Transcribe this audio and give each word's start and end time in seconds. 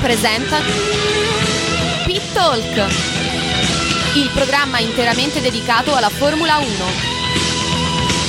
presenta 0.00 0.58
Pit 2.04 2.32
Talk, 2.32 2.76
il 4.14 4.30
programma 4.32 4.78
interamente 4.78 5.40
dedicato 5.40 5.94
alla 5.94 6.08
Formula 6.08 6.58
1. 6.58 6.66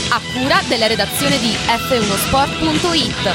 A 0.09 0.21
cura 0.33 0.61
della 0.67 0.87
redazione 0.87 1.37
di 1.37 1.51
f1sport.it. 1.51 3.33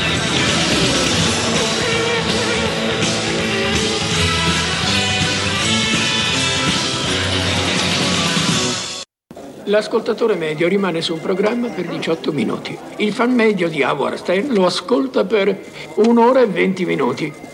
L'ascoltatore 9.67 10.35
medio 10.35 10.69
rimane 10.69 11.01
su 11.01 11.15
un 11.15 11.21
programma 11.21 11.69
per 11.69 11.87
18 11.87 12.33
minuti. 12.33 12.77
Il 12.97 13.13
fan 13.13 13.33
medio 13.33 13.69
di 13.69 13.83
Howard 13.83 14.17
Stern 14.17 14.53
lo 14.53 14.67
ascolta 14.67 15.25
per 15.25 15.59
un'ora 15.95 16.43
e 16.43 16.47
20 16.47 16.85
minuti. 16.85 17.53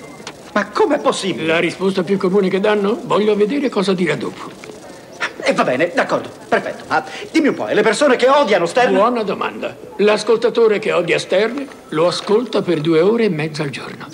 Ma 0.61 0.67
com'è 0.67 0.99
possibile? 0.99 1.47
La 1.47 1.59
risposta 1.59 2.03
più 2.03 2.19
comune 2.19 2.51
che 2.51 2.61
danno? 2.61 3.01
Voglio 3.05 3.35
vedere 3.35 3.71
cosa 3.71 3.95
dirà 3.95 4.15
dopo. 4.15 4.51
E 5.43 5.55
va 5.55 5.65
bene, 5.65 5.91
d'accordo, 5.95 6.29
perfetto. 6.51 6.85
Ah, 6.89 7.03
dimmi 7.31 7.49
un 7.49 7.55
po', 7.55 7.65
le 7.65 7.81
persone 7.81 8.17
che 8.17 8.29
odiano 8.29 8.67
Stern? 8.67 8.93
Buona 8.93 9.23
domanda. 9.23 9.75
L'ascoltatore 9.97 10.79
che 10.79 10.93
odia 10.93 11.19
Stern 11.19 11.67
lo 11.89 12.09
ascolta 12.09 12.61
per 12.61 12.83
due 12.83 13.01
ore 13.01 13.25
e 13.25 13.29
mezza 13.31 13.63
al 13.63 13.71
giorno. 13.71 14.07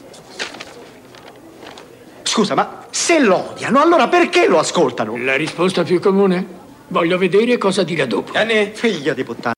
Scusa, 2.23 2.55
ma 2.55 2.87
se 2.91 3.19
lo 3.19 3.51
odiano, 3.51 3.81
allora 3.81 4.07
perché 4.07 4.47
lo 4.47 4.61
ascoltano? 4.61 5.17
La 5.17 5.35
risposta 5.35 5.83
più 5.83 5.99
comune? 5.99 6.47
Voglio 6.87 7.19
vedere 7.19 7.59
cosa 7.59 7.83
dirà 7.83 8.07
dopo. 8.07 8.39
Anni, 8.39 8.71
figlio 8.73 9.15
di 9.15 9.25
puttana. 9.25 9.56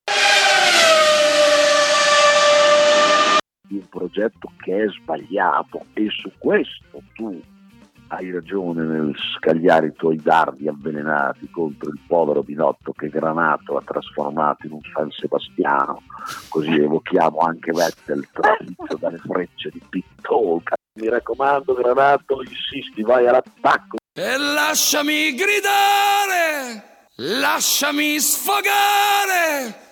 Di 3.69 3.77
un 3.77 3.87
progetto 3.87 4.51
che 4.57 4.83
è 4.83 4.89
sbagliato 4.89 5.85
e 5.93 6.09
su 6.09 6.31
questo 6.39 7.01
tu 7.13 7.39
hai 8.11 8.31
ragione 8.31 8.83
nel 8.83 9.15
scagliare 9.37 9.87
i 9.87 9.93
tuoi 9.93 10.17
dardi 10.17 10.67
avvelenati 10.67 11.47
contro 11.51 11.89
il 11.89 11.99
povero 12.07 12.41
Binotto 12.41 12.91
che 12.91 13.07
Granato 13.07 13.77
ha 13.77 13.83
trasformato 13.85 14.65
in 14.65 14.73
un 14.73 14.81
San 14.91 15.11
Sebastiano, 15.11 16.01
così 16.49 16.71
evochiamo 16.71 17.37
anche 17.37 17.71
Vettel 17.71 18.27
trafitto 18.31 18.97
dalle 18.97 19.19
frecce 19.19 19.69
di 19.71 19.81
Pitolca. 19.87 20.75
Mi 20.93 21.07
raccomando 21.07 21.73
Granato, 21.75 22.41
insisti, 22.41 23.03
vai 23.03 23.27
all'attacco. 23.27 23.97
E 24.13 24.37
lasciami 24.37 25.35
gridare, 25.35 27.07
lasciami 27.15 28.19
sfogare. 28.19 29.88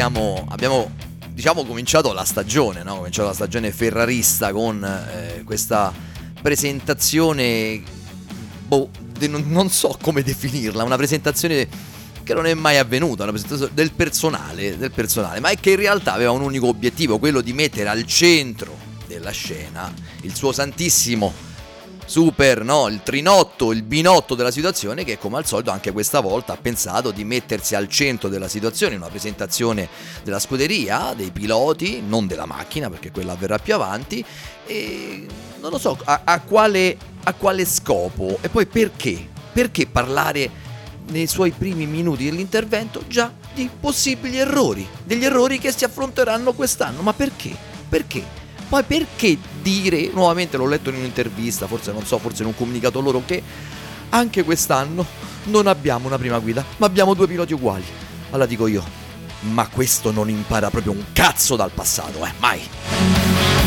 Abbiamo, 0.00 0.46
abbiamo, 0.48 0.90
diciamo, 1.30 1.64
cominciato 1.64 2.12
la 2.12 2.24
stagione, 2.24 2.82
no? 2.84 2.96
Cominciato 2.96 3.28
la 3.28 3.34
stagione 3.34 3.72
ferrarista 3.72 4.52
con 4.52 4.84
eh, 4.84 5.42
questa 5.44 5.92
presentazione, 6.40 7.82
boh, 8.66 8.90
de- 9.18 9.26
non, 9.26 9.70
so 9.70 9.98
come 10.00 10.22
definirla, 10.22 10.84
una 10.84 10.96
presentazione 10.96 11.68
che 12.22 12.34
non 12.34 12.46
è 12.46 12.54
mai 12.54 12.78
avvenuta, 12.78 13.24
una 13.24 13.32
presentazione 13.32 13.72
del 13.74 13.92
personale, 13.92 14.78
del 14.78 14.92
personale, 14.92 15.40
ma 15.40 15.50
che 15.54 15.70
in 15.70 15.76
realtà 15.76 16.12
aveva 16.12 16.30
un 16.30 16.42
unico 16.42 16.68
obiettivo, 16.68 17.18
quello 17.18 17.40
di 17.40 17.52
mettere 17.52 17.88
al 17.88 18.06
centro 18.06 18.76
della 19.06 19.30
scena 19.30 19.92
il 20.22 20.34
suo 20.34 20.52
santissimo 20.52 21.32
super, 22.08 22.64
no? 22.64 22.88
Il 22.88 23.02
trinotto, 23.02 23.70
il 23.70 23.82
binotto 23.82 24.34
della 24.34 24.50
situazione 24.50 25.04
che 25.04 25.18
come 25.18 25.36
al 25.36 25.44
solito 25.44 25.70
anche 25.70 25.92
questa 25.92 26.20
volta 26.20 26.54
ha 26.54 26.56
pensato 26.56 27.10
di 27.10 27.22
mettersi 27.22 27.74
al 27.74 27.86
centro 27.86 28.30
della 28.30 28.48
situazione, 28.48 28.96
una 28.96 29.08
presentazione 29.08 29.86
della 30.24 30.38
scuderia, 30.38 31.12
dei 31.14 31.30
piloti, 31.30 32.00
non 32.00 32.26
della 32.26 32.46
macchina 32.46 32.88
perché 32.88 33.10
quella 33.10 33.32
avverrà 33.32 33.58
più 33.58 33.74
avanti 33.74 34.24
e 34.64 35.26
non 35.60 35.70
lo 35.70 35.78
so 35.78 35.98
a, 36.04 36.22
a 36.24 36.40
quale, 36.40 36.96
a 37.24 37.34
quale 37.34 37.66
scopo 37.66 38.38
e 38.40 38.48
poi 38.48 38.64
perché? 38.64 39.28
Perché 39.52 39.86
parlare 39.86 40.50
nei 41.08 41.26
suoi 41.26 41.50
primi 41.50 41.86
minuti 41.86 42.24
dell'intervento 42.24 43.04
già 43.06 43.30
di 43.52 43.68
possibili 43.78 44.38
errori, 44.38 44.86
degli 45.04 45.26
errori 45.26 45.58
che 45.58 45.72
si 45.72 45.84
affronteranno 45.84 46.54
quest'anno, 46.54 47.02
ma 47.02 47.12
perché? 47.12 47.54
Perché? 47.86 48.37
Poi 48.68 48.82
perché 48.82 49.38
dire, 49.62 50.10
nuovamente 50.12 50.56
l'ho 50.56 50.66
letto 50.66 50.90
in 50.90 50.96
un'intervista, 50.96 51.66
forse 51.66 51.92
non 51.92 52.04
so, 52.04 52.18
forse 52.18 52.42
in 52.42 52.48
un 52.48 52.54
comunicato 52.54 53.00
loro, 53.00 53.22
che 53.24 53.42
anche 54.10 54.44
quest'anno 54.44 55.04
non 55.44 55.66
abbiamo 55.66 56.06
una 56.06 56.18
prima 56.18 56.38
guida, 56.38 56.64
ma 56.76 56.86
abbiamo 56.86 57.14
due 57.14 57.26
piloti 57.26 57.54
uguali. 57.54 57.84
Allora 58.30 58.46
dico 58.46 58.66
io, 58.66 58.84
ma 59.40 59.66
questo 59.68 60.10
non 60.10 60.28
impara 60.28 60.68
proprio 60.70 60.92
un 60.92 61.04
cazzo 61.12 61.56
dal 61.56 61.70
passato, 61.70 62.24
eh, 62.24 62.32
mai. 62.38 63.57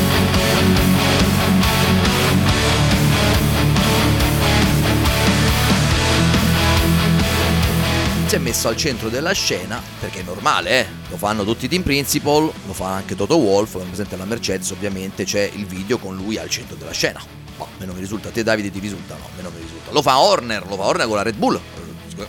Si 8.31 8.37
è 8.37 8.39
messo 8.39 8.69
al 8.69 8.77
centro 8.77 9.09
della 9.09 9.33
scena, 9.33 9.83
perché 9.99 10.21
è 10.21 10.23
normale, 10.23 10.69
eh? 10.79 10.87
lo 11.09 11.17
fanno 11.17 11.43
tutti 11.43 11.67
team 11.67 11.81
principal, 11.81 12.49
lo 12.65 12.71
fa 12.71 12.93
anche 12.93 13.13
Toto 13.13 13.35
Wolf, 13.35 13.73
come 13.73 13.83
presente 13.83 14.15
la 14.15 14.23
Mercedes 14.23 14.69
ovviamente 14.69 15.25
c'è 15.25 15.51
il 15.53 15.65
video 15.65 15.97
con 15.97 16.15
lui 16.15 16.37
al 16.37 16.49
centro 16.49 16.77
della 16.77 16.93
scena. 16.93 17.21
Ma 17.57 17.67
me 17.77 17.85
non 17.85 17.93
mi 17.93 17.99
risulta, 17.99 18.29
te 18.29 18.41
Davide 18.41 18.71
ti 18.71 18.79
risulta? 18.79 19.17
No, 19.17 19.27
me 19.35 19.49
mi 19.49 19.61
risulta. 19.61 19.91
Lo 19.91 20.01
fa 20.01 20.17
Horner, 20.17 20.65
lo 20.65 20.77
fa 20.77 20.83
Horner 20.83 21.07
con 21.07 21.17
la 21.17 21.23
Red 21.23 21.35
Bull. 21.35 21.59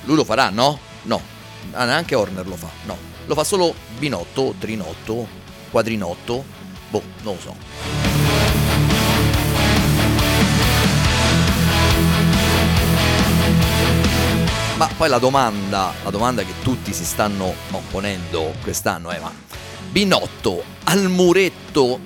Lui 0.02 0.16
lo 0.16 0.24
farà, 0.24 0.50
no? 0.50 0.76
No. 1.02 1.22
Ah, 1.70 1.84
neanche 1.84 2.16
Horner 2.16 2.48
lo 2.48 2.56
fa, 2.56 2.70
no. 2.86 2.96
Lo 3.26 3.34
fa 3.36 3.44
solo 3.44 3.72
Binotto, 3.96 4.56
Trinotto, 4.58 5.28
Quadrinotto, 5.70 6.44
boh, 6.90 7.02
non 7.22 7.34
lo 7.34 7.40
so. 7.40 8.11
Ma 14.82 14.90
poi 14.96 15.08
la 15.08 15.18
domanda, 15.18 15.92
la 16.02 16.10
domanda 16.10 16.42
che 16.42 16.54
tutti 16.60 16.92
si 16.92 17.04
stanno 17.04 17.54
no, 17.68 17.82
ponendo 17.88 18.52
quest'anno 18.62 19.10
è: 19.10 19.20
ma 19.20 19.32
Binotto 19.88 20.60
al 20.82 21.08
muretto 21.08 22.00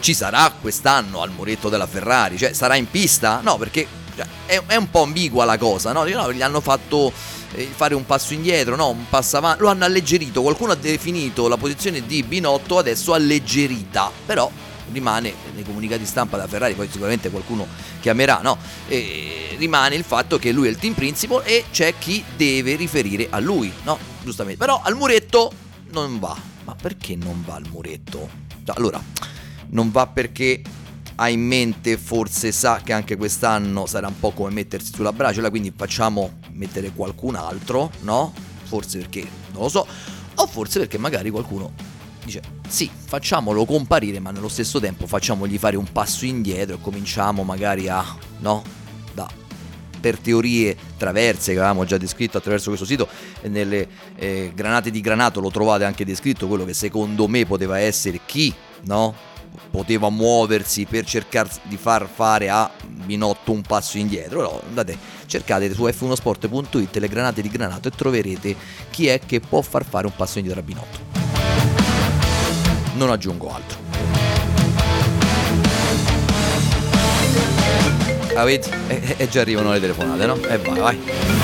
ci 0.00 0.14
sarà 0.14 0.50
quest'anno 0.58 1.20
al 1.20 1.30
muretto 1.32 1.68
della 1.68 1.86
Ferrari? 1.86 2.38
Cioè 2.38 2.54
sarà 2.54 2.76
in 2.76 2.90
pista? 2.90 3.40
No, 3.42 3.58
perché 3.58 3.86
cioè, 4.16 4.26
è, 4.46 4.58
è 4.68 4.76
un 4.76 4.88
po' 4.88 5.02
ambigua 5.02 5.44
la 5.44 5.58
cosa, 5.58 5.92
no? 5.92 6.04
no? 6.04 6.32
Gli 6.32 6.40
hanno 6.40 6.62
fatto 6.62 7.12
eh, 7.52 7.70
fare 7.76 7.94
un 7.94 8.06
passo 8.06 8.32
indietro, 8.32 8.74
no? 8.74 8.88
Un 8.88 9.06
passo 9.10 9.36
avanti. 9.36 9.60
Lo 9.60 9.68
hanno 9.68 9.84
alleggerito. 9.84 10.40
Qualcuno 10.40 10.72
ha 10.72 10.76
definito 10.76 11.46
la 11.46 11.58
posizione 11.58 12.06
di 12.06 12.22
Binotto 12.22 12.78
adesso 12.78 13.12
alleggerita. 13.12 14.10
Però 14.24 14.50
rimane 14.92 15.32
nei 15.54 15.64
comunicati 15.64 16.04
stampa 16.04 16.36
da 16.36 16.46
Ferrari, 16.46 16.74
poi 16.74 16.88
sicuramente 16.90 17.30
qualcuno 17.30 17.66
chiamerà, 18.00 18.40
no? 18.42 18.58
E 18.88 19.54
rimane 19.56 19.94
il 19.96 20.04
fatto 20.04 20.38
che 20.38 20.52
lui 20.52 20.68
è 20.68 20.70
il 20.70 20.76
team 20.76 20.94
principal 20.94 21.42
e 21.44 21.64
c'è 21.70 21.94
chi 21.98 22.24
deve 22.36 22.76
riferire 22.76 23.28
a 23.30 23.38
lui, 23.38 23.72
no? 23.84 23.98
Giustamente. 24.22 24.58
Però 24.58 24.80
al 24.82 24.96
muretto 24.96 25.52
non 25.90 26.18
va. 26.18 26.36
Ma 26.64 26.74
perché 26.74 27.16
non 27.16 27.42
va 27.46 27.54
al 27.54 27.66
muretto? 27.70 28.28
Cioè, 28.64 28.76
Allora, 28.76 29.02
non 29.70 29.90
va 29.90 30.06
perché 30.06 30.62
ha 31.20 31.28
in 31.28 31.40
mente, 31.40 31.96
forse 31.96 32.52
sa 32.52 32.80
che 32.84 32.92
anche 32.92 33.16
quest'anno 33.16 33.86
sarà 33.86 34.06
un 34.06 34.18
po' 34.20 34.30
come 34.30 34.50
mettersi 34.50 34.92
sulla 34.94 35.12
braciola, 35.12 35.50
quindi 35.50 35.72
facciamo 35.74 36.38
mettere 36.52 36.92
qualcun 36.92 37.34
altro, 37.34 37.90
no? 38.00 38.32
Forse 38.64 38.98
perché, 38.98 39.26
non 39.52 39.62
lo 39.62 39.68
so, 39.68 39.86
o 40.34 40.46
forse 40.46 40.78
perché 40.78 40.98
magari 40.98 41.30
qualcuno 41.30 41.72
dice 42.28 42.42
sì, 42.68 42.90
facciamolo 42.92 43.64
comparire, 43.64 44.20
ma 44.20 44.30
nello 44.30 44.48
stesso 44.48 44.78
tempo 44.78 45.06
facciamogli 45.06 45.58
fare 45.58 45.76
un 45.76 45.90
passo 45.90 46.24
indietro 46.24 46.76
e 46.76 46.80
cominciamo 46.80 47.42
magari 47.42 47.88
a, 47.88 48.04
no? 48.38 48.62
Da 49.14 49.46
per 49.98 50.16
teorie 50.16 50.76
traverse 50.96 51.52
che 51.52 51.58
avevamo 51.58 51.84
già 51.84 51.98
descritto 51.98 52.38
attraverso 52.38 52.68
questo 52.68 52.86
sito 52.86 53.08
nelle 53.48 53.88
eh, 54.14 54.52
granate 54.54 54.92
di 54.92 55.00
granato 55.00 55.40
lo 55.40 55.50
trovate 55.50 55.82
anche 55.82 56.04
descritto 56.04 56.46
quello 56.46 56.64
che 56.64 56.72
secondo 56.72 57.26
me 57.26 57.44
poteva 57.46 57.80
essere 57.80 58.20
chi 58.24 58.54
no? 58.84 59.12
poteva 59.72 60.08
muoversi 60.08 60.84
per 60.84 61.04
cercare 61.04 61.50
di 61.64 61.76
far 61.76 62.08
fare 62.08 62.48
a 62.48 62.70
Binotto 62.86 63.50
un 63.50 63.62
passo 63.62 63.98
indietro 63.98 64.42
no, 64.42 64.62
andate 64.68 64.96
cercate 65.26 65.74
su 65.74 65.82
f1sport.it 65.82 66.96
le 66.96 67.08
granate 67.08 67.42
di 67.42 67.48
granato 67.48 67.88
e 67.88 67.90
troverete 67.90 68.54
chi 68.90 69.08
è 69.08 69.18
che 69.18 69.40
può 69.40 69.62
far 69.62 69.84
fare 69.84 70.06
un 70.06 70.12
passo 70.14 70.38
indietro 70.38 70.60
a 70.60 70.64
Binotto 70.64 71.37
non 72.98 73.10
aggiungo 73.10 73.48
altro 73.54 73.78
vedi? 78.44 78.68
E, 78.88 79.14
e 79.16 79.28
già 79.28 79.40
arrivano 79.40 79.72
le 79.72 79.80
telefonate, 79.80 80.26
no? 80.26 80.36
E 80.46 80.58
vai, 80.58 80.78
vai. 80.78 81.37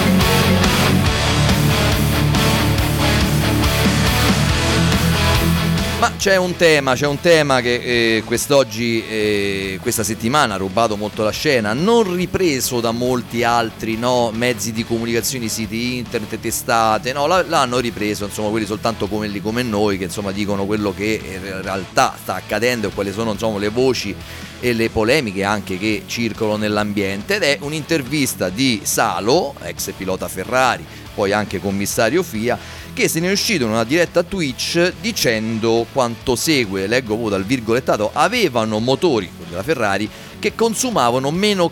Ma 6.01 6.13
c'è 6.17 6.37
un 6.37 6.55
tema, 6.57 6.95
c'è 6.95 7.07
un 7.07 7.21
tema 7.21 7.61
che 7.61 8.17
eh, 8.17 8.23
quest'oggi, 8.25 9.03
eh, 9.09 9.79
questa 9.81 10.03
settimana 10.03 10.55
ha 10.55 10.57
rubato 10.59 10.97
molto 10.97 11.23
la 11.23 11.31
scena, 11.31 11.73
non 11.73 12.15
ripreso 12.15 12.81
da 12.81 12.91
molti 12.91 13.43
altri 13.45 13.97
no, 13.97 14.31
mezzi 14.33 14.73
di 14.73 14.85
comunicazione, 14.85 15.49
siti 15.49 15.97
internet, 15.97 16.39
testate, 16.41 17.13
no, 17.13 17.27
l'hanno 17.27 17.79
ripreso, 17.79 18.25
insomma, 18.25 18.51
quelli 18.51 18.67
soltanto 18.67 19.07
come, 19.07 19.31
come 19.41 19.63
noi 19.63 19.97
che 19.97 20.05
insomma 20.05 20.33
dicono 20.33 20.67
quello 20.67 20.93
che 20.93 21.21
in 21.25 21.63
realtà 21.63 22.15
sta 22.21 22.35
accadendo 22.35 22.89
e 22.89 22.91
quali 22.91 23.13
sono 23.13 23.33
insomma, 23.33 23.59
le 23.59 23.69
voci 23.69 24.15
e 24.61 24.73
le 24.73 24.91
polemiche 24.91 25.45
anche 25.45 25.79
che 25.79 26.03
circolano 26.07 26.59
nell'ambiente. 26.59 27.37
Ed 27.37 27.43
è 27.43 27.59
un'intervista 27.61 28.49
di 28.49 28.81
Salo, 28.83 29.55
ex 29.63 29.93
pilota 29.97 30.27
Ferrari, 30.27 30.85
poi 31.15 31.33
anche 31.33 31.61
commissario 31.61 32.23
FIA, 32.23 32.59
che 32.95 33.09
se 33.09 33.19
ne 33.19 33.29
è 33.29 33.33
uscito 33.33 33.65
in 33.65 33.71
una 33.71 33.83
diretta 33.83 34.23
Twitch 34.23 34.93
dicendo 35.01 35.85
quanto 35.93 36.37
segue, 36.37 36.87
leggo 36.87 37.09
proprio 37.09 37.31
dal 37.31 37.45
virgolettato, 37.45 38.11
avevano 38.13 38.79
motori 38.79 39.29
della 39.49 39.65
Ferrari 39.65 40.09
che 40.39 40.55
consumavano 40.55 41.33
meno 41.33 41.71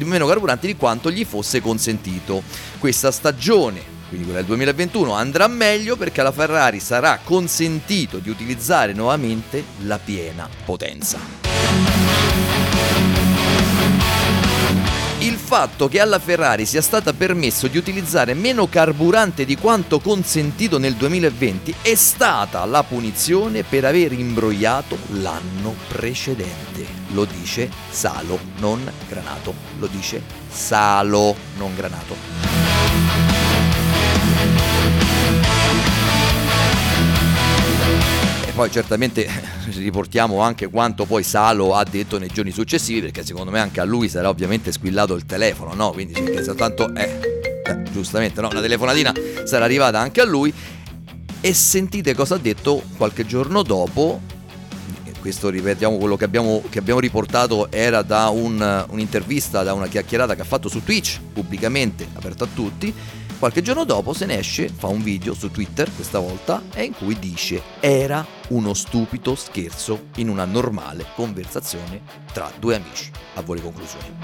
meno 0.00 0.26
carburante 0.26 0.66
di 0.66 0.76
quanto 0.76 1.12
gli 1.12 1.24
fosse 1.24 1.60
consentito. 1.60 2.42
Questa 2.78 3.12
stagione, 3.12 3.80
quindi 4.08 4.24
quella 4.24 4.40
del 4.40 4.48
2021, 4.48 5.12
andrà 5.12 5.46
meglio 5.46 5.96
perché 5.96 6.20
alla 6.20 6.32
Ferrari 6.32 6.80
sarà 6.80 7.20
consentito 7.22 8.18
di 8.18 8.28
utilizzare 8.28 8.92
nuovamente 8.92 9.62
la 9.84 9.98
piena 9.98 10.48
potenza. 10.64 11.45
Il 15.26 15.38
fatto 15.38 15.88
che 15.88 15.98
alla 15.98 16.20
Ferrari 16.20 16.64
sia 16.64 16.80
stata 16.80 17.12
permesso 17.12 17.66
di 17.66 17.76
utilizzare 17.76 18.32
meno 18.32 18.68
carburante 18.68 19.44
di 19.44 19.56
quanto 19.56 19.98
consentito 19.98 20.78
nel 20.78 20.94
2020 20.94 21.74
è 21.82 21.96
stata 21.96 22.64
la 22.64 22.84
punizione 22.84 23.64
per 23.64 23.84
aver 23.86 24.12
imbrogliato 24.12 24.96
l'anno 25.14 25.74
precedente. 25.88 26.86
Lo 27.08 27.24
dice 27.24 27.68
Salo, 27.90 28.38
non 28.58 28.88
Granato. 29.08 29.52
Lo 29.80 29.88
dice 29.88 30.22
Salo, 30.48 31.34
non 31.56 31.74
Granato. 31.74 33.25
Poi 38.56 38.70
certamente 38.70 39.28
riportiamo 39.76 40.40
anche 40.40 40.68
quanto 40.68 41.04
poi 41.04 41.22
Salo 41.22 41.74
ha 41.74 41.84
detto 41.84 42.18
nei 42.18 42.30
giorni 42.32 42.50
successivi, 42.50 43.02
perché 43.02 43.22
secondo 43.22 43.50
me 43.50 43.60
anche 43.60 43.80
a 43.80 43.84
lui 43.84 44.08
sarà 44.08 44.30
ovviamente 44.30 44.72
squillato 44.72 45.14
il 45.14 45.26
telefono, 45.26 45.74
no? 45.74 45.90
Quindi 45.90 46.14
che 46.14 46.42
soltanto, 46.42 46.92
eh, 46.94 47.20
eh, 47.62 47.82
giustamente, 47.92 48.40
no? 48.40 48.48
Una 48.50 48.62
telefonatina 48.62 49.12
sarà 49.44 49.66
arrivata 49.66 49.98
anche 49.98 50.22
a 50.22 50.24
lui. 50.24 50.50
E 51.38 51.52
sentite 51.52 52.14
cosa 52.14 52.36
ha 52.36 52.38
detto 52.38 52.82
qualche 52.96 53.26
giorno 53.26 53.62
dopo. 53.62 54.22
Questo 55.20 55.50
ripetiamo 55.50 55.98
quello 55.98 56.16
che 56.16 56.24
abbiamo, 56.24 56.62
che 56.70 56.78
abbiamo 56.78 57.00
riportato 57.00 57.70
era 57.70 58.00
da 58.00 58.30
un, 58.30 58.86
un'intervista, 58.88 59.64
da 59.64 59.74
una 59.74 59.86
chiacchierata 59.86 60.34
che 60.34 60.40
ha 60.40 60.44
fatto 60.44 60.70
su 60.70 60.82
Twitch, 60.82 61.20
pubblicamente, 61.34 62.08
aperta 62.14 62.44
a 62.44 62.48
tutti 62.52 62.94
Qualche 63.38 63.60
giorno 63.60 63.84
dopo 63.84 64.14
se 64.14 64.24
ne 64.24 64.38
esce, 64.38 64.68
fa 64.68 64.86
un 64.86 65.02
video 65.02 65.34
su 65.34 65.50
Twitter 65.50 65.92
questa 65.94 66.18
volta, 66.18 66.62
e 66.72 66.84
in 66.84 66.94
cui 66.94 67.18
dice 67.18 67.62
era 67.80 68.24
uno 68.48 68.72
stupido 68.72 69.34
scherzo 69.34 70.06
in 70.16 70.30
una 70.30 70.46
normale 70.46 71.06
conversazione 71.14 72.00
tra 72.32 72.50
due 72.58 72.76
amici. 72.76 73.10
A 73.34 73.42
voi 73.42 73.56
le 73.58 73.62
conclusioni. 73.62 74.14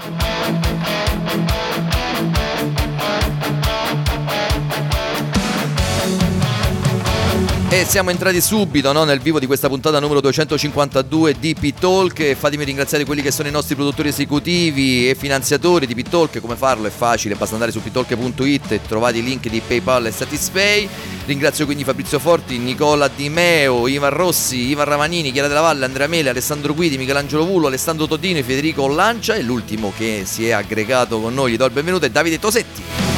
E 7.73 7.85
siamo 7.85 8.11
entrati 8.11 8.39
subito 8.39 8.91
no, 8.91 9.03
nel 9.03 9.19
vivo 9.19 9.39
di 9.39 9.47
questa 9.47 9.67
puntata 9.67 9.99
numero 9.99 10.21
252 10.21 11.35
di 11.39 11.55
P-Talk 11.55 12.35
fatemi 12.35 12.65
ringraziare 12.65 13.03
quelli 13.03 13.23
che 13.23 13.31
sono 13.31 13.47
i 13.47 13.51
nostri 13.51 13.73
produttori 13.73 14.09
esecutivi 14.09 15.09
e 15.09 15.15
finanziatori 15.15 15.87
di 15.87 15.95
P-Talk, 15.95 16.39
come 16.39 16.55
farlo 16.55 16.85
è 16.85 16.91
facile, 16.91 17.33
basta 17.33 17.55
andare 17.55 17.71
su 17.71 17.81
ptalk.it 17.81 18.73
e 18.73 18.81
trovate 18.87 19.17
i 19.17 19.23
link 19.23 19.49
di 19.49 19.59
PayPal 19.59 20.05
e 20.05 20.11
Satispay. 20.11 20.87
Ringrazio 21.25 21.65
quindi 21.65 21.83
Fabrizio 21.83 22.19
Forti, 22.19 22.59
Nicola 22.59 23.07
Di 23.07 23.27
Meo, 23.29 23.87
Ivan 23.87 24.11
Rossi, 24.11 24.67
Ivan 24.67 24.85
Ramanini, 24.85 25.31
Chiara 25.31 25.47
della 25.47 25.61
Valle, 25.61 25.85
Andrea 25.85 26.05
Mele, 26.05 26.29
Alessandro 26.29 26.75
Guidi, 26.75 26.99
Michelangelo 26.99 27.43
Vullo, 27.43 27.65
Alessandro 27.65 28.05
Todino 28.05 28.43
Federico 28.43 28.87
Lancia 28.87 29.33
e 29.33 29.41
l'ultimo 29.41 29.91
che 29.97 30.25
si 30.25 30.47
è 30.47 30.51
aggregato 30.51 31.19
con 31.19 31.33
noi, 31.33 31.53
gli 31.53 31.57
do 31.57 31.65
il 31.65 31.71
benvenuto, 31.71 32.05
è 32.05 32.11
Davide 32.11 32.37
Tosetti. 32.37 33.12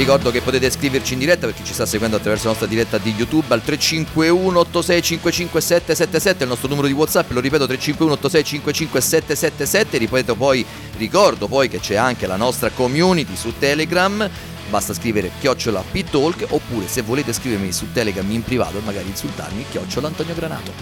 Ricordo 0.00 0.30
che 0.30 0.40
potete 0.40 0.70
scriverci 0.70 1.12
in 1.12 1.18
diretta 1.18 1.44
per 1.44 1.54
chi 1.54 1.62
ci 1.62 1.74
sta 1.74 1.84
seguendo 1.84 2.16
attraverso 2.16 2.44
la 2.44 2.52
nostra 2.52 2.66
diretta 2.66 2.96
di 2.96 3.10
YouTube 3.10 3.52
al 3.52 3.62
351 3.62 4.58
8655 4.58 5.60
777 5.60 6.42
il 6.42 6.48
nostro 6.48 6.68
numero 6.68 6.86
di 6.86 6.94
WhatsApp, 6.94 7.30
lo 7.32 7.40
ripeto 7.40 7.66
351 7.66 8.12
8655 8.14 8.98
777, 8.98 9.98
ripeto 9.98 10.34
poi 10.36 10.64
ricordo 10.96 11.48
poi 11.48 11.68
che 11.68 11.80
c'è 11.80 11.96
anche 11.96 12.26
la 12.26 12.36
nostra 12.36 12.70
community 12.70 13.36
su 13.36 13.52
Telegram 13.58 14.26
basta 14.70 14.94
scrivere 14.94 15.32
chiocciola 15.38 15.84
P-Talk 15.92 16.46
oppure 16.48 16.88
se 16.88 17.02
volete 17.02 17.34
scrivermi 17.34 17.70
su 17.70 17.92
Telegram 17.92 18.30
in 18.30 18.42
privato 18.42 18.78
e 18.78 18.82
magari 18.82 19.08
insultarmi 19.08 19.66
chiocciola 19.68 20.06
Antonio 20.06 20.34
Granato. 20.34 20.72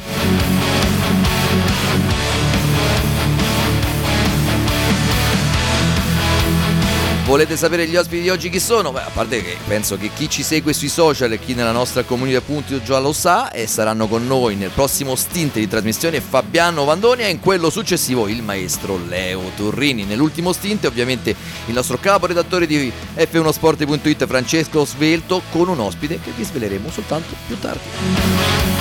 Volete 7.29 7.59
sapere 7.59 7.87
gli 7.87 7.95
ospiti 7.95 8.23
di 8.23 8.31
oggi 8.31 8.49
chi 8.49 8.59
sono? 8.59 8.91
Beh, 8.91 9.03
a 9.03 9.11
parte 9.13 9.43
che 9.43 9.59
penso 9.67 9.99
che 9.99 10.09
chi 10.15 10.31
ci 10.31 10.43
segue 10.43 10.73
sui 10.73 10.89
social 10.89 11.31
e 11.31 11.39
chi 11.39 11.53
nella 11.53 11.73
nostra 11.73 12.03
comunità 12.03 12.39
appunto 12.39 12.83
già 12.83 12.99
lo 13.01 13.13
sa 13.13 13.51
e 13.51 13.67
saranno 13.67 14.07
con 14.09 14.27
noi 14.27 14.57
nel 14.57 14.71
prossimo 14.71 15.15
stint 15.15 15.57
di 15.57 15.69
trasmissione 15.69 16.23
Fabiano 16.23 16.87
Vandoni 16.87 17.25
e 17.25 17.29
in 17.29 17.39
quello 17.39 17.69
successivo 17.69 18.29
il 18.29 18.43
maestro 18.43 18.99
Leo 19.07 19.43
Turrini. 19.57 20.05
Nell'ultimo 20.05 20.55
stint 20.55 20.87
ovviamente 20.87 21.37
il 21.67 21.75
nostro 21.75 21.99
capo 21.99 22.25
redattore 22.25 22.67
di 22.67 22.91
F1sport.it 23.15 24.27
Francesco 24.27 24.87
Svelto 24.87 25.43
con 25.51 25.69
un 25.69 25.81
ospite 25.81 26.19
che 26.23 26.31
vi 26.35 26.45
sveleremo 26.45 26.91
soltanto 26.91 27.35
più 27.47 27.59
tardi. 27.59 28.78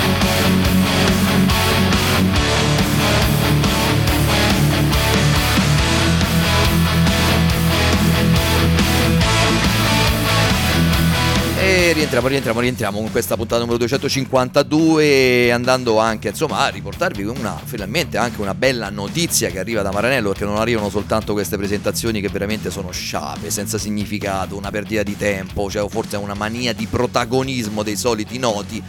Rientriamo, 11.97 12.27
rientriamo, 12.27 12.59
rientriamo 12.59 12.99
con 12.99 13.09
questa 13.09 13.35
puntata 13.35 13.61
numero 13.61 13.79
252 13.79 15.51
andando 15.51 15.97
anche 15.97 16.27
insomma 16.27 16.59
a 16.59 16.67
riportarvi 16.67 17.23
una, 17.23 17.59
finalmente 17.63 18.17
anche 18.17 18.39
una 18.39 18.53
bella 18.53 18.91
notizia 18.91 19.49
che 19.49 19.57
arriva 19.57 19.81
da 19.81 19.91
Maranello 19.91 20.29
perché 20.29 20.45
non 20.45 20.57
arrivano 20.57 20.91
soltanto 20.91 21.33
queste 21.33 21.57
presentazioni 21.57 22.21
che 22.21 22.29
veramente 22.29 22.69
sono 22.69 22.91
sciape, 22.91 23.49
senza 23.49 23.79
significato, 23.79 24.55
una 24.55 24.69
perdita 24.69 25.01
di 25.01 25.17
tempo, 25.17 25.71
cioè 25.71 25.89
forse 25.89 26.17
una 26.17 26.35
mania 26.35 26.71
di 26.71 26.85
protagonismo 26.85 27.81
dei 27.81 27.95
soliti 27.95 28.37
noti 28.37 28.83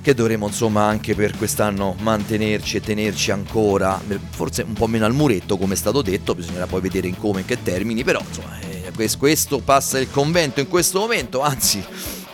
che 0.00 0.14
dovremo 0.14 0.46
insomma 0.46 0.84
anche 0.84 1.14
per 1.14 1.36
quest'anno 1.36 1.94
mantenerci 1.98 2.78
e 2.78 2.80
tenerci 2.80 3.32
ancora, 3.32 4.00
forse 4.30 4.62
un 4.62 4.72
po' 4.72 4.86
meno 4.86 5.04
al 5.04 5.12
muretto 5.12 5.58
come 5.58 5.74
è 5.74 5.76
stato 5.76 6.00
detto, 6.00 6.34
bisognerà 6.34 6.66
poi 6.66 6.80
vedere 6.80 7.06
in 7.06 7.18
come 7.18 7.38
e 7.38 7.40
in 7.40 7.46
che 7.46 7.62
termini, 7.62 8.02
però 8.02 8.20
insomma 8.26 8.73
questo 9.18 9.58
passa 9.58 9.98
il 9.98 10.10
convento 10.10 10.60
in 10.60 10.68
questo 10.68 11.00
momento, 11.00 11.40
anzi 11.40 11.84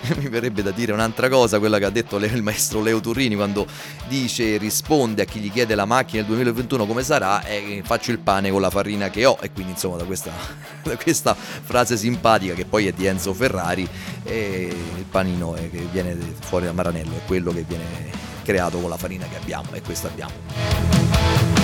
mi 0.16 0.28
verrebbe 0.28 0.62
da 0.62 0.70
dire 0.70 0.92
un'altra 0.92 1.28
cosa, 1.28 1.58
quella 1.58 1.78
che 1.78 1.84
ha 1.84 1.90
detto 1.90 2.16
il 2.16 2.42
maestro 2.42 2.82
Leo 2.82 3.00
Turrini 3.00 3.34
quando 3.34 3.66
dice 4.08 4.56
risponde 4.56 5.22
a 5.22 5.24
chi 5.24 5.40
gli 5.40 5.50
chiede 5.50 5.74
la 5.74 5.84
macchina 5.84 6.22
del 6.22 6.30
2021 6.32 6.86
come 6.86 7.02
sarà 7.02 7.44
e 7.44 7.82
faccio 7.84 8.10
il 8.10 8.18
pane 8.18 8.50
con 8.50 8.60
la 8.60 8.70
farina 8.70 9.10
che 9.10 9.24
ho 9.26 9.38
e 9.40 9.52
quindi 9.52 9.72
insomma 9.72 9.96
da 9.96 10.04
questa, 10.04 10.30
da 10.82 10.96
questa 10.96 11.34
frase 11.34 11.96
simpatica 11.96 12.54
che 12.54 12.64
poi 12.64 12.86
è 12.86 12.92
di 12.92 13.06
Enzo 13.06 13.32
Ferrari 13.34 13.88
il 14.24 15.04
panino 15.10 15.52
che 15.52 15.86
viene 15.90 16.16
fuori 16.40 16.66
da 16.66 16.72
Maranello 16.72 17.16
è 17.16 17.26
quello 17.26 17.52
che 17.52 17.64
viene 17.66 18.10
creato 18.42 18.78
con 18.78 18.90
la 18.90 18.96
farina 18.96 19.26
che 19.28 19.36
abbiamo 19.36 19.68
e 19.72 19.82
questo 19.82 20.08
abbiamo. 20.08 21.59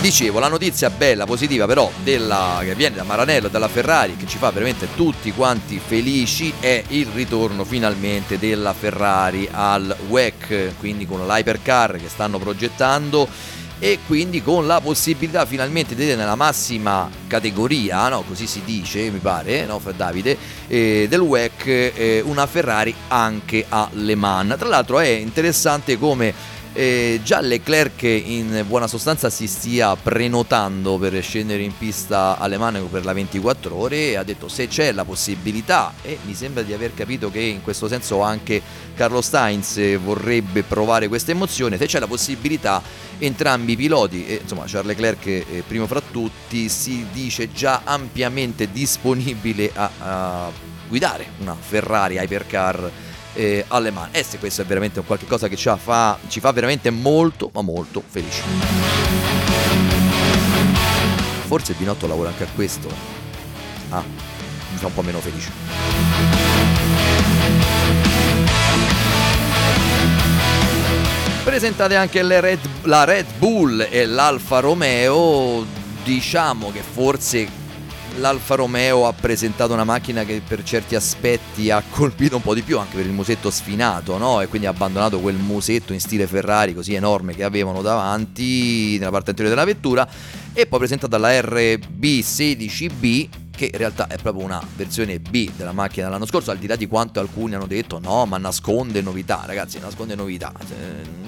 Dicevo, 0.00 0.38
la 0.38 0.46
notizia 0.46 0.90
bella, 0.90 1.26
positiva 1.26 1.66
però 1.66 1.90
della, 2.04 2.60
che 2.62 2.76
viene 2.76 2.94
da 2.94 3.02
Maranello 3.02 3.48
e 3.48 3.50
dalla 3.50 3.66
Ferrari, 3.66 4.16
che 4.16 4.28
ci 4.28 4.38
fa 4.38 4.50
veramente 4.50 4.86
tutti 4.94 5.32
quanti 5.32 5.80
felici, 5.84 6.54
è 6.60 6.82
il 6.88 7.06
ritorno 7.06 7.64
finalmente 7.64 8.38
della 8.38 8.72
Ferrari 8.72 9.48
al 9.50 9.94
WEC, 10.06 10.74
quindi 10.78 11.04
con 11.04 11.26
l'hypercar 11.26 11.96
che 11.96 12.08
stanno 12.08 12.38
progettando 12.38 13.28
e 13.80 13.98
quindi 14.06 14.42
con 14.42 14.66
la 14.66 14.80
possibilità 14.80 15.46
finalmente 15.46 15.94
di 15.94 16.04
nella 16.14 16.36
massima 16.36 17.10
categoria, 17.26 18.08
no? 18.08 18.22
così 18.22 18.46
si 18.46 18.62
dice 18.64 19.10
mi 19.10 19.18
pare, 19.18 19.66
no, 19.66 19.80
Davide, 19.96 20.36
eh, 20.68 21.06
del 21.08 21.20
WEC 21.20 21.66
eh, 21.66 22.22
una 22.24 22.46
Ferrari 22.46 22.94
anche 23.08 23.64
a 23.68 23.88
Le 23.92 24.14
Mans. 24.14 24.56
Tra 24.58 24.68
l'altro 24.68 25.00
è 25.00 25.08
interessante 25.08 25.98
come 25.98 26.56
eh, 26.78 27.18
già 27.24 27.40
Leclerc 27.40 28.04
in 28.04 28.62
buona 28.68 28.86
sostanza 28.86 29.30
si 29.30 29.48
stia 29.48 29.96
prenotando 29.96 30.96
per 30.96 31.20
scendere 31.20 31.62
in 31.62 31.76
pista 31.76 32.38
alle 32.38 32.56
mani 32.56 32.80
per 32.88 33.04
la 33.04 33.12
24 33.12 33.74
ore 33.74 34.10
e 34.10 34.16
ha 34.16 34.22
detto 34.22 34.46
se 34.46 34.68
c'è 34.68 34.92
la 34.92 35.04
possibilità 35.04 35.92
e 36.02 36.18
mi 36.22 36.34
sembra 36.34 36.62
di 36.62 36.72
aver 36.72 36.94
capito 36.94 37.32
che 37.32 37.40
in 37.40 37.62
questo 37.62 37.88
senso 37.88 38.20
anche 38.20 38.62
Carlo 38.94 39.20
Sainz 39.20 39.98
vorrebbe 39.98 40.62
provare 40.62 41.08
questa 41.08 41.32
emozione, 41.32 41.78
se 41.78 41.86
c'è 41.86 41.98
la 41.98 42.06
possibilità 42.06 42.80
entrambi 43.18 43.72
i 43.72 43.76
piloti, 43.76 44.24
e, 44.24 44.38
insomma 44.42 44.62
Charles 44.66 44.94
Leclerc 44.94 45.26
eh, 45.26 45.64
primo 45.66 45.88
fra 45.88 46.00
tutti, 46.00 46.68
si 46.68 47.06
dice 47.12 47.50
già 47.50 47.80
ampiamente 47.82 48.70
disponibile 48.70 49.72
a, 49.74 49.90
a 49.98 50.50
guidare 50.86 51.26
una 51.40 51.56
Ferrari 51.58 52.18
Hypercar 52.18 53.07
eh, 53.34 53.64
alle 53.68 53.90
mani. 53.90 54.10
E 54.12 54.22
se 54.22 54.38
questo 54.38 54.62
è 54.62 54.64
veramente 54.64 54.98
un 54.98 55.06
qualche 55.06 55.26
cosa 55.26 55.48
che 55.48 55.56
ci 55.56 55.70
fa, 55.76 56.18
ci 56.28 56.40
fa 56.40 56.52
veramente 56.52 56.90
molto, 56.90 57.50
ma 57.52 57.62
molto 57.62 58.02
felici. 58.06 58.42
Forse 61.46 61.72
Binotto 61.74 62.06
lavora 62.06 62.28
anche 62.28 62.44
a 62.44 62.48
questo. 62.54 62.88
Ah, 63.90 64.02
mi 64.02 64.76
fa 64.76 64.86
un 64.86 64.94
po' 64.94 65.02
meno 65.02 65.18
felice. 65.20 65.50
Presentate 71.42 71.96
anche 71.96 72.22
Red, 72.40 72.60
la 72.82 73.04
Red 73.04 73.26
Bull 73.38 73.86
e 73.88 74.04
l'Alfa 74.04 74.60
Romeo. 74.60 75.64
Diciamo 76.04 76.70
che 76.70 76.82
forse 76.82 77.48
l'Alfa 78.16 78.54
Romeo 78.56 79.06
ha 79.06 79.12
presentato 79.12 79.72
una 79.72 79.84
macchina 79.84 80.24
che 80.24 80.42
per 80.46 80.62
certi 80.62 80.94
aspetti 80.94 81.70
ha 81.70 81.82
colpito 81.88 82.36
un 82.36 82.42
po' 82.42 82.54
di 82.54 82.62
più 82.62 82.78
anche 82.78 82.96
per 82.96 83.06
il 83.06 83.12
musetto 83.12 83.50
sfinato 83.50 84.18
no? 84.18 84.40
e 84.40 84.48
quindi 84.48 84.66
ha 84.66 84.70
abbandonato 84.70 85.20
quel 85.20 85.36
musetto 85.36 85.92
in 85.92 86.00
stile 86.00 86.26
Ferrari 86.26 86.74
così 86.74 86.94
enorme 86.94 87.34
che 87.34 87.44
avevano 87.44 87.82
davanti 87.82 88.98
nella 88.98 89.10
parte 89.10 89.30
anteriore 89.30 89.54
della 89.54 89.66
vettura 89.66 90.08
e 90.52 90.66
poi 90.66 90.78
presentata 90.78 91.18
la 91.18 91.30
RB16B 91.30 93.28
che 93.58 93.70
in 93.72 93.76
realtà 93.76 94.06
è 94.06 94.16
proprio 94.18 94.44
una 94.44 94.62
versione 94.76 95.18
B 95.18 95.50
della 95.56 95.72
macchina 95.72 96.06
dell'anno 96.06 96.26
scorso, 96.26 96.52
al 96.52 96.58
di 96.58 96.68
là 96.68 96.76
di 96.76 96.86
quanto 96.86 97.18
alcuni 97.18 97.56
hanno 97.56 97.66
detto 97.66 97.98
no, 97.98 98.24
ma 98.24 98.38
nasconde 98.38 99.00
novità, 99.02 99.42
ragazzi, 99.44 99.80
nasconde 99.80 100.14
novità, 100.14 100.52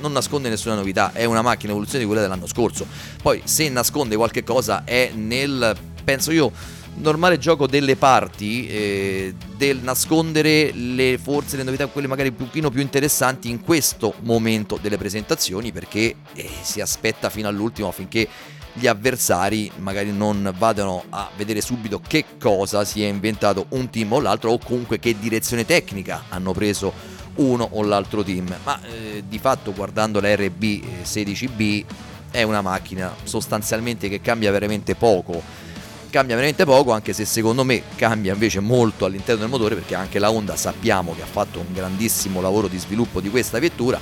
non 0.01 0.13
nasconde 0.13 0.49
nessuna 0.49 0.77
novità, 0.77 1.13
è 1.13 1.25
una 1.25 1.43
macchina 1.43 1.73
evoluzione 1.73 2.05
di 2.05 2.07
quella 2.07 2.23
dell'anno 2.23 2.47
scorso. 2.47 2.87
Poi 3.21 3.43
se 3.45 3.69
nasconde 3.69 4.15
qualche 4.15 4.45
cosa 4.45 4.85
è 4.85 5.11
nel 5.13 5.77
penso 6.05 6.31
io 6.31 6.53
normale 6.95 7.37
gioco 7.39 7.67
delle 7.67 7.97
parti, 7.97 8.69
eh, 8.69 9.35
del 9.57 9.79
nascondere 9.79 10.71
le 10.73 11.19
forze, 11.19 11.57
le 11.57 11.65
novità, 11.65 11.87
quelle 11.89 12.07
magari 12.07 12.29
un 12.29 12.37
pochino 12.37 12.71
più 12.71 12.81
interessanti 12.81 13.51
in 13.51 13.61
questo 13.61 14.15
momento 14.21 14.79
delle 14.81 14.99
presentazioni, 14.99 15.73
perché 15.73 16.15
eh, 16.35 16.49
si 16.63 16.81
aspetta 16.81 17.29
fino 17.29 17.49
all'ultimo 17.49 17.89
affinché 17.89 18.29
gli 18.73 18.87
avversari 18.87 19.71
magari 19.77 20.13
non 20.13 20.55
vadano 20.57 21.05
a 21.11 21.29
vedere 21.37 21.61
subito 21.61 22.01
che 22.07 22.25
cosa 22.39 22.85
si 22.85 23.03
è 23.03 23.09
inventato 23.09 23.67
un 23.71 23.91
team 23.91 24.13
o 24.13 24.21
l'altro 24.21 24.51
o 24.51 24.59
comunque 24.59 24.99
che 24.99 25.19
direzione 25.19 25.65
tecnica 25.65 26.25
hanno 26.29 26.53
preso 26.53 26.93
uno 27.37 27.69
o 27.73 27.83
l'altro 27.83 28.23
team. 28.23 28.55
Ma 28.65 28.81
eh, 28.83 29.25
di 29.27 29.39
fatto 29.39 29.73
guardando 29.73 30.21
la 30.21 30.35
RB 30.35 30.63
16B 31.03 31.85
è 32.31 32.43
una 32.43 32.61
macchina 32.61 33.15
sostanzialmente 33.25 34.09
che 34.09 34.21
cambia 34.21 34.51
veramente 34.51 34.95
poco 34.95 35.69
cambia 36.11 36.35
veramente 36.35 36.65
poco, 36.65 36.91
anche 36.91 37.13
se 37.13 37.25
secondo 37.25 37.65
me 37.65 37.85
cambia 37.95 38.33
invece 38.33 38.61
molto 38.61 39.05
all'interno 39.05 39.43
del 39.43 39.49
motore, 39.49 39.77
perché 39.77 39.95
anche 39.95 40.19
la 40.19 40.31
Honda 40.31 40.57
sappiamo 40.57 41.15
che 41.15 41.23
ha 41.23 41.27
fatto 41.27 41.61
un 41.61 41.73
grandissimo 41.73 42.41
lavoro 42.41 42.67
di 42.67 42.79
sviluppo 42.79 43.21
di 43.21 43.31
questa 43.31 43.59
vettura 43.61 43.99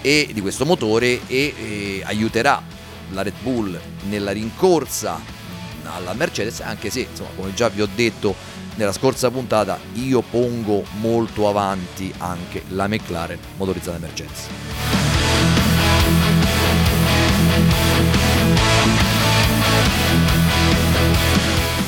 e 0.00 0.28
di 0.32 0.40
questo 0.40 0.64
motore 0.64 1.20
e, 1.26 1.54
e 1.56 2.02
aiuterà 2.04 2.62
la 3.12 3.22
Red 3.22 3.34
Bull 3.42 3.78
nella 4.08 4.32
rincorsa 4.32 5.20
alla 5.84 6.12
Mercedes, 6.14 6.60
anche 6.60 6.90
se, 6.90 7.06
insomma, 7.10 7.30
come 7.34 7.54
già 7.54 7.68
vi 7.68 7.82
ho 7.82 7.88
detto 7.94 8.34
nella 8.74 8.92
scorsa 8.92 9.30
puntata, 9.30 9.78
io 9.94 10.22
pongo 10.22 10.84
molto 11.00 11.48
avanti 11.48 12.12
anche 12.18 12.62
la 12.68 12.86
McLaren 12.86 13.38
motorizzata 13.56 13.98
Mercedes. 13.98 14.46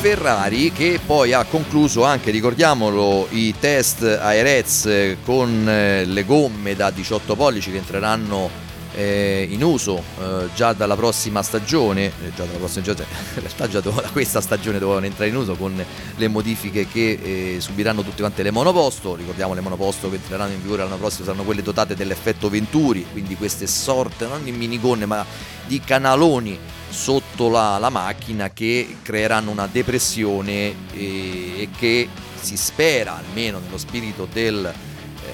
Ferrari 0.01 0.73
che 0.73 0.99
poi 1.05 1.35
ha 1.35 1.45
concluso 1.45 2.05
anche, 2.05 2.31
ricordiamolo, 2.31 3.29
i 3.31 3.55
test 3.61 4.03
a 4.03 4.33
Erez 4.33 5.17
con 5.25 5.69
eh, 5.69 6.07
le 6.07 6.25
gomme 6.25 6.75
da 6.75 6.91
18 6.91 7.37
pollici 7.37 7.71
che 7.71 7.77
entreranno 7.77 8.49
eh, 8.95 9.47
in 9.51 9.63
uso 9.63 10.03
eh, 10.21 10.49
già 10.55 10.73
dalla 10.73 10.97
prossima 10.97 11.43
stagione, 11.43 12.07
eh, 12.07 12.33
già 12.35 12.45
dalla 12.45 12.59
prossima 12.59 12.83
stagione, 12.83 13.09
in 13.35 13.41
realtà 13.41 13.69
già 13.69 13.81
da 13.81 13.91
questa 14.13 14.41
stagione 14.41 14.79
dovevano 14.79 15.07
entrare 15.07 15.31
in 15.31 15.37
uso 15.37 15.55
con 15.55 15.85
le 16.17 16.29
modifiche 16.29 16.87
che 16.87 17.19
eh, 17.23 17.61
subiranno 17.61 18.03
tutte 18.03 18.21
quante 18.21 18.43
le 18.43 18.51
monoposto, 18.51 19.15
ricordiamo 19.15 19.55
le 19.55 19.61
monoposto 19.61 20.09
che 20.09 20.17
entreranno 20.17 20.53
in 20.53 20.63
vigore 20.63 20.83
l'anno 20.83 20.97
prossimo 20.97 21.25
saranno 21.25 21.45
quelle 21.45 21.63
dotate 21.63 21.95
dell'effetto 21.95 22.49
Venturi, 22.49 23.07
quindi 23.11 23.37
queste 23.37 23.67
sorte 23.67 24.27
non 24.27 24.43
di 24.43 24.53
minigonne 24.53 25.07
ma 25.07 25.25
di 25.67 25.81
canaloni 25.81 26.59
sotto 26.89 27.49
la, 27.49 27.79
la 27.79 27.91
macchina 27.91 28.51
che 28.51 28.97
creeranno 29.03 29.51
una 29.51 29.69
depressione 29.71 30.75
e, 30.93 31.61
e, 31.61 31.69
che 31.79 32.09
si 32.41 32.57
spera, 32.57 33.17
almeno 33.19 33.61
nello 33.61 33.79
spirito 33.79 34.27
del, 34.31 34.65
eh, 34.67 35.31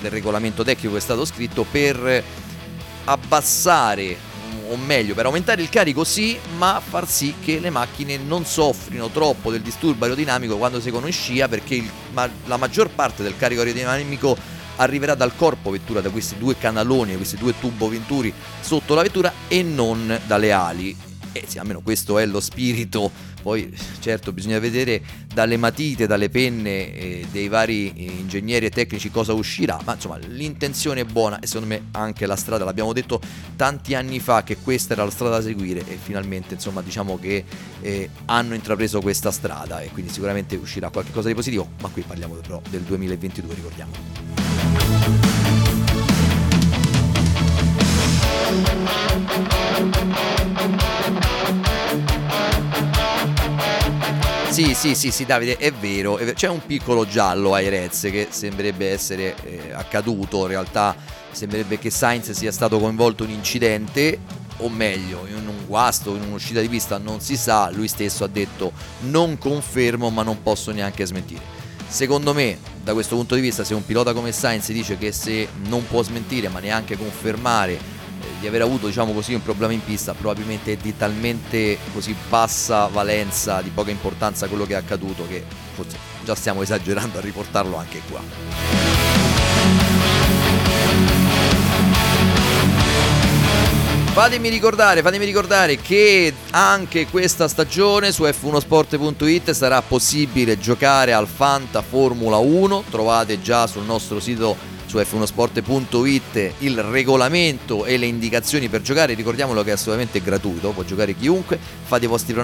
del 0.00 0.10
regolamento 0.10 0.62
tecnico 0.62 0.92
che 0.92 0.98
è 0.98 1.02
stato 1.02 1.24
scritto, 1.24 1.66
per 1.68 2.22
abbassare 3.10 4.28
o 4.68 4.76
meglio 4.76 5.14
per 5.14 5.24
aumentare 5.24 5.62
il 5.62 5.68
carico 5.68 6.04
sì, 6.04 6.38
ma 6.56 6.80
far 6.84 7.08
sì 7.08 7.34
che 7.42 7.58
le 7.58 7.70
macchine 7.70 8.16
non 8.16 8.44
soffrino 8.44 9.08
troppo 9.08 9.50
del 9.50 9.62
disturbo 9.62 10.04
aerodinamico 10.04 10.56
quando 10.56 10.80
seguono 10.80 11.06
in 11.06 11.12
scia 11.12 11.48
perché 11.48 11.74
il, 11.74 11.90
ma, 12.12 12.28
la 12.46 12.56
maggior 12.56 12.88
parte 12.88 13.24
del 13.24 13.36
carico 13.36 13.62
aerodinamico 13.62 14.36
arriverà 14.76 15.14
dal 15.14 15.34
corpo 15.34 15.70
vettura, 15.70 16.00
da 16.00 16.10
questi 16.10 16.38
due 16.38 16.56
canaloni, 16.56 17.16
questi 17.16 17.36
due 17.36 17.58
tubo 17.58 17.88
venturi 17.88 18.32
sotto 18.60 18.94
la 18.94 19.02
vettura 19.02 19.32
e 19.48 19.62
non 19.62 20.18
dalle 20.26 20.52
ali. 20.52 20.96
E 21.32 21.44
sì, 21.46 21.58
almeno 21.58 21.80
questo 21.80 22.18
è 22.18 22.26
lo 22.26 22.40
spirito. 22.40 23.10
Poi, 23.42 23.72
certo, 24.00 24.32
bisogna 24.32 24.58
vedere 24.58 25.02
dalle 25.32 25.56
matite, 25.56 26.06
dalle 26.06 26.28
penne 26.28 26.94
eh, 26.94 27.26
dei 27.30 27.48
vari 27.48 27.92
eh, 27.94 28.04
ingegneri 28.04 28.66
e 28.66 28.70
tecnici 28.70 29.10
cosa 29.10 29.32
uscirà. 29.32 29.80
Ma 29.84 29.94
insomma, 29.94 30.18
l'intenzione 30.18 31.00
è 31.00 31.04
buona 31.04 31.38
e 31.38 31.46
secondo 31.46 31.68
me 31.68 31.86
anche 31.92 32.26
la 32.26 32.36
strada. 32.36 32.64
L'abbiamo 32.64 32.92
detto 32.92 33.20
tanti 33.56 33.94
anni 33.94 34.20
fa 34.20 34.42
che 34.42 34.56
questa 34.56 34.92
era 34.94 35.04
la 35.04 35.10
strada 35.10 35.36
da 35.36 35.42
seguire 35.42 35.80
e 35.86 35.98
finalmente, 36.00 36.54
insomma, 36.54 36.82
diciamo 36.82 37.18
che 37.18 37.44
eh, 37.80 38.10
hanno 38.26 38.54
intrapreso 38.54 39.00
questa 39.00 39.30
strada 39.30 39.80
e 39.80 39.88
quindi 39.88 40.12
sicuramente 40.12 40.56
uscirà 40.56 40.90
qualcosa 40.90 41.28
di 41.28 41.34
positivo. 41.34 41.68
Ma 41.80 41.88
qui 41.88 42.02
parliamo 42.02 42.34
però 42.34 42.60
del 42.68 42.82
2022, 42.82 43.54
ricordiamo. 43.54 43.92
Sì, 54.50 54.74
sì, 54.74 54.96
sì, 54.96 55.12
sì, 55.12 55.24
Davide, 55.24 55.56
è 55.56 55.72
vero, 55.72 56.18
è 56.18 56.24
vero. 56.24 56.34
C'è 56.36 56.48
un 56.48 56.60
piccolo 56.66 57.06
giallo 57.06 57.54
ai 57.54 57.68
Reds 57.68 58.08
che 58.10 58.26
sembrerebbe 58.30 58.90
essere 58.90 59.36
eh, 59.44 59.72
accaduto, 59.72 60.40
in 60.42 60.48
realtà 60.48 60.94
sembrerebbe 61.30 61.78
che 61.78 61.88
Sainz 61.90 62.32
sia 62.32 62.50
stato 62.50 62.80
coinvolto 62.80 63.22
in 63.22 63.30
un 63.30 63.36
incidente, 63.36 64.18
o 64.58 64.68
meglio, 64.68 65.24
in 65.28 65.46
un 65.46 65.66
guasto, 65.66 66.16
in 66.16 66.22
un'uscita 66.22 66.60
di 66.60 66.68
pista, 66.68 66.98
non 66.98 67.20
si 67.20 67.36
sa, 67.36 67.70
lui 67.70 67.86
stesso 67.86 68.24
ha 68.24 68.28
detto 68.28 68.72
non 69.02 69.38
confermo 69.38 70.10
ma 70.10 70.24
non 70.24 70.42
posso 70.42 70.72
neanche 70.72 71.06
smentire. 71.06 71.40
secondo 71.86 72.34
me 72.34 72.58
da 72.82 72.92
questo 72.92 73.16
punto 73.16 73.34
di 73.34 73.40
vista 73.40 73.64
se 73.64 73.74
un 73.74 73.84
pilota 73.84 74.12
come 74.12 74.32
Sainz 74.32 74.70
dice 74.72 74.96
che 74.96 75.12
se 75.12 75.48
non 75.64 75.86
può 75.86 76.02
smentire 76.02 76.48
ma 76.48 76.60
neanche 76.60 76.96
confermare 76.96 77.78
di 78.40 78.46
aver 78.46 78.62
avuto 78.62 78.86
diciamo 78.86 79.12
così 79.12 79.34
un 79.34 79.42
problema 79.42 79.72
in 79.72 79.84
pista 79.84 80.14
probabilmente 80.14 80.72
è 80.72 80.76
di 80.76 80.96
talmente 80.96 81.78
così 81.92 82.16
bassa 82.28 82.86
valenza 82.86 83.60
di 83.60 83.70
poca 83.70 83.90
importanza 83.90 84.48
quello 84.48 84.64
che 84.64 84.72
è 84.72 84.76
accaduto 84.76 85.26
che 85.28 85.44
forse 85.74 85.98
già 86.24 86.34
stiamo 86.34 86.62
esagerando 86.62 87.18
a 87.18 87.20
riportarlo 87.20 87.76
anche 87.76 88.00
qua 88.08 88.80
Fatemi 94.12 94.48
ricordare, 94.48 95.02
fatemi 95.02 95.24
ricordare 95.24 95.76
che 95.76 96.34
anche 96.50 97.06
questa 97.06 97.46
stagione 97.46 98.10
su 98.10 98.24
f1sport.it 98.24 99.52
sarà 99.52 99.80
possibile 99.82 100.58
giocare 100.58 101.12
al 101.12 101.28
Fanta 101.28 101.80
Formula 101.80 102.36
1. 102.36 102.84
Trovate 102.90 103.40
già 103.40 103.68
sul 103.68 103.84
nostro 103.84 104.18
sito 104.18 104.56
su 104.90 104.98
f1sport.it 104.98 106.54
il 106.58 106.82
regolamento 106.82 107.84
e 107.84 107.96
le 107.96 108.06
indicazioni 108.06 108.68
per 108.68 108.82
giocare, 108.82 109.14
ricordiamolo 109.14 109.62
che 109.62 109.70
è 109.70 109.74
assolutamente 109.74 110.20
gratuito, 110.20 110.72
può 110.72 110.82
giocare 110.82 111.14
chiunque, 111.14 111.60
fate 111.84 112.06
i 112.06 112.08
vostri 112.08 112.34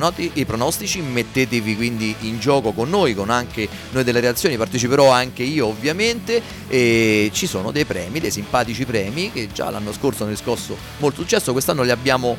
pronostici, 0.45 1.01
mettetevi 1.01 1.75
quindi 1.75 2.15
in 2.21 2.39
gioco 2.39 2.71
con 2.71 2.89
noi, 2.89 3.15
con 3.15 3.31
anche 3.31 3.69
noi 3.91 4.05
delle 4.05 4.21
reazioni, 4.21 4.57
parteciperò 4.57 5.11
anche 5.11 5.43
io 5.43 5.67
ovviamente 5.67 6.41
e 6.69 7.31
ci 7.33 7.49
sono 7.49 7.73
dei 7.73 7.85
premi, 7.85 8.21
dei 8.21 8.31
simpatici 8.31 8.85
premi 8.85 9.33
che 9.33 9.49
già 9.53 9.69
l'anno 9.71 9.93
scorso 9.93 10.23
hanno 10.23 10.31
riscosso 10.31 10.77
molto 10.99 11.23
successo, 11.23 11.51
quest'anno 11.51 11.83
li 11.83 11.91
abbiamo 11.91 12.37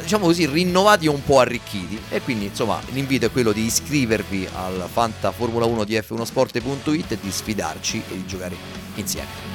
diciamo 0.00 0.26
così, 0.26 0.46
rinnovati 0.46 1.06
e 1.06 1.08
un 1.10 1.22
po' 1.22 1.40
arricchiti. 1.40 2.00
E 2.10 2.22
quindi, 2.22 2.46
insomma, 2.46 2.80
l'invito 2.92 3.26
è 3.26 3.30
quello 3.30 3.52
di 3.52 3.64
iscrivervi 3.64 4.48
al 4.54 4.88
Fanta 4.90 5.32
Formula 5.32 5.66
1 5.66 5.84
di 5.84 5.94
F1sport.it 5.94 7.12
e 7.12 7.18
di 7.20 7.30
sfidarci 7.30 8.02
e 8.08 8.14
di 8.14 8.26
giocare 8.26 8.85
insieme. 8.96 9.46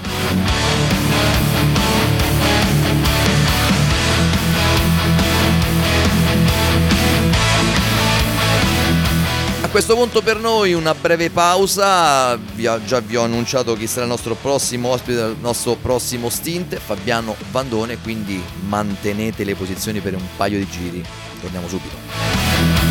questo 9.72 9.96
punto 9.96 10.22
per 10.22 10.38
noi 10.38 10.74
una 10.74 10.94
breve 10.94 11.30
pausa, 11.30 12.36
vi 12.36 12.68
ho, 12.68 12.84
già 12.84 13.00
vi 13.00 13.16
ho 13.16 13.24
annunciato 13.24 13.74
chi 13.74 13.88
sarà 13.88 14.02
il 14.02 14.10
nostro 14.10 14.36
prossimo 14.36 14.90
ospite, 14.90 15.22
il 15.22 15.38
nostro 15.40 15.76
prossimo 15.76 16.28
stint, 16.28 16.76
Fabiano 16.76 17.38
Vandone, 17.52 17.98
quindi 18.00 18.44
mantenete 18.68 19.46
le 19.46 19.56
posizioni 19.56 20.02
per 20.02 20.16
un 20.16 20.28
paio 20.36 20.58
di 20.58 20.68
giri. 20.70 21.02
Torniamo 21.40 21.70
subito. 21.70 22.91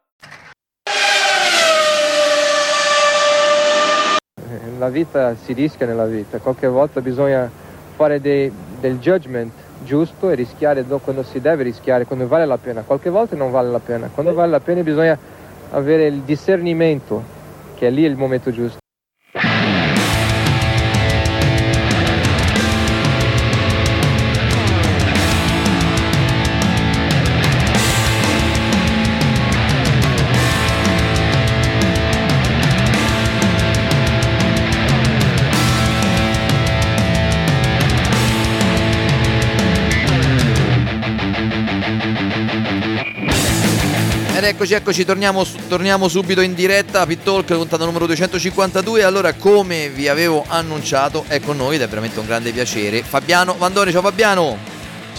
la 4.81 4.89
vita 4.89 5.35
si 5.35 5.53
rischia 5.53 5.85
nella 5.85 6.07
vita, 6.07 6.39
qualche 6.39 6.65
volta 6.65 7.01
bisogna 7.01 7.47
fare 7.95 8.19
dei, 8.19 8.51
del 8.79 8.97
judgment 8.97 9.53
giusto 9.83 10.31
e 10.31 10.33
rischiare 10.33 10.83
quando 10.83 11.21
si 11.21 11.39
deve 11.39 11.61
rischiare, 11.61 12.05
quando 12.05 12.27
vale 12.27 12.47
la 12.47 12.57
pena, 12.57 12.81
qualche 12.81 13.11
volta 13.11 13.35
non 13.35 13.51
vale 13.51 13.69
la 13.69 13.79
pena, 13.79 14.09
quando 14.11 14.33
vale 14.33 14.49
la 14.49 14.59
pena 14.59 14.81
bisogna 14.81 15.15
avere 15.69 16.07
il 16.07 16.21
discernimento 16.21 17.23
che 17.75 17.87
è 17.87 17.89
lì 17.91 18.01
il 18.01 18.15
momento 18.15 18.49
giusto. 18.49 18.80
Eccoci, 44.51 44.73
eccoci, 44.73 45.05
torniamo, 45.05 45.45
torniamo 45.69 46.09
subito 46.09 46.41
in 46.41 46.53
diretta 46.53 47.01
a 47.01 47.05
Pit 47.05 47.23
Talk, 47.23 47.53
puntata 47.53 47.85
numero 47.85 48.05
252. 48.05 49.03
Allora, 49.03 49.33
come 49.33 49.89
vi 49.89 50.09
avevo 50.09 50.43
annunciato, 50.45 51.23
è 51.27 51.39
con 51.39 51.55
noi 51.55 51.75
ed 51.75 51.81
è 51.81 51.87
veramente 51.87 52.19
un 52.19 52.25
grande 52.25 52.51
piacere 52.51 53.01
Fabiano 53.01 53.55
Vandone. 53.57 53.91
Ciao 53.91 54.01
Fabiano! 54.01 54.70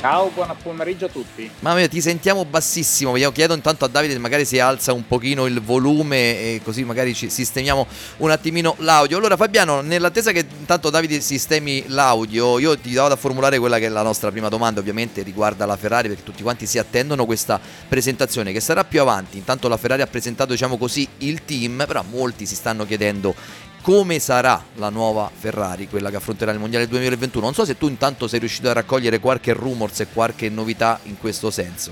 Ciao, 0.02 0.32
buon 0.34 0.52
pomeriggio 0.60 1.04
a 1.04 1.08
tutti. 1.08 1.48
Mamma 1.60 1.76
mia, 1.76 1.86
ti 1.86 2.00
sentiamo 2.00 2.44
bassissimo. 2.44 3.16
Io 3.16 3.30
chiedo 3.30 3.54
intanto 3.54 3.84
a 3.84 3.88
Davide 3.88 4.18
magari 4.18 4.44
si 4.44 4.58
alza 4.58 4.92
un 4.92 5.06
pochino 5.06 5.46
il 5.46 5.62
volume 5.62 6.40
e 6.40 6.60
così 6.64 6.82
magari 6.82 7.14
ci 7.14 7.30
sistemiamo 7.30 7.86
un 8.16 8.32
attimino 8.32 8.74
l'audio. 8.78 9.18
Allora 9.18 9.36
Fabiano, 9.36 9.80
nell'attesa 9.80 10.32
che 10.32 10.44
intanto 10.58 10.90
Davide 10.90 11.20
sistemi 11.20 11.84
l'audio, 11.86 12.58
io 12.58 12.76
ti 12.76 12.92
vado 12.92 13.14
a 13.14 13.16
formulare 13.16 13.60
quella 13.60 13.78
che 13.78 13.86
è 13.86 13.90
la 13.90 14.02
nostra 14.02 14.32
prima 14.32 14.48
domanda, 14.48 14.80
ovviamente 14.80 15.22
riguarda 15.22 15.66
la 15.66 15.76
Ferrari 15.76 16.08
perché 16.08 16.24
tutti 16.24 16.42
quanti 16.42 16.66
si 16.66 16.78
attendono 16.78 17.24
questa 17.24 17.60
presentazione 17.86 18.50
che 18.50 18.58
sarà 18.58 18.82
più 18.82 19.00
avanti. 19.00 19.38
Intanto 19.38 19.68
la 19.68 19.76
Ferrari 19.76 20.02
ha 20.02 20.08
presentato, 20.08 20.50
diciamo 20.50 20.78
così, 20.78 21.06
il 21.18 21.44
team, 21.44 21.84
però 21.86 22.02
molti 22.10 22.44
si 22.44 22.56
stanno 22.56 22.84
chiedendo 22.84 23.36
come 23.82 24.20
sarà 24.20 24.62
la 24.76 24.90
nuova 24.90 25.28
Ferrari, 25.32 25.88
quella 25.88 26.08
che 26.08 26.16
affronterà 26.16 26.52
il 26.52 26.60
Mondiale 26.60 26.86
2021. 26.86 27.44
Non 27.44 27.52
so 27.52 27.64
se 27.64 27.76
tu 27.76 27.88
intanto 27.88 28.28
sei 28.28 28.38
riuscito 28.38 28.70
a 28.70 28.72
raccogliere 28.72 29.18
qualche 29.18 29.52
rumors 29.52 30.00
e 30.00 30.06
qualche 30.06 30.48
novità 30.48 31.00
in 31.04 31.18
questo 31.18 31.50
senso. 31.50 31.90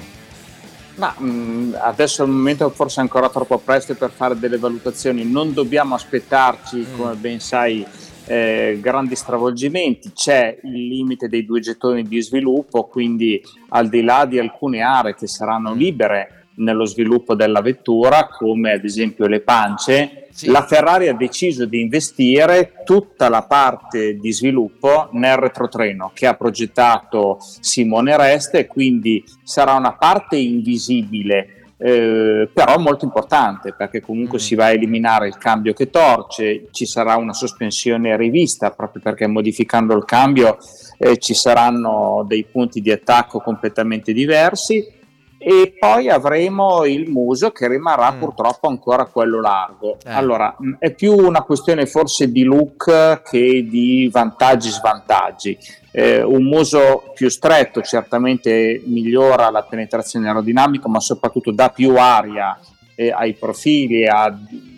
Ma 0.94 1.14
mh, 1.16 1.24
mm, 1.24 1.74
adesso 1.80 2.22
al 2.22 2.28
momento 2.28 2.70
forse 2.70 3.00
è 3.00 3.02
ancora 3.02 3.28
troppo 3.28 3.58
presto 3.58 3.94
per 3.94 4.10
fare 4.10 4.38
delle 4.38 4.58
valutazioni, 4.58 5.24
non 5.24 5.52
dobbiamo 5.52 5.94
aspettarci, 5.96 6.76
mm. 6.76 6.96
come 6.96 7.14
ben 7.14 7.40
sai, 7.40 7.84
eh, 8.26 8.78
grandi 8.80 9.16
stravolgimenti, 9.16 10.12
c'è 10.12 10.58
il 10.62 10.86
limite 10.86 11.28
dei 11.28 11.44
due 11.44 11.58
gettoni 11.58 12.04
di 12.04 12.22
sviluppo, 12.22 12.84
quindi 12.84 13.42
al 13.70 13.88
di 13.88 14.02
là 14.02 14.26
di 14.26 14.38
alcune 14.38 14.82
aree 14.82 15.16
che 15.16 15.26
saranno 15.26 15.74
mm. 15.74 15.78
libere 15.78 16.39
nello 16.60 16.84
sviluppo 16.84 17.34
della 17.34 17.60
vettura, 17.60 18.28
come 18.28 18.72
ad 18.72 18.84
esempio 18.84 19.26
le 19.26 19.40
pance, 19.40 20.28
sì. 20.30 20.50
la 20.50 20.62
Ferrari 20.62 21.08
ha 21.08 21.14
deciso 21.14 21.64
di 21.66 21.80
investire 21.80 22.82
tutta 22.84 23.28
la 23.28 23.42
parte 23.42 24.16
di 24.16 24.32
sviluppo 24.32 25.08
nel 25.12 25.36
retrotreno 25.36 26.10
che 26.14 26.26
ha 26.26 26.34
progettato 26.34 27.38
Simone 27.40 28.16
Reste, 28.16 28.66
quindi 28.66 29.24
sarà 29.42 29.74
una 29.74 29.94
parte 29.94 30.36
invisibile. 30.36 31.54
Eh, 31.82 32.46
però 32.52 32.78
molto 32.78 33.06
importante 33.06 33.72
perché 33.72 34.02
comunque 34.02 34.36
mm. 34.36 34.42
si 34.42 34.54
va 34.54 34.66
a 34.66 34.72
eliminare 34.72 35.28
il 35.28 35.38
cambio 35.38 35.72
che 35.72 35.88
torce, 35.88 36.66
ci 36.72 36.84
sarà 36.84 37.16
una 37.16 37.32
sospensione 37.32 38.18
rivista 38.18 38.70
proprio 38.70 39.00
perché 39.00 39.26
modificando 39.26 39.96
il 39.96 40.04
cambio 40.04 40.58
eh, 40.98 41.16
ci 41.16 41.32
saranno 41.32 42.22
dei 42.28 42.44
punti 42.44 42.82
di 42.82 42.90
attacco 42.90 43.40
completamente 43.40 44.12
diversi 44.12 44.98
e 45.42 45.74
poi 45.78 46.10
avremo 46.10 46.84
il 46.84 47.08
muso 47.08 47.50
che 47.50 47.66
rimarrà 47.66 48.12
mm. 48.12 48.18
purtroppo 48.18 48.68
ancora 48.68 49.06
quello 49.06 49.40
largo. 49.40 49.96
Eh. 50.04 50.12
Allora, 50.12 50.54
è 50.78 50.92
più 50.92 51.14
una 51.14 51.40
questione 51.40 51.86
forse 51.86 52.30
di 52.30 52.42
look 52.42 53.22
che 53.22 53.66
di 53.66 54.10
vantaggi 54.12 54.68
e 54.68 54.72
svantaggi. 54.72 55.58
Eh, 55.92 56.22
un 56.22 56.44
muso 56.44 57.10
più 57.14 57.30
stretto 57.30 57.80
certamente 57.80 58.82
migliora 58.84 59.48
la 59.50 59.62
penetrazione 59.62 60.28
aerodinamica, 60.28 60.90
ma 60.90 61.00
soprattutto 61.00 61.52
dà 61.52 61.70
più 61.70 61.96
aria 61.96 62.60
eh, 62.94 63.10
ai 63.10 63.32
profili 63.32 64.06
a, 64.06 64.30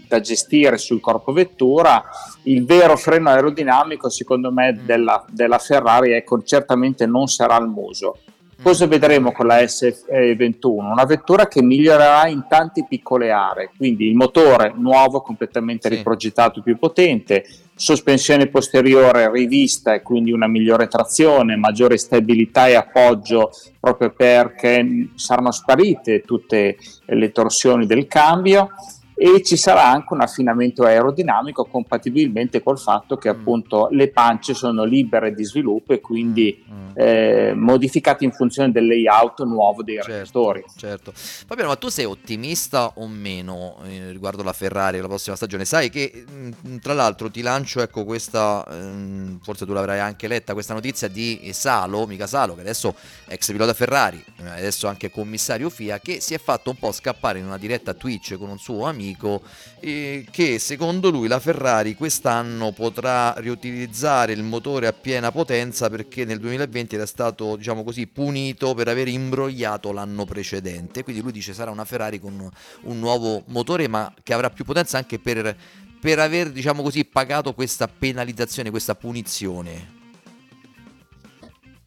da 0.07 0.21
gestire 0.21 0.79
sul 0.79 1.01
corpo 1.01 1.33
vettura. 1.33 2.05
Il 2.45 2.65
vero 2.65 2.97
freno 2.97 3.31
aerodinamico, 3.31 4.09
secondo 4.09 4.53
me, 4.53 4.73
mm. 4.73 4.87
della, 4.87 5.25
della 5.29 5.59
Ferrari 5.59 6.13
ecco, 6.13 6.41
certamente 6.45 7.05
non 7.05 7.27
sarà 7.27 7.57
il 7.57 7.67
muso 7.67 8.19
Cosa 8.63 8.87
vedremo 8.87 9.33
con 9.33 9.49
la 9.49 9.59
S21? 9.59 10.61
Una 10.63 11.05
vettura 11.05 11.49
che 11.49 11.61
migliorerà 11.61 12.29
in 12.29 12.47
tante 12.49 12.87
piccole 12.89 13.33
aree, 13.33 13.71
quindi 13.77 14.07
il 14.07 14.15
motore 14.15 14.73
nuovo, 14.77 15.21
completamente 15.21 15.89
sì. 15.89 15.97
riprogettato, 15.97 16.63
più 16.63 16.79
potente, 16.79 17.45
sospensione 17.75 18.47
posteriore 18.47 19.29
rivista 19.33 19.95
e 19.95 20.03
quindi 20.03 20.31
una 20.31 20.47
migliore 20.47 20.87
trazione, 20.87 21.57
maggiore 21.57 21.99
stabilità 21.99 22.69
e 22.69 22.77
appoggio 22.77 23.51
proprio 23.81 24.11
perché 24.13 25.09
saranno 25.17 25.51
sparite 25.51 26.21
tutte 26.21 26.77
le 27.07 27.33
torsioni 27.33 27.85
del 27.85 28.07
cambio 28.07 28.71
e 29.15 29.43
ci 29.43 29.57
sarà 29.57 29.89
anche 29.89 30.15
un 30.15 30.21
affinamento 30.21 30.85
aerodinamico 30.85 31.65
compatibilmente 31.65 32.63
col 32.63 32.79
fatto 32.79 33.17
che 33.17 33.33
mm. 33.33 33.39
appunto 33.39 33.89
le 33.91 34.09
pance 34.09 34.55
sono 34.55 34.85
libere 34.85 35.35
di 35.35 35.45
sviluppo 35.45 35.93
e 35.93 36.01
quindi 36.01 36.65
mm. 36.69 36.91
eh, 36.95 37.53
modificate 37.55 38.25
in 38.25 38.33
funzione 38.33 38.73
del 38.73 38.87
layout 38.87 39.43
nuovo 39.45 39.83
dei 39.83 39.97
certo, 39.97 40.11
reattori. 40.13 40.65
Certo. 40.77 41.13
Fabiano, 41.15 41.71
ma 41.71 41.77
tu 41.77 41.89
sei 41.89 42.05
ottimista 42.05 42.93
o 42.95 43.07
meno 43.07 43.79
eh, 43.85 44.11
riguardo 44.11 44.43
la 44.43 44.53
Ferrari 44.53 44.99
la 44.99 45.07
prossima 45.07 45.37
stagione? 45.37 45.65
Sai 45.65 45.91
che 45.91 46.25
mh, 46.27 46.49
mm, 46.69 46.77
tra 46.79 46.95
l'altro 46.95 47.31
ti 47.31 47.43
lancio 47.43 47.83
ecco 47.83 48.05
questa, 48.05 48.65
ehm, 48.71 49.41
forse 49.43 49.67
tu 49.67 49.73
l'avrai 49.73 50.01
anche 50.01 50.27
letta, 50.27 50.55
questa 50.55 50.75
notizia 50.75 51.09
di 51.09 51.51
Salo, 51.53 52.07
mica 52.07 52.27
Salo, 52.27 52.55
che 52.55 52.61
adesso 52.63 52.95
è 53.27 53.35
ex 53.35 53.51
pilota 53.53 53.75
Ferrari, 53.75 54.23
eh, 54.43 54.49
adesso 54.49 54.87
anche 54.87 55.11
commissario 55.11 55.69
FIA, 55.69 56.01
che 56.01 56.21
si 56.21 56.35
è 56.35 56.39
fatto 56.39 56.71
un 56.71 56.77
po' 56.77 56.93
scappare 56.93 57.39
in 57.39 57.47
una 57.47 57.59
diretta 57.59 57.95
Twitch 57.95 58.37
con 58.37 58.49
un 58.49 58.59
suo 58.59 58.87
amico 58.87 59.02
amico 59.03 59.43
eh, 59.81 60.25
che 60.31 60.59
secondo 60.61 61.11
lui 61.11 61.27
la 61.27 61.41
Ferrari 61.41 61.95
quest'anno 61.97 62.71
potrà 62.73 63.35
riutilizzare 63.39 64.33
il 64.33 64.45
motore 64.45 64.87
a 64.87 64.93
piena 64.93 65.33
potenza 65.33 65.91
perché 65.91 66.25
nel 66.25 66.39
2020 66.39 66.95
era 66.95 67.07
stato 67.07 67.57
diciamo 67.57 67.83
così 67.83 68.07
punito 68.07 68.75
per 68.75 68.89
aver 68.89 69.09
imbrogliato 69.09 69.93
l'anno 69.93 70.25
precedente. 70.25 71.03
Quindi 71.03 71.23
lui 71.23 71.33
dice 71.33 71.53
sarà 71.53 71.71
una 71.71 71.85
Ferrari 71.85 72.21
con 72.21 72.49
un 72.83 72.99
nuovo 72.99 73.43
motore 73.47 73.89
ma 73.89 74.13
che 74.23 74.33
avrà 74.33 74.51
più 74.51 74.65
potenza 74.65 74.99
anche 74.99 75.19
per, 75.19 75.57
per 76.01 76.19
aver 76.21 76.51
diciamo 76.51 76.83
così 76.83 77.05
pagato 77.05 77.53
questa 77.55 77.89
penalizzazione 77.89 78.71
questa 78.71 78.95
punizione 78.95 80.01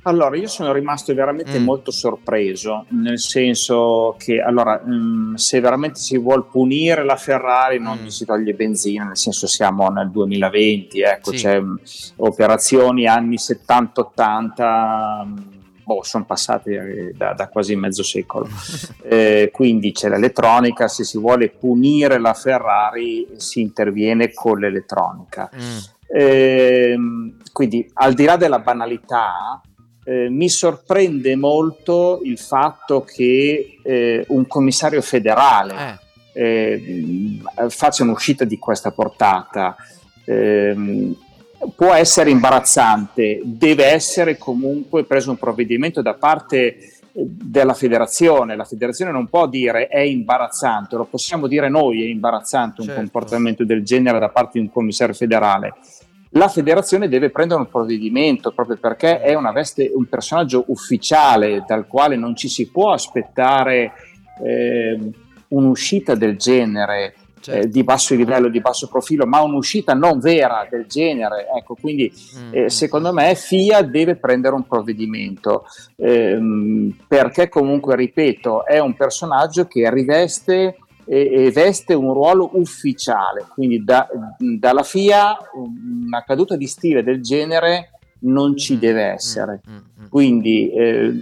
allora, 0.07 0.37
io 0.37 0.47
sono 0.47 0.71
rimasto 0.71 1.13
veramente 1.15 1.59
mm. 1.59 1.63
molto 1.63 1.89
sorpreso, 1.89 2.85
nel 2.89 3.19
senso 3.19 4.15
che 4.19 4.39
allora, 4.39 4.79
mh, 4.83 4.93
mm, 4.93 5.33
se 5.33 5.59
veramente 5.59 5.99
si 5.99 6.15
vuole 6.19 6.43
punire 6.49 7.03
la 7.03 7.15
Ferrari 7.15 7.79
non 7.79 8.01
mm. 8.03 8.07
si 8.07 8.23
toglie 8.23 8.53
benzina, 8.53 9.05
nel 9.05 9.17
senso 9.17 9.47
siamo 9.47 9.89
nel 9.89 10.11
2020, 10.11 11.01
ecco, 11.01 11.31
sì. 11.31 11.37
c'è 11.37 11.59
mh, 11.59 11.65
mm, 11.65 11.75
operazioni 12.17 13.07
anni 13.07 13.37
70-80, 13.37 15.25
boh, 15.83 16.03
sono 16.03 16.25
passate 16.25 16.71
eh, 16.71 17.13
da, 17.15 17.33
da, 17.33 17.49
quasi 17.49 17.75
mezzo 17.75 18.03
secolo. 18.03 18.47
eh, 19.09 19.49
quindi 19.51 19.91
c'è 19.91 20.07
l'elettronica, 20.07 20.87
se 20.87 21.03
si 21.03 21.17
vuole 21.17 21.49
punire 21.49 22.19
la 22.19 22.35
Ferrari 22.35 23.29
si 23.37 23.59
interviene 23.61 24.31
con 24.33 24.59
l'elettronica. 24.59 25.49
Mm. 25.55 25.77
Eh, 26.07 26.95
quindi 27.51 27.89
al 27.93 28.13
di 28.13 28.25
là 28.25 28.37
della 28.37 28.59
banalità, 28.59 29.59
eh, 30.05 30.29
mi 30.29 30.49
sorprende 30.49 31.35
molto 31.35 32.21
il 32.23 32.37
fatto 32.37 33.01
che 33.01 33.79
eh, 33.81 34.23
un 34.27 34.45
commissario 34.45 35.01
federale 35.01 35.99
eh. 36.31 36.43
eh 36.43 37.69
faccia 37.69 38.03
un'uscita 38.03 38.45
di 38.45 38.59
questa 38.59 38.91
portata. 38.91 39.75
Ehm, 40.25 41.15
può 41.75 41.93
essere 41.93 42.29
imbarazzante, 42.29 43.41
deve 43.43 43.85
essere 43.85 44.37
comunque 44.37 45.05
preso 45.05 45.31
un 45.31 45.37
provvedimento 45.37 46.01
da 46.01 46.13
parte 46.13 46.93
della 47.11 47.73
federazione. 47.73 48.55
La 48.55 48.65
federazione 48.65 49.11
non 49.11 49.27
può 49.27 49.47
dire 49.47 49.87
è 49.87 50.01
imbarazzante, 50.01 50.97
lo 50.97 51.05
possiamo 51.05 51.47
dire 51.47 51.69
noi 51.69 52.03
è 52.03 52.07
imbarazzante 52.07 52.81
un 52.81 52.87
certo. 52.87 53.01
comportamento 53.01 53.63
del 53.63 53.83
genere 53.83 54.19
da 54.19 54.29
parte 54.29 54.59
di 54.59 54.65
un 54.65 54.71
commissario 54.71 55.15
federale 55.15 55.73
la 56.35 56.47
federazione 56.49 57.07
deve 57.07 57.29
prendere 57.29 57.61
un 57.61 57.69
provvedimento 57.69 58.51
proprio 58.51 58.77
perché 58.77 59.21
è 59.21 59.33
una 59.35 59.51
veste, 59.51 59.91
un 59.93 60.05
personaggio 60.05 60.65
ufficiale 60.67 61.63
dal 61.65 61.87
quale 61.87 62.17
non 62.17 62.35
ci 62.35 62.49
si 62.49 62.69
può 62.69 62.91
aspettare 62.91 63.93
eh, 64.43 64.99
un'uscita 65.49 66.15
del 66.15 66.37
genere. 66.37 67.05
Eh, 67.05 67.13
certo. 67.39 67.67
Eh, 67.67 67.69
di 67.69 67.83
basso 67.83 68.15
livello, 68.15 68.49
di 68.49 68.59
basso 68.59 68.87
profilo, 68.87 69.25
ma 69.25 69.41
un'uscita 69.41 69.93
non 69.93 70.19
vera 70.19 70.67
del 70.69 70.87
genere. 70.87 71.47
Ecco, 71.55 71.75
quindi 71.75 72.11
mm. 72.11 72.49
eh, 72.51 72.69
secondo 72.69 73.13
me 73.13 73.33
FIA 73.35 73.81
deve 73.83 74.15
prendere 74.15 74.55
un 74.55 74.67
provvedimento 74.67 75.65
ehm, 75.95 76.97
perché 77.07 77.47
comunque, 77.47 77.95
ripeto, 77.95 78.65
è 78.65 78.79
un 78.79 78.93
personaggio 78.95 79.67
che 79.67 79.89
riveste 79.89 80.79
e, 81.05 81.45
e 81.45 81.51
veste 81.51 81.93
un 81.93 82.13
ruolo 82.13 82.51
ufficiale, 82.53 83.45
quindi 83.53 83.83
da, 83.83 84.07
dalla 84.37 84.83
FIA 84.83 85.37
una 85.53 86.23
caduta 86.23 86.55
di 86.55 86.67
stile 86.67 87.03
del 87.03 87.21
genere 87.21 87.91
non 88.19 88.57
ci 88.57 88.75
mm, 88.75 88.79
deve 88.79 89.03
mm, 89.03 89.13
essere. 89.13 89.61
Mm, 89.69 90.05
quindi 90.09 90.69
eh, 90.71 91.13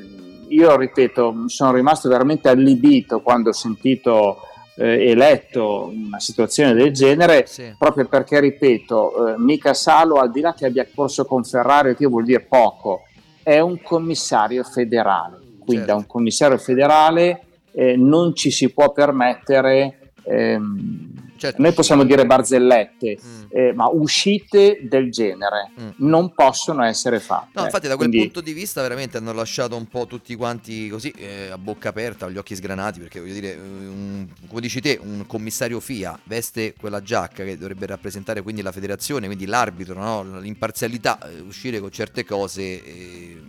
io 0.48 0.78
ripeto, 0.78 1.46
sono 1.48 1.74
rimasto 1.74 2.10
veramente 2.10 2.50
allibito 2.50 3.22
quando 3.22 3.50
ho 3.50 3.54
sentito 3.54 4.42
eh, 4.76 5.10
e 5.10 5.16
letto 5.16 5.92
una 5.94 6.20
situazione 6.20 6.74
del 6.74 6.92
genere, 6.92 7.46
sì. 7.46 7.76
proprio 7.78 8.06
perché, 8.08 8.40
ripeto, 8.40 9.28
eh, 9.28 9.38
Mica 9.38 9.74
Salo, 9.74 10.16
al 10.16 10.32
di 10.32 10.42
là 10.42 10.54
che 10.54 10.66
abbia 10.66 10.88
corso 10.94 11.26
con 11.26 11.44
Ferrari, 11.44 11.96
che 11.96 12.06
vuol 12.06 12.24
dire 12.24 12.42
poco, 12.42 13.04
è 13.42 13.60
un 13.60 13.82
commissario 13.82 14.64
federale. 14.64 15.42
Quindi 15.64 15.86
certo. 15.86 15.92
da 15.92 15.96
un 15.96 16.08
commissario 16.08 16.58
federale 16.58 17.46
eh, 17.74 17.96
non 17.98 18.36
ci 18.36 18.52
si 18.52 18.72
può 18.72 18.92
permettere, 18.92 20.12
ehm, 20.24 21.34
certo. 21.38 21.62
noi 21.62 21.74
possiamo 21.74 22.04
dire 22.04 22.26
barzellette, 22.26 23.18
mm. 23.22 23.44
eh, 23.50 23.74
ma 23.74 23.88
uscite 23.88 24.80
del 24.84 25.12
genere 25.12 25.72
mm. 25.80 25.90
non 25.98 26.34
possono 26.34 26.84
essere 26.84 27.20
fatte. 27.20 27.50
No, 27.54 27.64
infatti 27.66 27.88
da 27.88 27.96
quel 27.96 28.10
Quindi... 28.10 28.26
punto 28.26 28.42
di 28.42 28.54
vista 28.54 28.82
veramente 28.82 29.18
hanno 29.18 29.34
lasciato 29.34 29.76
un 29.76 29.88
po' 29.88 30.06
tutti 30.06 30.36
quanti 30.36 30.88
così 30.88 31.12
eh, 31.18 31.50
a 31.50 31.58
bocca 31.58 31.90
aperta, 31.90 32.30
gli 32.30 32.38
occhi 32.38 32.56
sgranati, 32.56 33.00
perché 33.00 33.20
voglio 33.20 33.34
dire, 33.34 33.56
un, 33.56 34.28
come 34.48 34.62
dici 34.62 34.80
te, 34.80 35.00
un 35.02 35.26
commissario 35.28 35.80
FIA 35.80 36.18
veste 36.26 36.74
quella 36.80 37.02
giacca 37.02 37.44
che 37.44 37.58
dovrebbe 37.58 37.86
rappresentare 37.86 38.42
quindi 38.42 38.62
la 38.62 38.72
federazione, 38.72 39.26
quindi 39.26 39.46
l'arbitro, 39.46 39.96
no? 39.96 40.40
l'imparzialità, 40.40 41.20
eh, 41.28 41.40
uscire 41.42 41.80
con 41.80 41.92
certe 41.92 42.24
cose, 42.24 42.62
eh, 42.62 43.42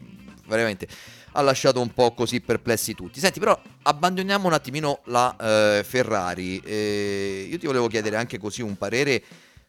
veramente 0.46 0.88
ha 1.36 1.42
lasciato 1.42 1.80
un 1.80 1.92
po' 1.92 2.12
così 2.12 2.40
perplessi 2.40 2.94
tutti. 2.94 3.20
Senti, 3.20 3.38
però 3.38 3.58
abbandoniamo 3.82 4.46
un 4.46 4.52
attimino 4.52 5.00
la 5.06 5.34
eh, 5.36 5.84
Ferrari. 5.84 6.60
Eh, 6.64 7.48
io 7.50 7.58
ti 7.58 7.66
volevo 7.66 7.88
chiedere 7.88 8.16
anche 8.16 8.38
così 8.38 8.62
un 8.62 8.76
parere 8.76 9.22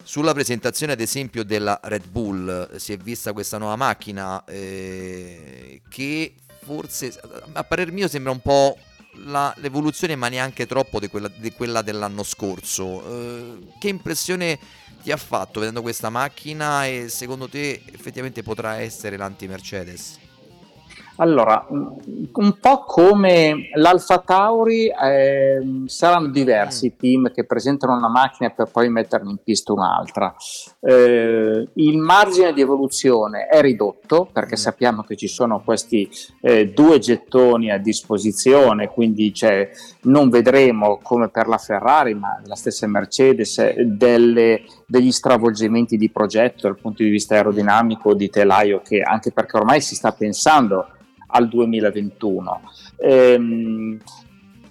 sulla 0.04 0.34
presentazione, 0.34 0.94
ad 0.94 1.00
esempio, 1.00 1.44
della 1.44 1.80
Red 1.84 2.08
Bull. 2.08 2.76
Si 2.76 2.94
è 2.94 2.98
vista 2.98 3.34
questa 3.34 3.58
nuova 3.58 3.76
macchina 3.76 4.44
eh, 4.46 5.82
che 5.90 6.36
forse, 6.64 7.14
a 7.54 7.64
parer 7.64 7.92
mio, 7.92 8.08
sembra 8.08 8.32
un 8.32 8.42
po' 8.42 8.78
la, 9.24 9.52
l'evoluzione, 9.58 10.16
ma 10.16 10.28
neanche 10.28 10.68
troppo 10.68 11.00
di 11.00 11.08
quella, 11.08 11.32
di 11.36 11.52
quella 11.52 11.82
dell'anno 11.82 12.22
scorso. 12.22 13.04
Eh, 13.08 13.68
che 13.80 13.88
impressione 13.88 14.60
ti 15.02 15.12
ha 15.12 15.18
fatto 15.18 15.60
vedendo 15.60 15.82
questa 15.82 16.12
macchina 16.12 16.86
e 16.86 17.10
secondo 17.10 17.50
te 17.50 17.82
effettivamente 17.92 18.44
potrà 18.44 18.80
essere 18.80 19.18
l'anti-Mercedes? 19.18 20.25
Allora, 21.18 21.66
un 21.70 22.58
po' 22.60 22.84
come 22.84 23.70
l'Alfa 23.76 24.18
Tauri, 24.20 24.88
eh, 24.88 25.84
saranno 25.86 26.28
diversi 26.28 26.88
i 26.88 26.94
mm. 26.94 27.00
team 27.00 27.32
che 27.32 27.46
presentano 27.46 27.96
una 27.96 28.10
macchina 28.10 28.50
per 28.50 28.70
poi 28.70 28.90
metterne 28.90 29.30
in 29.30 29.38
pista 29.42 29.72
un'altra. 29.72 30.36
Eh, 30.82 31.70
il 31.74 31.98
margine 31.98 32.52
di 32.52 32.60
evoluzione 32.60 33.48
è 33.48 33.62
ridotto 33.62 34.28
perché 34.30 34.56
mm. 34.56 34.60
sappiamo 34.60 35.04
che 35.04 35.16
ci 35.16 35.28
sono 35.28 35.62
questi 35.64 36.10
eh, 36.42 36.68
due 36.68 37.00
gettoni 37.00 37.72
a 37.72 37.78
disposizione, 37.78 38.90
quindi 38.90 39.34
cioè, 39.34 39.70
non 40.02 40.30
vedremo 40.30 41.00
come 41.02 41.30
per 41.30 41.48
la 41.48 41.58
Ferrari, 41.58 42.14
ma 42.14 42.42
la 42.44 42.56
stessa 42.56 42.88
Mercedes, 42.88 43.74
delle, 43.84 44.64
degli 44.86 45.14
stravolgimenti 45.14 45.96
di 45.96 46.10
progetto 46.10 46.68
dal 46.68 46.78
punto 46.78 47.04
di 47.04 47.10
vista 47.10 47.36
aerodinamico 47.36 48.14
di 48.14 48.30
telaio, 48.30 48.82
che 48.84 49.00
anche 49.02 49.32
perché 49.32 49.56
ormai 49.56 49.80
si 49.80 49.96
sta 49.96 50.12
pensando 50.12 50.88
al 51.36 51.48
2021. 51.50 52.62
Ehm, 52.98 54.00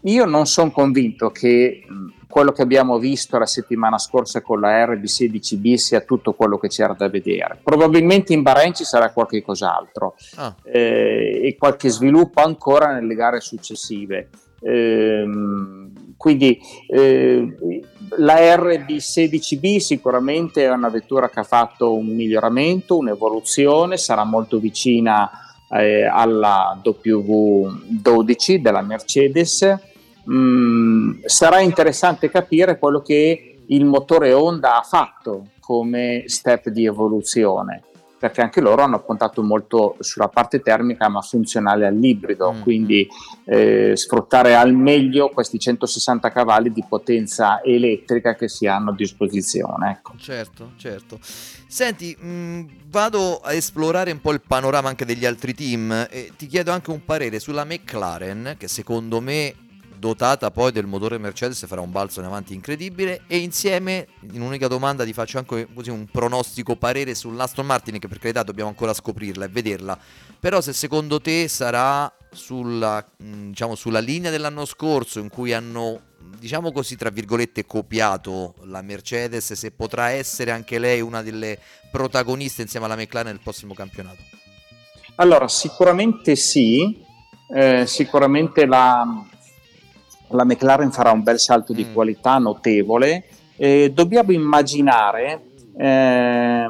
io 0.02 0.24
non 0.24 0.46
sono 0.46 0.70
convinto 0.70 1.30
che 1.30 1.82
quello 2.28 2.52
che 2.52 2.62
abbiamo 2.62 2.98
visto 2.98 3.38
la 3.38 3.46
settimana 3.46 3.96
scorsa 3.96 4.42
con 4.42 4.60
la 4.60 4.84
RB16B 4.86 5.74
sia 5.74 6.00
tutto 6.00 6.32
quello 6.32 6.58
che 6.58 6.68
c'era 6.68 6.92
da 6.92 7.08
vedere. 7.08 7.60
Probabilmente 7.62 8.32
in 8.32 8.42
Bahrain 8.42 8.74
ci 8.74 8.84
sarà 8.84 9.12
qualche 9.12 9.42
cos'altro 9.42 10.16
ah. 10.36 10.54
eh, 10.64 11.40
e 11.44 11.56
qualche 11.56 11.88
sviluppo 11.90 12.42
ancora 12.42 12.92
nelle 12.92 13.14
gare 13.14 13.40
successive. 13.40 14.30
Eh, 14.60 15.24
quindi 16.16 16.58
eh, 16.88 17.54
la 18.16 18.34
RB16B 18.56 19.76
sicuramente 19.76 20.64
è 20.64 20.70
una 20.70 20.88
vettura 20.88 21.28
che 21.28 21.40
ha 21.40 21.44
fatto 21.44 21.94
un 21.94 22.06
miglioramento, 22.06 22.96
un'evoluzione, 22.96 23.96
sarà 23.96 24.24
molto 24.24 24.58
vicina 24.58 25.30
eh, 25.70 26.04
alla 26.04 26.80
W12 26.82 28.56
della 28.56 28.82
Mercedes. 28.82 29.78
Mm, 30.30 31.20
sarà 31.24 31.60
interessante 31.60 32.30
capire 32.30 32.78
quello 32.78 33.00
che 33.00 33.58
il 33.66 33.84
motore 33.84 34.32
Honda 34.32 34.78
ha 34.78 34.82
fatto 34.82 35.48
come 35.60 36.24
step 36.26 36.68
di 36.68 36.84
evoluzione 36.84 37.82
perché 38.24 38.40
anche 38.40 38.62
loro 38.62 38.80
hanno 38.80 39.02
puntato 39.02 39.42
molto 39.42 39.96
sulla 40.00 40.28
parte 40.28 40.60
termica 40.60 41.10
ma 41.10 41.20
funzionale 41.20 41.84
all'ibrido, 41.84 42.54
mm. 42.54 42.62
quindi 42.62 43.06
eh, 43.44 43.92
sfruttare 43.96 44.54
al 44.54 44.72
meglio 44.72 45.28
questi 45.28 45.58
160 45.58 46.32
cavalli 46.32 46.72
di 46.72 46.82
potenza 46.88 47.62
elettrica 47.62 48.34
che 48.34 48.48
si 48.48 48.66
hanno 48.66 48.92
a 48.92 48.94
disposizione. 48.94 49.90
Ecco. 49.90 50.14
Certo, 50.16 50.70
certo. 50.78 51.18
Senti, 51.20 52.16
mh, 52.18 52.26
mm, 52.26 52.66
vado 52.86 53.40
a 53.40 53.52
esplorare 53.52 54.10
un 54.10 54.22
po' 54.22 54.32
il 54.32 54.40
panorama 54.40 54.88
anche 54.88 55.04
degli 55.04 55.26
altri 55.26 55.52
team 55.52 56.06
e 56.08 56.32
ti 56.34 56.46
chiedo 56.46 56.72
anche 56.72 56.92
un 56.92 57.04
parere 57.04 57.38
sulla 57.38 57.66
McLaren 57.66 58.54
che 58.56 58.68
secondo 58.68 59.20
me 59.20 59.54
dotata 59.98 60.50
poi 60.50 60.72
del 60.72 60.86
motore 60.86 61.18
Mercedes 61.18 61.66
farà 61.66 61.80
un 61.80 61.90
balzo 61.90 62.20
in 62.20 62.26
avanti 62.26 62.54
incredibile 62.54 63.22
e 63.26 63.38
insieme 63.38 64.08
in 64.32 64.40
un'unica 64.40 64.68
domanda 64.68 65.04
ti 65.04 65.12
faccio 65.12 65.38
anche 65.38 65.68
così 65.72 65.90
un 65.90 66.06
pronostico 66.06 66.76
parere 66.76 67.14
sull'Aston 67.14 67.66
Martin 67.66 67.98
che 67.98 68.08
per 68.08 68.18
carità 68.18 68.42
dobbiamo 68.42 68.70
ancora 68.70 68.92
scoprirla 68.92 69.44
e 69.44 69.48
vederla. 69.48 69.98
Però 70.38 70.60
se 70.60 70.72
secondo 70.72 71.20
te 71.20 71.48
sarà 71.48 72.12
sulla, 72.30 73.04
diciamo, 73.16 73.74
sulla 73.74 74.00
linea 74.00 74.30
dell'anno 74.30 74.64
scorso 74.64 75.20
in 75.20 75.28
cui 75.28 75.52
hanno 75.52 76.12
diciamo 76.38 76.72
così 76.72 76.96
tra 76.96 77.10
virgolette 77.10 77.66
copiato 77.66 78.54
la 78.64 78.82
Mercedes 78.82 79.52
se 79.52 79.70
potrà 79.70 80.10
essere 80.10 80.50
anche 80.50 80.78
lei 80.78 81.00
una 81.00 81.22
delle 81.22 81.58
protagoniste 81.90 82.62
insieme 82.62 82.86
alla 82.86 82.96
McLaren 82.96 83.32
nel 83.32 83.40
prossimo 83.42 83.74
campionato? 83.74 84.18
Allora 85.16 85.48
sicuramente 85.48 86.34
sì. 86.36 87.02
Eh, 87.54 87.86
sicuramente 87.86 88.66
la, 88.66 89.04
la 90.28 90.44
McLaren 90.44 90.90
farà 90.90 91.10
un 91.10 91.22
bel 91.22 91.38
salto 91.38 91.72
di 91.72 91.84
mm. 91.84 91.92
qualità 91.92 92.38
notevole. 92.38 93.24
Eh, 93.56 93.92
dobbiamo 93.94 94.32
immaginare 94.32 95.42
eh, 95.76 96.66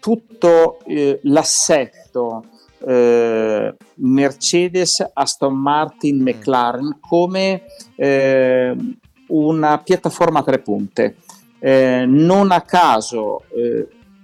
tutto 0.00 0.78
eh, 0.86 1.20
l'assetto 1.22 2.44
eh, 2.84 3.74
Mercedes, 3.94 5.10
Aston 5.12 5.54
Martin, 5.54 6.16
mm. 6.16 6.22
McLaren 6.22 6.98
come 7.00 7.62
eh, 7.94 8.76
una 9.28 9.78
piattaforma 9.78 10.40
a 10.40 10.42
tre 10.42 10.58
punte. 10.58 11.16
Eh, 11.58 12.04
non 12.06 12.50
a 12.50 12.62
caso 12.62 13.42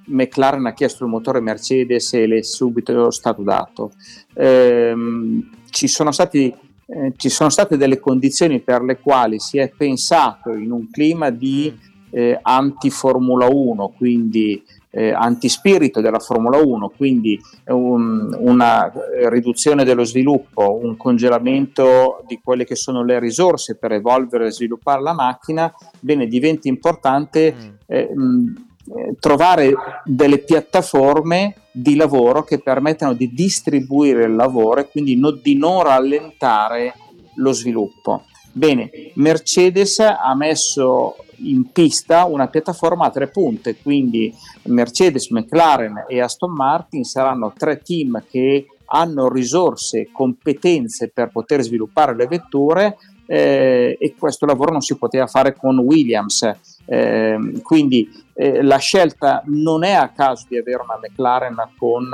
McLaren 0.08 0.66
ha 0.66 0.72
chiesto 0.72 1.04
il 1.04 1.11
motore 1.11 1.40
Mercedes 1.40 2.12
e 2.14 2.26
le 2.26 2.38
è 2.38 2.42
subito 2.42 3.11
stato 3.11 3.42
dato. 3.42 3.92
Ehm, 4.34 5.50
ci 5.70 5.87
sono 5.87 6.11
stati 6.11 6.52
eh, 6.90 7.12
ci 7.16 7.29
sono 7.29 7.51
state 7.51 7.77
delle 7.77 8.01
condizioni 8.01 8.61
per 8.61 8.83
le 8.83 8.98
quali 8.98 9.38
si 9.38 9.59
è 9.59 9.68
pensato 9.68 10.53
in 10.55 10.70
un 10.70 10.90
clima 10.90 11.29
di 11.29 11.77
eh, 12.11 12.38
anti-Formula 12.40 13.46
1, 13.46 13.92
quindi 13.96 14.62
eh, 14.90 15.12
antispirito 15.12 16.01
della 16.01 16.18
Formula 16.18 16.57
1, 16.57 16.92
quindi 16.96 17.38
un, 17.66 18.35
una 18.38 18.90
riduzione 19.29 19.85
dello 19.85 20.05
sviluppo, 20.05 20.79
un 20.83 20.96
congelamento 20.96 22.24
di 22.27 22.40
quelle 22.42 22.64
che 22.64 22.74
sono 22.74 23.05
le 23.05 23.18
risorse 23.18 23.77
per 23.77 23.92
evolvere 23.92 24.46
e 24.46 24.53
sviluppare 24.53 25.03
la 25.03 25.12
macchina, 25.12 25.70
bene, 26.01 26.27
diventa 26.27 26.68
importante 26.68 27.55
mm. 27.55 27.68
eh, 27.87 28.11
mh, 28.14 28.67
eh, 28.96 29.16
trovare 29.18 29.72
delle 30.05 30.38
piattaforme 30.38 31.55
di 31.70 31.94
lavoro 31.94 32.42
che 32.42 32.59
permettano 32.59 33.12
di 33.12 33.33
distribuire 33.33 34.24
il 34.24 34.35
lavoro 34.35 34.81
e 34.81 34.88
quindi 34.88 35.16
no, 35.16 35.31
di 35.31 35.57
non 35.57 35.83
rallentare 35.83 36.94
lo 37.37 37.53
sviluppo. 37.53 38.24
Bene, 38.53 38.90
Mercedes 39.14 40.01
ha 40.01 40.35
messo 40.35 41.16
in 41.42 41.70
pista 41.70 42.24
una 42.24 42.48
piattaforma 42.48 43.07
a 43.07 43.11
tre 43.11 43.29
punte, 43.29 43.77
quindi 43.77 44.35
Mercedes, 44.64 45.31
McLaren 45.31 46.07
e 46.09 46.20
Aston 46.20 46.53
Martin 46.53 47.05
saranno 47.05 47.53
tre 47.57 47.81
team 47.81 48.22
che 48.29 48.66
hanno 48.87 49.29
risorse, 49.29 50.09
competenze 50.11 51.11
per 51.11 51.31
poter 51.31 51.62
sviluppare 51.62 52.16
le 52.16 52.27
vetture 52.27 52.96
eh, 53.30 53.98
e 54.00 54.14
questo 54.18 54.46
lavoro 54.46 54.72
non 54.72 54.80
si 54.80 54.96
poteva 54.96 55.26
fare 55.26 55.54
con 55.54 55.78
Williams. 55.78 56.50
Eh, 56.86 57.60
quindi 57.62 58.08
eh, 58.32 58.62
la 58.62 58.78
scelta 58.78 59.42
non 59.46 59.84
è 59.84 59.92
a 59.92 60.08
caso 60.08 60.46
di 60.48 60.56
avere 60.56 60.82
una 60.82 60.98
McLaren 60.98 61.56
con 61.76 62.08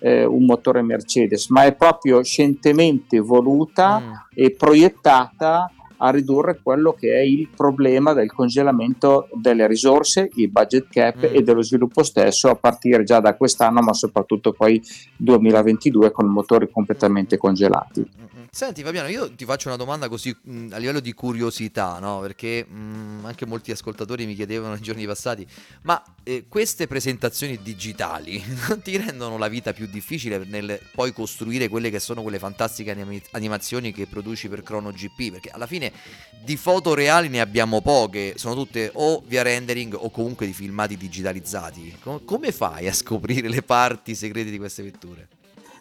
eh, 0.00 0.24
un 0.24 0.44
motore 0.44 0.82
Mercedes, 0.82 1.48
ma 1.48 1.64
è 1.64 1.74
proprio 1.74 2.22
scientemente 2.24 3.20
voluta 3.20 4.00
mm. 4.00 4.12
e 4.34 4.50
proiettata 4.50 5.70
a 5.98 6.10
ridurre 6.10 6.60
quello 6.62 6.92
che 6.92 7.14
è 7.14 7.20
il 7.20 7.48
problema 7.54 8.12
del 8.12 8.32
congelamento 8.32 9.28
delle 9.32 9.66
risorse, 9.66 10.30
il 10.34 10.50
budget 10.50 10.88
cap 10.90 11.16
mm. 11.18 11.34
e 11.34 11.42
dello 11.42 11.62
sviluppo 11.62 12.02
stesso 12.02 12.48
a 12.48 12.54
partire 12.56 13.04
già 13.04 13.20
da 13.20 13.34
quest'anno, 13.34 13.80
ma 13.80 13.92
soprattutto 13.92 14.52
poi 14.52 14.82
2022 15.16 16.10
con 16.10 16.26
motori 16.26 16.70
completamente 16.70 17.36
congelati. 17.36 18.00
Mm, 18.00 18.22
mm, 18.22 18.44
Senti 18.50 18.82
Fabiano, 18.82 19.08
io 19.08 19.30
ti 19.34 19.44
faccio 19.44 19.68
una 19.68 19.76
domanda 19.76 20.08
così 20.08 20.34
mh, 20.40 20.68
a 20.72 20.78
livello 20.78 21.00
di 21.00 21.12
curiosità, 21.12 21.98
no? 21.98 22.20
perché 22.20 22.64
mh, 22.64 23.24
anche 23.24 23.46
molti 23.46 23.70
ascoltatori 23.70 24.26
mi 24.26 24.34
chiedevano 24.34 24.74
nei 24.74 24.82
giorni 24.82 25.06
passati, 25.06 25.46
ma 25.82 26.02
eh, 26.22 26.46
queste 26.48 26.86
presentazioni 26.86 27.58
digitali 27.62 28.42
non 28.68 28.82
ti 28.82 28.96
rendono 28.96 29.38
la 29.38 29.48
vita 29.48 29.72
più 29.72 29.86
difficile 29.86 30.44
nel 30.44 30.80
poi 30.94 31.12
costruire 31.12 31.68
quelle 31.68 31.90
che 31.90 32.00
sono 32.00 32.22
quelle 32.22 32.38
fantastiche 32.38 32.90
anim- 32.90 33.22
animazioni 33.32 33.92
che 33.92 34.06
produci 34.06 34.48
per 34.48 34.62
Chrono 34.62 34.90
GP? 34.90 35.32
Perché 35.32 35.50
alla 35.50 35.66
fine 35.66 35.85
di 36.46 36.56
foto 36.56 36.94
reali 36.94 37.28
ne 37.28 37.40
abbiamo 37.40 37.80
poche, 37.80 38.34
sono 38.36 38.54
tutte 38.54 38.90
o 38.94 39.22
via 39.26 39.42
rendering 39.42 39.96
o 39.98 40.10
comunque 40.10 40.46
di 40.46 40.52
filmati 40.52 40.96
digitalizzati. 40.96 41.96
Com- 42.00 42.24
come 42.24 42.52
fai 42.52 42.86
a 42.86 42.92
scoprire 42.92 43.48
le 43.48 43.62
parti 43.62 44.14
segrete 44.14 44.50
di 44.50 44.58
queste 44.58 44.82
vetture? 44.84 45.28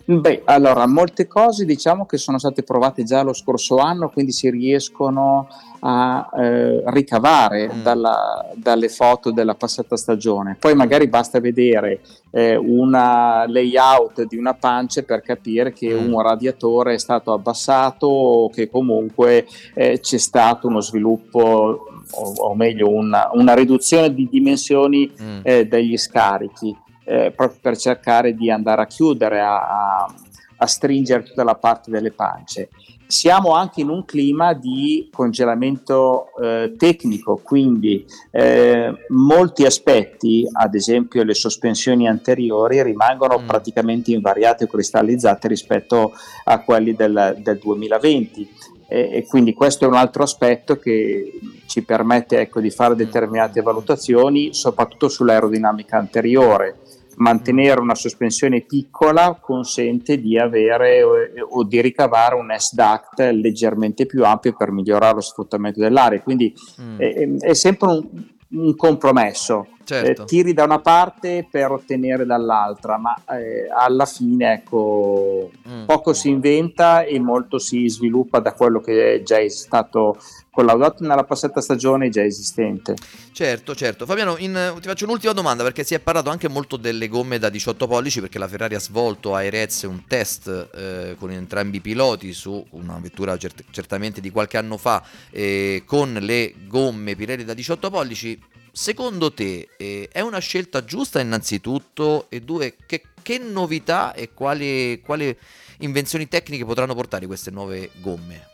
Beh, 0.08 0.44
allora, 0.46 0.86
molte 0.86 1.26
cose 1.26 1.66
diciamo 1.66 2.06
che 2.06 2.18
sono 2.18 2.38
state 2.38 2.62
provate 2.62 3.04
già 3.04 3.24
lo 3.24 3.34
scorso 3.34 3.78
anno, 3.78 4.10
quindi 4.10 4.32
si 4.32 4.52
riescono 4.52 5.48
a 5.80 6.30
eh, 6.38 6.84
ricavare 6.92 7.72
mm. 7.74 7.82
dalla, 7.82 8.52
dalle 8.54 8.90
foto 8.90 9.32
della 9.32 9.56
passata 9.56 9.98
stagione. 9.98 10.58
Poi 10.60 10.76
magari 10.76 11.08
basta 11.08 11.40
vedere 11.40 12.02
eh, 12.30 12.56
una 12.56 13.48
layout 13.48 14.28
di 14.28 14.38
una 14.38 14.54
pancia 14.54 15.02
per 15.02 15.22
capire 15.22 15.74
che 15.74 15.92
mm. 15.92 16.14
un 16.14 16.22
radiatore 16.22 16.94
è 16.94 17.00
stato 17.00 17.34
abbassato 17.34 18.06
o 18.06 18.50
che 18.52 18.70
comunque 18.70 19.48
eh, 19.74 20.00
c'è 20.00 20.18
stato 20.20 20.68
uno 20.68 20.82
sviluppo 20.82 21.90
o, 22.12 22.34
o 22.38 22.54
meglio 22.54 22.90
una, 22.90 23.30
una, 23.34 23.56
riduzione 23.56 24.14
di 24.14 24.28
dimensioni 24.30 25.12
mm. 25.20 25.40
Eh, 25.42 25.68
degli 25.68 25.98
scarichi 25.98 26.76
eh, 27.06 27.32
proprio 27.32 27.60
per 27.62 27.78
cercare 27.78 28.34
di 28.34 28.52
andare 28.52 28.82
a 28.82 28.88
chiudere, 28.88 29.40
a, 29.40 29.56
a, 29.56 30.14
a, 30.58 30.66
stringere 30.68 31.24
tutta 31.24 31.44
la 31.44 31.56
parte 31.56 31.92
delle 31.92 32.12
pance. 32.12 32.70
Siamo 33.08 33.54
anche 33.54 33.82
in 33.82 33.90
un 33.90 34.04
clima 34.04 34.54
di 34.54 35.10
congelamento 35.12 36.36
eh, 36.42 36.74
tecnico, 36.76 37.40
quindi 37.44 38.04
eh, 38.32 38.94
molti 39.10 39.64
aspetti, 39.64 40.48
ad 40.52 40.74
esempio 40.74 41.24
le 41.24 41.36
sospensioni 41.36 42.08
anteriori, 42.08 42.82
rimangono 42.82 43.40
mm. 43.40 43.46
praticamente 43.46 44.12
invariate 44.12 44.64
o 44.64 44.68
cristallizzate 44.68 45.48
rispetto 45.48 46.14
a 46.46 46.64
quelli 46.64 46.96
del, 46.96 47.38
del 47.44 47.60
2020 47.60 48.74
e, 48.88 49.26
quindi 49.28 49.54
questo 49.54 49.86
è 49.86 49.88
un 49.88 49.96
altro 49.96 50.24
aspetto 50.24 50.78
che 50.78 51.40
ci 51.66 51.84
permette 51.84 52.40
ecco, 52.40 52.60
di 52.60 52.70
fare 52.70 52.96
determinate 52.96 53.62
valutazioni, 53.62 54.54
soprattutto 54.54 55.10
sull'aerodinamica 55.10 55.98
anteriore 55.98 56.78
mantenere 57.18 57.80
una 57.80 57.96
sospensione 57.96 58.62
piccola 58.62 59.38
consente 59.40 60.20
di 60.20 60.38
avere 60.38 60.98
eh, 60.98 61.06
o 61.48 61.64
di 61.64 61.82
ricavare 61.82 62.36
un 62.36 62.54
S-Duct 62.56 63.20
leggermente 63.32 64.06
più 64.06 64.24
ampio 64.26 64.56
per 64.56 64.72
migliorare 64.72 65.16
lo 65.16 65.22
sfruttamento 65.22 65.80
dell'aria, 65.80 66.22
quindi 66.22 66.54
mm. 66.82 67.00
è, 67.00 67.30
è, 67.40 67.54
sempre 67.54 67.88
un, 67.90 68.08
un, 68.50 68.76
compromesso. 68.76 69.68
Certo. 69.86 70.24
eh, 70.24 70.26
tiri 70.26 70.54
da 70.54 70.64
una 70.66 70.80
parte 70.80 71.48
per 71.50 71.72
ottenere 71.72 72.26
dall'altra, 72.26 72.98
ma 72.98 73.16
eh, 73.30 73.68
alla 73.74 74.06
fine 74.06 74.54
ecco, 74.54 75.52
Mm. 75.68 75.86
poco 75.86 76.14
si 76.14 76.30
inventa 76.30 77.04
e 77.04 77.20
molto 77.20 77.58
si 77.60 77.88
sviluppa 77.88 78.40
da 78.40 78.54
quello 78.54 78.80
che 78.82 79.16
è 79.16 79.22
già 79.24 79.38
stato 79.50 80.18
collaudato 80.52 81.04
nella 81.04 81.24
passata 81.24 81.60
stagione 81.60 82.10
già 82.10 82.24
esistente. 82.24 82.94
Certo, 83.34 83.76
certo. 83.76 84.06
Fabiano, 84.06 84.38
in- 84.38 84.76
ti 84.80 84.88
faccio 84.88 85.06
un'ultima 85.06 85.34
domanda 85.34 85.64
perché 85.64 85.84
si 85.84 85.96
è 85.96 86.00
parlato 86.00 86.30
anche 86.30 86.48
molto 86.48 86.78
delle 86.78 87.08
gomme 87.10 87.40
da 87.40 87.50
18 87.50 87.88
pollici 87.88 88.22
perché 88.22 88.38
la 88.40 88.48
Ferrari 88.48 88.76
ha 88.76 88.80
svolto 88.80 89.36
a 89.36 89.42
Jerez 89.42 89.84
un 89.84 90.04
test 90.08 90.70
eh, 90.74 91.16
con 91.20 91.32
entrambi 91.32 91.78
i 91.78 91.82
piloti 91.82 92.32
su 92.32 92.64
una 92.72 92.98
vettura 93.02 93.38
cert- 93.38 93.64
certamente 93.72 94.22
di 94.22 94.30
qualche 94.30 94.58
anno 94.58 94.78
fa 94.78 95.04
eh, 95.32 95.84
con 95.86 96.14
le 96.22 96.54
gomme 96.68 97.16
Pirelli 97.16 97.44
da 97.44 97.54
18 97.54 97.90
pollici. 97.90 98.40
Secondo 98.78 99.32
te 99.32 99.70
eh, 99.78 100.10
è 100.12 100.20
una 100.20 100.40
scelta 100.40 100.84
giusta 100.84 101.22
innanzitutto 101.22 102.26
e 102.28 102.42
due 102.42 102.76
che, 102.86 103.04
che 103.24 103.38
novità 103.38 104.14
e 104.14 104.34
quali, 104.34 105.00
quali 105.00 105.34
invenzioni 105.80 106.28
tecniche 106.28 106.66
potranno 106.66 106.94
portare 106.94 107.26
queste 107.26 107.52
nuove 107.52 107.90
gomme? 108.02 108.48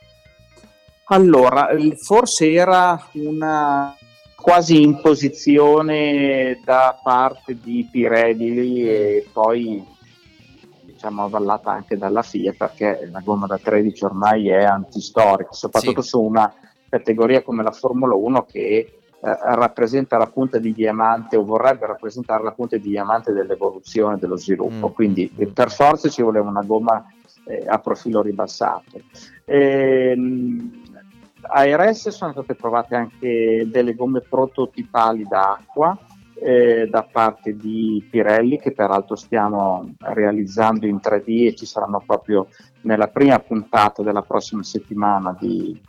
Allora, 1.06 1.72
il- 1.72 1.98
forse 1.98 2.52
era 2.52 3.04
una 3.14 3.98
quasi 4.36 4.84
imposizione 4.84 6.62
da 6.64 7.00
parte 7.02 7.58
di 7.60 7.88
Pirelli 7.92 8.88
e 8.88 9.28
poi 9.34 9.84
diciamo 10.84 11.24
avvallata 11.24 11.72
anche 11.72 11.98
dalla 11.98 12.22
FIA 12.22 12.54
perché 12.56 13.10
la 13.12 13.22
gomma 13.22 13.48
da 13.48 13.58
13 13.58 14.06
ormai 14.06 14.50
è 14.50 14.64
antistorica, 14.66 15.52
soprattutto 15.52 16.04
Sì. 16.04 16.10
su 16.10 16.22
una 16.22 16.54
categoria 16.88 17.42
come 17.42 17.64
la 17.64 17.72
Formula 17.72 18.14
1 18.14 18.46
che 18.46 18.60
eh, 18.60 19.01
rappresenta 19.22 20.18
la 20.18 20.26
punta 20.26 20.58
di 20.58 20.74
diamante 20.74 21.38
o 21.38 21.44
vorrebbe 21.44 21.86
rappresentare 21.86 22.44
la 22.44 22.52
punta 22.52 22.78
di 22.78 22.90
diamante 22.90 23.32
dell'evoluzione, 23.34 24.18
dello 24.18 24.36
sviluppo, 24.36 24.90
Mm. 24.90 24.94
quindi 24.94 25.32
eh, 25.38 25.48
per 25.48 25.72
forza 25.72 26.10
ci 26.10 26.24
voleva 26.24 26.50
una 26.50 26.64
gomma 26.64 27.06
eh, 27.46 27.64
a 27.68 27.78
profilo 27.80 28.22
ribassato. 28.22 29.00
Ehm, 29.46 30.80
a 31.44 31.64
RS 31.64 32.10
sono 32.10 32.32
state 32.32 32.56
provate 32.56 32.96
anche 32.96 33.68
delle 33.68 33.96
gomme 33.96 34.22
prototipali 34.22 35.26
d'acqua 35.28 35.98
eh, 36.36 36.88
da 36.90 37.04
parte 37.04 37.56
di 37.56 38.06
Pirelli 38.10 38.60
che 38.60 38.72
peraltro 38.72 39.16
stiamo 39.16 39.94
realizzando 40.00 40.88
in 40.88 41.00
3D 41.02 41.48
e 41.48 41.56
ci 41.56 41.66
saranno 41.66 42.02
proprio 42.06 42.48
nella 42.82 43.08
prima 43.08 43.38
puntata 43.40 44.02
della 44.02 44.24
prossima 44.24 44.64
settimana 44.64 45.36
di, 45.40 45.80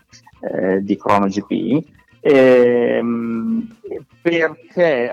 eh, 0.40 0.82
di 0.82 0.96
ChronoGP 0.96 2.00
ehm, 2.22 3.76
perché 4.22 5.10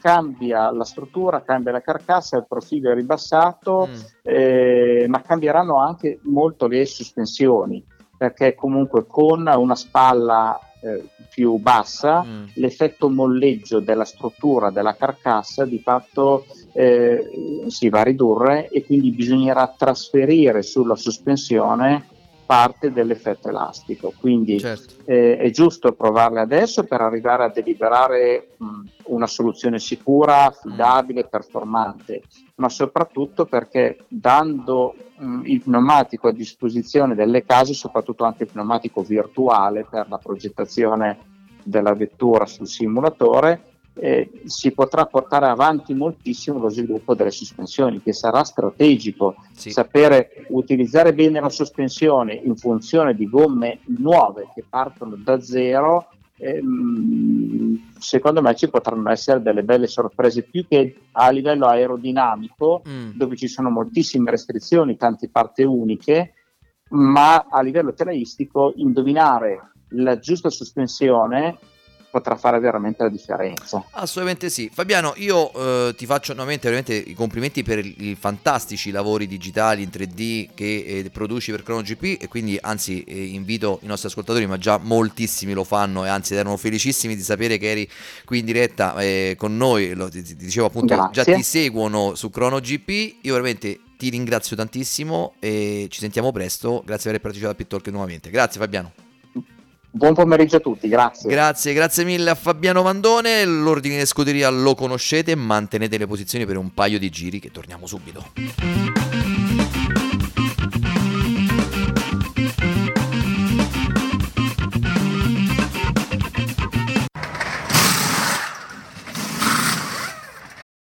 cambia 0.00 0.70
la 0.70 0.84
struttura, 0.84 1.42
cambia 1.42 1.72
la 1.72 1.80
carcassa, 1.80 2.36
il 2.36 2.46
profilo 2.48 2.90
è 2.90 2.94
ribassato 2.94 3.88
Mm. 3.88 3.94
eh, 4.22 5.06
ma 5.08 5.22
cambieranno 5.22 5.78
anche 5.78 6.20
molto 6.22 6.66
le 6.66 6.86
sospensioni 6.86 7.84
perché 8.16 8.54
comunque 8.54 9.06
con 9.06 9.46
una 9.46 9.74
spalla 9.74 10.58
eh, 10.80 11.04
più 11.28 11.56
bassa 11.58 12.22
Mm. 12.22 12.44
l'effetto 12.54 13.08
molleggio 13.10 13.80
della 13.80 14.04
struttura 14.04 14.70
della 14.70 14.94
carcassa 14.94 15.64
di 15.64 15.78
fatto 15.80 16.46
eh, 16.72 17.64
si 17.66 17.88
va 17.88 18.00
a 18.00 18.04
ridurre 18.04 18.68
e 18.68 18.84
quindi 18.84 19.10
bisognerà 19.10 19.74
trasferire 19.76 20.62
sulla 20.62 20.94
sospensione 20.94 22.06
parte 22.48 22.90
dell'effetto 22.90 23.50
elastico. 23.50 24.14
Quindi 24.18 24.58
Certo. 24.58 24.94
eh, 25.04 25.36
è 25.36 25.50
giusto 25.50 25.92
provarle 25.92 26.40
adesso 26.40 26.82
per 26.84 27.02
arrivare 27.02 27.44
a 27.44 27.50
deliberare 27.50 28.52
mh, 28.56 28.80
una 29.08 29.26
soluzione 29.26 29.78
sicura, 29.78 30.46
affidabile, 30.46 31.26
performante, 31.26 32.22
ma 32.54 32.70
soprattutto 32.70 33.44
perché 33.44 33.98
dando 34.08 34.94
mh, 35.18 35.42
il 35.44 35.60
pneumatico 35.60 36.28
a 36.28 36.32
disposizione 36.32 37.14
delle 37.14 37.44
case, 37.44 37.74
soprattutto 37.74 38.24
anche 38.24 38.44
il 38.44 38.50
pneumatico 38.50 39.02
virtuale 39.02 39.84
per 39.84 40.08
la 40.08 40.16
progettazione 40.16 41.18
della 41.62 41.92
vettura 41.92 42.46
sul 42.46 42.66
simulatore, 42.66 43.67
eh, 44.00 44.30
si 44.44 44.70
potrà 44.72 45.06
portare 45.06 45.46
avanti 45.46 45.94
moltissimo 45.94 46.58
lo 46.58 46.68
sviluppo 46.68 47.14
delle 47.14 47.30
sospensioni, 47.30 48.00
che 48.00 48.12
sarà 48.12 48.44
strategico. 48.44 49.36
Sì. 49.52 49.70
Sapere 49.70 50.46
utilizzare 50.48 51.12
bene 51.12 51.40
la 51.40 51.48
sospensione 51.48 52.34
in 52.34 52.56
funzione 52.56 53.14
di 53.14 53.28
gomme 53.28 53.80
nuove 53.98 54.48
che 54.54 54.64
partono 54.68 55.16
da 55.16 55.40
zero, 55.40 56.08
ehm, 56.36 57.90
secondo 57.98 58.40
me 58.40 58.54
ci 58.54 58.68
potranno 58.68 59.10
essere 59.10 59.42
delle 59.42 59.62
belle 59.62 59.86
sorprese 59.86 60.42
più 60.42 60.66
che 60.68 60.96
a 61.12 61.30
livello 61.30 61.66
aerodinamico, 61.66 62.82
Mm. 62.88 63.10
dove 63.14 63.36
ci 63.36 63.48
sono 63.48 63.70
moltissime 63.70 64.30
restrizioni, 64.30 64.96
tante 64.96 65.28
parti 65.28 65.62
uniche, 65.62 66.34
ma 66.90 67.46
a 67.50 67.60
livello 67.60 67.92
telaistico 67.92 68.72
indovinare 68.76 69.72
la 69.92 70.18
giusta 70.18 70.50
sospensione 70.50 71.58
potrà 72.10 72.36
fare 72.36 72.58
veramente 72.58 73.02
la 73.02 73.08
differenza. 73.08 73.84
Assolutamente 73.90 74.50
sì. 74.50 74.70
Fabiano, 74.72 75.12
io 75.16 75.52
eh, 75.88 75.94
ti 75.94 76.06
faccio 76.06 76.32
nuovamente 76.34 76.94
i 76.94 77.14
complimenti 77.14 77.62
per 77.62 77.78
i 77.84 78.16
fantastici 78.18 78.90
lavori 78.90 79.26
digitali 79.26 79.82
in 79.82 79.90
3D 79.92 80.48
che 80.54 80.84
eh, 81.04 81.10
produci 81.10 81.50
per 81.50 81.62
ChronoGP 81.62 82.22
e 82.22 82.28
quindi 82.28 82.58
anzi 82.60 83.02
eh, 83.04 83.24
invito 83.24 83.80
i 83.82 83.86
nostri 83.86 84.08
ascoltatori, 84.08 84.46
ma 84.46 84.58
già 84.58 84.78
moltissimi 84.78 85.52
lo 85.52 85.64
fanno 85.64 86.04
e 86.04 86.08
anzi 86.08 86.34
erano 86.34 86.56
felicissimi 86.56 87.14
di 87.14 87.22
sapere 87.22 87.58
che 87.58 87.70
eri 87.70 87.88
qui 88.24 88.38
in 88.38 88.44
diretta 88.44 88.94
eh, 89.00 89.34
con 89.36 89.56
noi, 89.56 89.94
lo, 89.94 90.08
ti, 90.08 90.22
ti 90.22 90.36
dicevo 90.36 90.66
appunto, 90.66 90.94
già 90.94 91.08
Grazie. 91.12 91.34
ti 91.34 91.42
seguono 91.42 92.14
su 92.14 92.30
ChronoGP, 92.30 92.88
io 93.22 93.32
veramente 93.32 93.80
ti 93.98 94.10
ringrazio 94.10 94.56
tantissimo 94.56 95.34
e 95.40 95.88
ci 95.90 95.98
sentiamo 95.98 96.30
presto, 96.30 96.82
grazie 96.84 97.10
per 97.10 97.20
aver 97.20 97.20
partecipato 97.20 97.52
a 97.52 97.56
Pittalk 97.56 97.86
nuovamente. 97.88 98.30
Grazie 98.30 98.60
Fabiano. 98.60 99.07
Buon 99.90 100.12
pomeriggio 100.12 100.56
a 100.56 100.60
tutti, 100.60 100.86
grazie. 100.86 101.30
Grazie, 101.30 101.72
grazie 101.72 102.04
mille 102.04 102.30
a 102.30 102.34
Fabiano 102.34 102.82
Vandone. 102.82 103.44
L'ordine 103.44 103.98
di 103.98 104.06
scuderia 104.06 104.50
lo 104.50 104.74
conoscete, 104.74 105.34
mantenete 105.34 105.96
le 105.96 106.06
posizioni 106.06 106.44
per 106.44 106.58
un 106.58 106.74
paio 106.74 106.98
di 106.98 107.08
giri 107.08 107.40
che 107.40 107.50
torniamo 107.50 107.86
subito. 107.86 108.26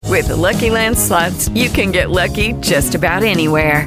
With 0.09 0.29
the 0.29 0.37
Lucky 0.37 0.71
Land 0.71 0.97
slots, 0.97 1.49
you 1.55 1.69
can 1.71 1.91
get 1.91 2.11
lucky 2.11 2.53
just 2.61 2.95
about 2.95 3.25
anywhere. 3.25 3.87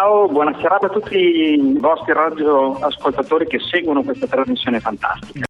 Ciao, 0.00 0.28
buona 0.28 0.56
serata 0.58 0.86
a 0.86 0.88
tutti 0.88 1.14
i 1.14 1.76
vostri 1.78 2.14
radioascoltatori 2.14 3.46
che 3.46 3.58
seguono 3.58 4.02
questa 4.02 4.26
trasmissione 4.26 4.80
fantastica. 4.80 5.49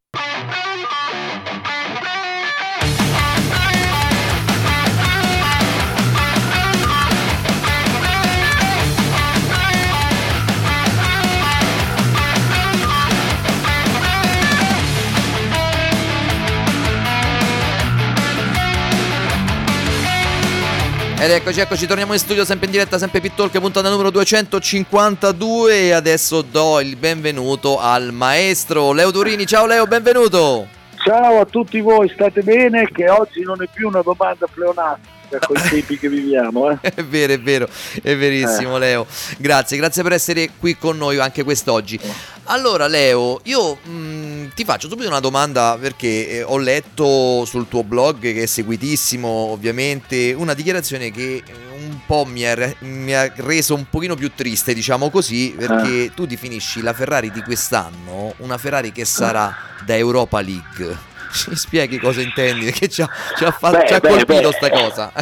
Ed 21.22 21.30
eccoci, 21.30 21.60
eccoci, 21.60 21.86
torniamo 21.86 22.14
in 22.14 22.18
studio 22.18 22.46
sempre 22.46 22.64
in 22.64 22.72
diretta, 22.72 22.96
sempre 22.96 23.20
Pittalk, 23.20 23.58
puntata 23.60 23.90
numero 23.90 24.08
252 24.08 25.88
e 25.88 25.90
adesso 25.92 26.40
do 26.40 26.80
il 26.80 26.96
benvenuto 26.96 27.78
al 27.78 28.10
maestro 28.10 28.92
Leo 28.92 29.12
Turini. 29.12 29.46
Ciao 29.46 29.66
Leo, 29.66 29.86
benvenuto! 29.86 30.79
Ciao 31.10 31.40
a 31.40 31.44
tutti 31.44 31.80
voi, 31.80 32.08
state 32.08 32.40
bene? 32.40 32.88
Che 32.88 33.10
oggi 33.10 33.42
non 33.42 33.60
è 33.60 33.66
più 33.66 33.88
una 33.88 34.00
domanda 34.00 34.46
pleonastica 34.46 35.40
con 35.44 35.56
i 35.56 35.60
tempi 35.68 35.98
che 35.98 36.08
viviamo. 36.08 36.70
Eh? 36.70 36.78
È 36.82 37.02
vero, 37.02 37.32
è 37.32 37.40
vero, 37.40 37.68
è 38.00 38.16
verissimo 38.16 38.76
Eh. 38.76 38.78
Leo. 38.78 39.06
Grazie, 39.38 39.76
grazie 39.76 40.04
per 40.04 40.12
essere 40.12 40.50
qui 40.56 40.76
con 40.76 40.96
noi 40.96 41.18
anche 41.18 41.42
quest'oggi. 41.42 41.98
Allora 42.44 42.86
Leo, 42.86 43.40
io 43.42 43.74
mh, 43.74 44.52
ti 44.54 44.64
faccio 44.64 44.88
subito 44.88 45.08
una 45.08 45.18
domanda 45.18 45.76
perché 45.80 46.28
eh, 46.28 46.42
ho 46.44 46.58
letto 46.58 47.44
sul 47.44 47.66
tuo 47.66 47.82
blog, 47.82 48.20
che 48.20 48.42
è 48.44 48.46
seguitissimo 48.46 49.26
ovviamente, 49.26 50.32
una 50.32 50.54
dichiarazione 50.54 51.10
che 51.10 51.42
eh, 51.44 51.69
un 51.90 51.98
po' 52.06 52.24
mi 52.24 52.44
ha, 52.46 52.56
mi 52.80 53.12
ha 53.14 53.30
reso 53.36 53.74
un 53.74 53.84
pochino 53.90 54.14
più 54.14 54.30
triste, 54.34 54.72
diciamo 54.74 55.10
così, 55.10 55.54
perché 55.56 56.12
tu 56.14 56.24
definisci 56.26 56.80
la 56.82 56.92
Ferrari 56.92 57.30
di 57.30 57.42
quest'anno 57.42 58.34
una 58.38 58.56
Ferrari 58.58 58.92
che 58.92 59.04
sarà 59.04 59.54
da 59.84 59.96
Europa 59.96 60.40
League. 60.40 61.08
Ci 61.32 61.54
spieghi 61.54 61.98
cosa 61.98 62.20
intendi? 62.22 62.64
Perché 62.64 62.88
ci 62.88 63.02
ha, 63.02 63.08
ci 63.36 63.44
ha 63.44 63.52
fa- 63.52 63.70
Beh, 63.70 63.86
ci 63.86 63.94
ha 63.94 64.00
beh, 64.00 64.08
colpito 64.08 64.48
beh. 64.48 64.52
sta 64.56 64.68
cosa. 64.70 65.12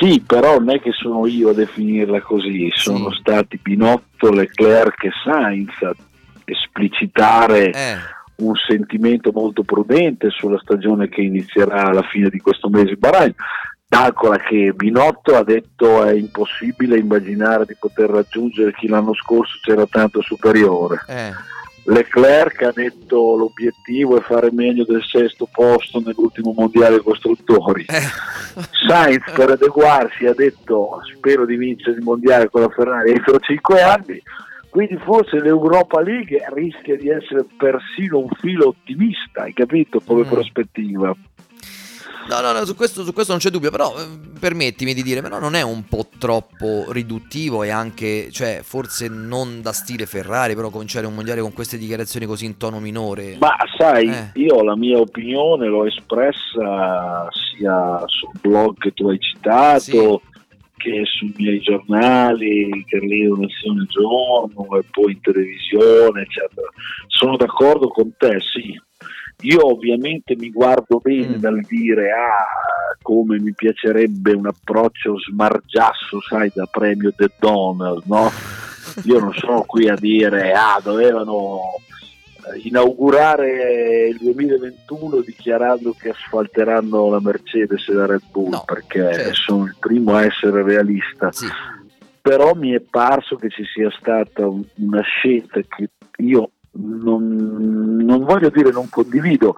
Sì, 0.00 0.20
però 0.26 0.58
non 0.58 0.70
è 0.70 0.80
che 0.80 0.90
sono 0.90 1.24
io 1.26 1.50
a 1.50 1.54
definirla 1.54 2.20
così, 2.20 2.68
sono 2.74 3.12
stati 3.12 3.56
Binotto, 3.62 4.32
Leclerc 4.32 5.04
e 5.04 5.10
Sainz 5.24 5.70
a 5.82 5.94
esplicitare 6.44 7.70
Eh. 7.72 7.96
un 8.38 8.54
sentimento 8.66 9.30
molto 9.32 9.62
prudente 9.62 10.30
sulla 10.30 10.58
stagione 10.58 11.08
che 11.08 11.20
inizierà 11.22 11.84
alla 11.86 12.02
fine 12.02 12.28
di 12.28 12.38
questo 12.40 12.68
mese 12.68 12.90
in 12.90 12.96
Bahrain. 12.98 13.34
Calcola 13.96 14.36
che 14.36 14.74
Binotto 14.74 15.36
ha 15.36 15.42
detto 15.42 16.04
è 16.04 16.12
impossibile 16.12 16.98
immaginare 16.98 17.64
di 17.64 17.74
poter 17.80 18.10
raggiungere 18.10 18.74
chi 18.74 18.88
l'anno 18.88 19.14
scorso 19.14 19.58
c'era 19.62 19.86
tanto 19.86 20.20
superiore. 20.20 21.00
Eh. 21.08 21.32
Leclerc 21.84 22.60
ha 22.60 22.72
detto 22.72 23.36
l'obiettivo 23.36 24.18
è 24.18 24.20
fare 24.20 24.52
meglio 24.52 24.84
del 24.84 25.02
sesto 25.02 25.48
posto 25.50 26.02
nell'ultimo 26.04 26.52
mondiale 26.54 27.00
costruttori. 27.00 27.86
Sainz 28.86 29.32
per 29.34 29.52
adeguarsi 29.52 30.26
ha 30.26 30.34
detto 30.34 31.00
spero 31.16 31.46
di 31.46 31.56
vincere 31.56 31.96
il 31.96 32.02
mondiale 32.02 32.50
con 32.50 32.60
la 32.60 32.68
Ferrari 32.68 33.12
entro 33.12 33.38
cinque 33.38 33.80
anni. 33.80 34.20
Quindi 34.68 34.98
forse 34.98 35.40
l'Europa 35.40 36.02
League 36.02 36.44
rischia 36.52 36.98
di 36.98 37.08
essere 37.08 37.46
persino 37.56 38.18
un 38.18 38.28
filo 38.40 38.68
ottimista, 38.68 39.44
hai 39.44 39.54
capito, 39.54 40.02
come 40.04 40.24
prospettiva. 40.24 41.16
No, 42.28 42.40
no, 42.40 42.52
no, 42.52 42.64
su 42.64 42.74
questo, 42.74 43.04
su 43.04 43.12
questo 43.12 43.32
non 43.32 43.40
c'è 43.40 43.50
dubbio, 43.50 43.70
però 43.70 43.94
eh, 43.96 44.04
permettimi 44.38 44.94
di 44.94 45.02
dire, 45.02 45.22
però 45.22 45.38
non 45.38 45.54
è 45.54 45.62
un 45.62 45.84
po' 45.84 46.08
troppo 46.18 46.86
riduttivo 46.90 47.62
e 47.62 47.70
anche, 47.70 48.30
cioè, 48.32 48.60
forse 48.64 49.08
non 49.08 49.62
da 49.62 49.72
stile 49.72 50.06
Ferrari, 50.06 50.54
però 50.54 50.70
cominciare 50.70 51.06
un 51.06 51.14
mondiale 51.14 51.40
con 51.40 51.52
queste 51.52 51.78
dichiarazioni 51.78 52.26
così 52.26 52.46
in 52.46 52.56
tono 52.56 52.80
minore. 52.80 53.36
Ma 53.38 53.54
sai, 53.78 54.08
Eh. 54.08 54.30
io 54.34 54.62
la 54.64 54.76
mia 54.76 54.98
opinione 54.98 55.66
l'ho 55.66 55.86
espressa 55.86 57.28
sia 57.30 58.02
sul 58.06 58.32
blog 58.40 58.76
che 58.78 58.92
tu 58.92 59.08
hai 59.08 59.18
citato, 59.20 60.22
che 60.76 61.02
sui 61.04 61.32
miei 61.36 61.60
giornali, 61.60 62.84
che 62.86 62.98
leggo 62.98 63.36
Nazione 63.36 63.86
Giorno 63.88 64.78
e 64.78 64.84
poi 64.90 65.12
in 65.12 65.20
televisione, 65.20 66.22
eccetera. 66.22 66.66
Sono 67.06 67.36
d'accordo 67.36 67.88
con 67.88 68.12
te, 68.16 68.38
sì. 68.40 68.78
Io 69.42 69.66
ovviamente 69.66 70.34
mi 70.36 70.50
guardo 70.50 70.98
bene 70.98 71.38
dal 71.38 71.60
dire 71.60 72.10
ah, 72.10 72.96
come 73.02 73.38
mi 73.38 73.52
piacerebbe 73.52 74.32
un 74.32 74.46
approccio 74.46 75.18
smargiasso, 75.18 76.20
sai, 76.26 76.50
da 76.54 76.66
premio 76.66 77.12
The 77.14 77.30
Donald, 77.38 78.02
no? 78.06 78.30
Io 79.04 79.18
non 79.18 79.32
sono 79.34 79.62
qui 79.62 79.88
a 79.88 79.94
dire 79.94 80.52
ah, 80.52 80.80
dovevano 80.82 81.60
eh, 82.54 82.60
inaugurare 82.64 84.08
il 84.08 84.16
2021 84.18 85.20
dichiarando 85.20 85.94
che 85.98 86.10
asfalteranno 86.10 87.10
la 87.10 87.20
Mercedes 87.20 87.86
e 87.88 87.92
la 87.92 88.06
Red 88.06 88.22
Bull 88.30 88.62
perché 88.64 89.34
sono 89.34 89.64
il 89.64 89.76
primo 89.78 90.14
a 90.14 90.24
essere 90.24 90.62
realista. 90.62 91.30
Però 92.22 92.54
mi 92.54 92.72
è 92.72 92.80
parso 92.80 93.36
che 93.36 93.50
ci 93.50 93.64
sia 93.64 93.90
stata 94.00 94.48
un- 94.48 94.64
una 94.76 95.02
scelta 95.02 95.60
che 95.60 95.90
io 96.18 96.50
non, 96.76 97.96
non 98.02 98.24
voglio 98.24 98.50
dire 98.50 98.70
non 98.70 98.88
condivido 98.88 99.56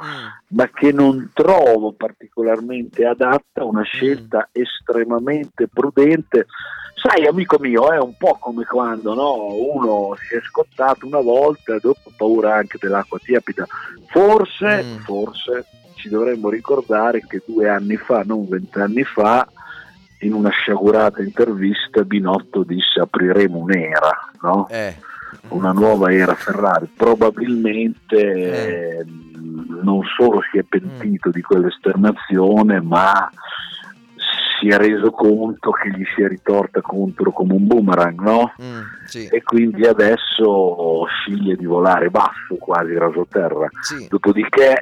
ma 0.50 0.68
che 0.68 0.92
non 0.92 1.30
trovo 1.34 1.92
particolarmente 1.92 3.04
adatta 3.04 3.64
una 3.64 3.82
scelta 3.82 4.48
estremamente 4.52 5.68
prudente. 5.68 6.46
Sai 6.94 7.26
amico 7.26 7.58
mio 7.60 7.92
è 7.92 7.98
un 7.98 8.16
po' 8.16 8.38
come 8.40 8.64
quando 8.64 9.14
no, 9.14 9.54
uno 9.54 10.16
si 10.16 10.34
è 10.34 10.40
scottato 10.42 11.06
una 11.06 11.20
volta 11.20 11.74
e 11.74 11.80
dopo 11.80 12.10
paura 12.16 12.54
anche 12.54 12.78
dell'acqua 12.80 13.18
tiepida. 13.22 13.66
Forse, 14.06 14.82
forse 15.04 15.66
ci 15.94 16.08
dovremmo 16.08 16.48
ricordare 16.48 17.24
che 17.26 17.42
due 17.44 17.68
anni 17.68 17.96
fa 17.96 18.22
non 18.24 18.48
vent'anni 18.48 19.04
fa 19.04 19.46
in 20.20 20.32
una 20.32 20.50
sciagurata 20.50 21.22
intervista 21.22 22.02
Binotto 22.02 22.64
disse 22.64 22.98
apriremo 23.00 23.58
un'era 23.58 24.30
no? 24.42 24.66
Una 25.48 25.72
nuova 25.72 26.12
era 26.12 26.34
Ferrari 26.34 26.88
probabilmente 26.94 28.16
eh, 28.16 29.04
non 29.82 30.02
solo 30.16 30.40
si 30.50 30.58
è 30.58 30.62
pentito 30.62 31.30
di 31.30 31.40
quell'esternazione 31.40 32.80
ma 32.80 33.30
si 34.58 34.68
è 34.68 34.76
reso 34.76 35.10
conto 35.10 35.70
che 35.70 35.90
gli 35.90 36.04
si 36.14 36.22
è 36.22 36.28
ritorta 36.28 36.80
contro 36.80 37.30
come 37.30 37.54
un 37.54 37.66
boomerang 37.66 38.20
no? 38.20 38.52
e 39.30 39.42
quindi 39.42 39.86
adesso 39.86 41.04
sceglie 41.06 41.56
di 41.56 41.64
volare 41.64 42.10
basso 42.10 42.56
quasi 42.58 42.96
raso 42.98 43.26
terra. 43.30 43.68
Dopodiché 44.08 44.80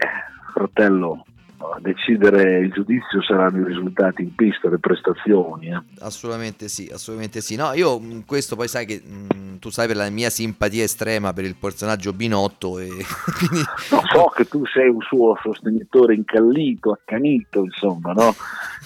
fratello 0.53 1.25
a 1.59 1.79
decidere 1.81 2.59
il 2.61 2.71
giudizio 2.73 3.23
saranno 3.23 3.61
i 3.61 3.65
risultati 3.65 4.23
in 4.23 4.35
pista, 4.35 4.69
le 4.69 4.79
prestazioni. 4.79 5.69
eh. 5.69 5.81
Assolutamente 6.01 6.69
sì, 6.69 6.89
assolutamente 6.93 7.41
sì. 7.41 7.57
No, 7.57 7.73
io 7.73 7.99
mh, 7.99 8.25
questo 8.27 8.57
poi 8.57 8.69
sai 8.69 8.87
che 8.87 9.01
mh, 9.05 9.59
tu 9.59 9.71
sai 9.71 9.87
per 9.87 9.97
la 9.97 10.09
mia 10.11 10.31
simpatia 10.31 10.85
estrema 10.85 11.33
per 11.33 11.45
il 11.45 11.57
personaggio 11.57 12.13
Binotto 12.13 12.79
e 12.79 12.89
quindi 13.39 13.65
No, 13.91 14.03
so 14.13 14.25
che 14.35 14.47
tu 14.47 14.65
sei 14.67 14.89
un 14.89 15.01
suo 15.01 15.37
sostenitore 15.43 16.15
incallito, 16.15 16.93
accanito, 16.93 17.65
insomma, 17.65 18.13
no? 18.13 18.35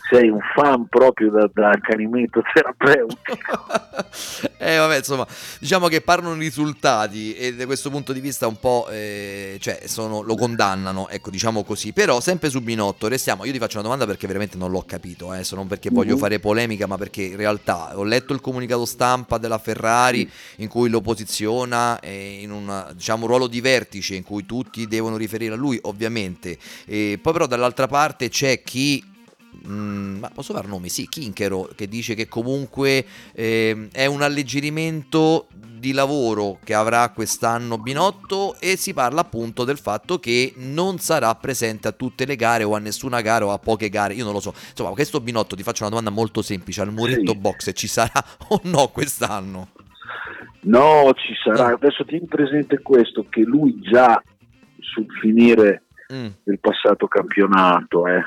Sei 0.08 0.28
un 0.28 0.40
fan 0.54 0.86
proprio 0.88 1.30
da, 1.30 1.48
da 1.52 1.70
accanimento 1.70 2.42
terapeutico. 2.52 3.66
Eh 4.62 4.76
vabbè, 4.76 4.98
insomma, 4.98 5.26
diciamo 5.58 5.88
che 5.88 6.02
parlano 6.02 6.34
risultati 6.34 7.34
e 7.34 7.54
da 7.54 7.64
questo 7.64 7.88
punto 7.88 8.12
di 8.12 8.20
vista 8.20 8.46
un 8.46 8.58
po' 8.58 8.88
eh, 8.90 9.56
cioè 9.58 9.80
sono, 9.86 10.20
lo 10.20 10.34
condannano, 10.36 11.08
ecco, 11.08 11.30
diciamo 11.30 11.64
così. 11.64 11.92
Però 11.94 12.20
sempre 12.20 12.50
su 12.50 12.60
Binotto, 12.70 13.08
restiamo, 13.08 13.44
io 13.44 13.50
ti 13.50 13.58
faccio 13.58 13.74
una 13.78 13.82
domanda 13.82 14.06
perché 14.06 14.28
veramente 14.28 14.56
non 14.56 14.70
l'ho 14.70 14.84
capito, 14.86 15.34
eh, 15.34 15.44
non 15.54 15.66
perché 15.66 15.90
voglio 15.90 16.14
Mhm. 16.14 16.20
fare 16.20 16.38
polemica, 16.38 16.86
ma 16.86 16.96
perché 16.96 17.22
in 17.22 17.34
realtà 17.34 17.98
ho 17.98 18.04
letto 18.04 18.32
il 18.32 18.40
comunicato 18.40 18.84
stampa 18.84 19.38
della 19.38 19.58
Ferrari 19.58 20.30
in 20.58 20.68
cui 20.68 20.88
lo 20.88 21.00
posiziona 21.00 21.98
eh, 21.98 22.38
in 22.40 22.52
un 22.52 22.92
diciamo, 22.94 23.26
ruolo 23.26 23.48
di 23.48 23.60
vertice 23.60 24.14
in 24.14 24.22
cui 24.22 24.46
tutti 24.46 24.86
devono 24.86 25.16
riferire 25.16 25.54
a 25.54 25.56
lui, 25.56 25.80
ovviamente. 25.82 26.56
E 26.86 27.18
poi 27.20 27.32
però 27.32 27.46
dall'altra 27.48 27.88
parte 27.88 28.28
c'è 28.28 28.62
chi 28.62 29.02
Mm, 29.66 30.18
ma 30.18 30.30
posso 30.30 30.54
fare 30.54 30.66
nomi? 30.66 30.88
Sì, 30.88 31.08
Kinchero 31.08 31.68
che 31.74 31.88
dice 31.88 32.14
che 32.14 32.28
comunque 32.28 33.04
ehm, 33.32 33.88
è 33.92 34.06
un 34.06 34.22
alleggerimento 34.22 35.48
di 35.80 35.92
lavoro 35.92 36.58
che 36.62 36.74
avrà 36.74 37.08
quest'anno 37.10 37.78
Binotto 37.78 38.56
e 38.60 38.76
si 38.76 38.92
parla 38.92 39.22
appunto 39.22 39.64
del 39.64 39.78
fatto 39.78 40.18
che 40.18 40.52
non 40.56 40.98
sarà 40.98 41.34
presente 41.34 41.88
a 41.88 41.92
tutte 41.92 42.26
le 42.26 42.36
gare 42.36 42.64
o 42.64 42.74
a 42.74 42.78
nessuna 42.78 43.20
gara 43.22 43.46
o 43.46 43.52
a 43.52 43.58
poche 43.58 43.88
gare, 43.88 44.14
io 44.14 44.24
non 44.24 44.34
lo 44.34 44.40
so. 44.40 44.52
Insomma, 44.70 44.90
questo 44.90 45.20
Binotto 45.20 45.56
ti 45.56 45.62
faccio 45.62 45.82
una 45.82 45.90
domanda 45.90 46.10
molto 46.10 46.42
semplice, 46.42 46.82
al 46.82 46.92
muretto 46.92 47.34
box 47.34 47.70
ci 47.74 47.86
sarà 47.86 48.22
o 48.48 48.60
no 48.64 48.88
quest'anno? 48.88 49.68
No, 50.62 51.12
ci 51.14 51.34
sarà. 51.42 51.74
Adesso 51.74 52.04
tieni 52.04 52.26
presente 52.26 52.80
questo, 52.80 53.26
che 53.30 53.40
lui 53.40 53.80
già 53.80 54.22
sul 54.78 55.06
finire 55.20 55.84
Mm. 56.12 56.26
del 56.42 56.58
passato 56.58 57.06
campionato 57.06 58.04
eh, 58.08 58.20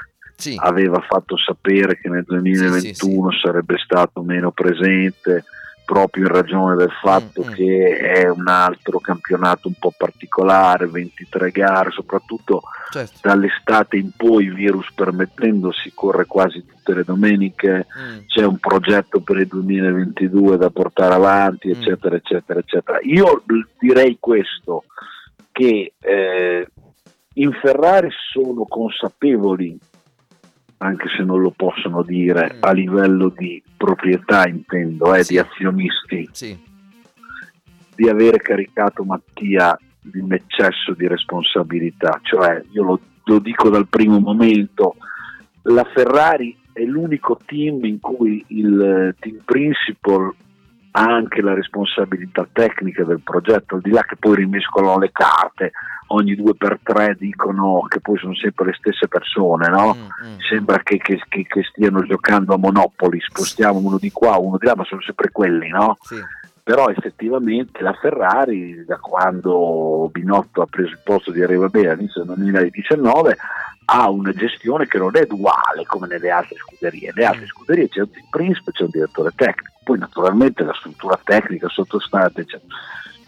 aveva 0.58 1.00
fatto 1.02 1.38
sapere 1.38 1.98
che 2.00 2.10
nel 2.10 2.24
2021 2.24 3.32
sarebbe 3.44 3.78
stato 3.78 4.22
meno 4.22 4.52
presente 4.52 5.44
proprio 5.86 6.26
in 6.26 6.32
ragione 6.32 6.76
del 6.76 6.92
fatto 7.02 7.42
che 7.44 7.98
è 7.98 8.30
un 8.30 8.48
altro 8.48 9.00
campionato 9.00 9.68
un 9.68 9.74
po' 9.78 9.94
particolare, 9.96 10.88
23 10.88 11.52
gare, 11.52 11.92
soprattutto 11.92 12.62
Certo. 12.90 13.20
dall'estate 13.22 13.98
in 13.98 14.12
poi, 14.16 14.50
virus 14.50 14.92
permettendo, 14.94 15.72
si 15.72 15.92
corre 15.94 16.26
quasi 16.26 16.64
tutte 16.66 16.94
le 16.94 17.04
domeniche, 17.04 17.88
c'è 18.28 18.46
un 18.46 18.58
progetto 18.60 19.20
per 19.22 19.38
il 19.38 19.48
2022 19.48 20.58
da 20.58 20.70
portare 20.70 21.16
avanti, 21.16 21.72
eccetera, 21.72 22.16
eccetera, 22.16 22.60
eccetera. 22.60 23.00
Io 23.02 23.44
direi 23.80 24.18
questo, 24.20 24.84
che 25.52 25.94
eh, 26.00 26.68
in 27.34 27.52
Ferrari 27.62 28.10
sono 28.32 28.66
consapevoli 28.66 29.78
anche 30.84 31.08
se 31.16 31.24
non 31.24 31.42
lo 31.42 31.52
possono 31.52 32.04
dire 32.04 32.58
a 32.60 32.72
livello 32.74 33.30
di 33.30 33.62
proprietà, 33.78 34.48
intendo, 34.48 35.14
eh, 35.16 35.24
Sì. 35.24 35.34
di 35.34 35.40
azionisti, 35.40 36.30
Sì. 36.32 36.58
di 37.96 38.10
avere 38.10 38.38
caricato 38.38 39.04
Mattia 39.04 39.78
di 40.02 40.20
un 40.20 40.34
eccesso 40.34 40.94
di 40.94 41.08
responsabilità. 41.08 42.20
Cioè, 42.22 42.62
io 42.72 42.84
lo, 42.84 43.00
lo 43.24 43.40
dico 43.40 43.70
dal 43.70 43.88
primo 43.88 44.20
momento, 44.20 44.96
la 45.64 45.86
Ferrari 45.94 46.58
è 46.74 46.84
l'unico 46.84 47.40
team 47.46 47.86
in 47.86 48.00
cui 48.00 48.44
il 48.48 48.82
eh, 48.82 49.16
team 49.20 49.38
principal 49.46 50.34
anche 50.96 51.42
la 51.42 51.54
responsabilità 51.54 52.48
tecnica 52.52 53.04
del 53.04 53.22
progetto, 53.24 53.76
al 53.76 53.82
di 53.82 53.92
là 53.92 54.02
che 54.04 54.16
poi 54.16 54.36
rimescolano 54.38 55.00
le 55.00 55.12
carte, 55.12 55.72
ogni 56.08 56.36
due 56.36 56.54
per 56.56 56.80
tre 56.84 57.16
dicono 57.18 57.82
che 57.88 58.00
poi 58.00 58.18
sono 58.20 58.36
sempre 58.36 58.66
le 58.66 58.74
stesse 58.74 59.08
persone, 59.08 59.70
no? 59.70 59.96
Sembra 60.50 60.80
che, 60.84 60.98
che- 60.98 61.22
che- 61.28 61.46
che 61.48 61.64
stiano 61.64 62.04
giocando 62.04 62.54
a 62.54 62.58
Monopoli, 62.58 63.20
spostiamo 63.22 63.80
uno 63.80 63.98
di 63.98 64.12
qua, 64.12 64.38
uno 64.38 64.58
di 64.60 64.66
là, 64.68 64.76
ma 64.76 64.84
sono 64.84 65.02
sempre 65.02 65.32
quelli, 65.32 65.70
no? 65.70 65.98
Però 66.62 66.88
effettivamente 66.88 67.82
la 67.82 67.94
Ferrari, 67.94 68.86
da 68.86 68.98
quando 68.98 70.08
Binotto 70.12 70.62
ha 70.62 70.66
preso 70.70 70.92
il 70.92 71.00
posto 71.04 71.32
di 71.32 71.42
Arriva 71.44 71.68
Bene 71.68 71.90
all'inizio 71.90 72.24
del 72.24 72.36
2019, 72.36 73.36
ha 73.96 74.10
una 74.10 74.32
gestione 74.32 74.88
che 74.88 74.98
non 74.98 75.16
è 75.16 75.28
uguale 75.30 75.86
come 75.86 76.08
nelle 76.08 76.32
altre 76.32 76.56
scuderie. 76.58 77.12
Nelle 77.14 77.28
altre 77.28 77.46
scuderie 77.46 77.90
c'è 77.90 78.00
un 78.02 78.10
team 78.10 78.26
principe, 78.32 78.72
c'è 78.72 78.84
un 78.84 78.90
direttore 78.90 79.32
tecnico, 79.36 79.72
poi 79.84 80.00
naturalmente 80.00 80.64
la 80.64 80.74
struttura 80.74 81.20
tecnica 81.24 81.70
sottostante. 81.70 82.44
c'è. 82.44 82.60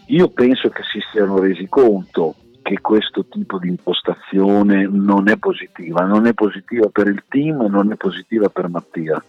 Io 0.06 0.28
penso 0.28 0.68
che 0.70 0.82
si 0.82 0.98
siano 1.12 1.38
resi 1.38 1.68
conto 1.68 2.34
che 2.66 2.80
questo 2.80 3.24
tipo 3.26 3.60
di 3.60 3.68
impostazione 3.68 4.88
non 4.90 5.28
è 5.28 5.36
positiva, 5.36 6.04
non 6.04 6.26
è 6.26 6.34
positiva 6.34 6.88
per 6.88 7.06
il 7.06 7.22
team 7.28 7.64
non 7.66 7.92
è 7.92 7.94
positiva 7.94 8.48
per 8.48 8.68
Mattia. 8.68 9.22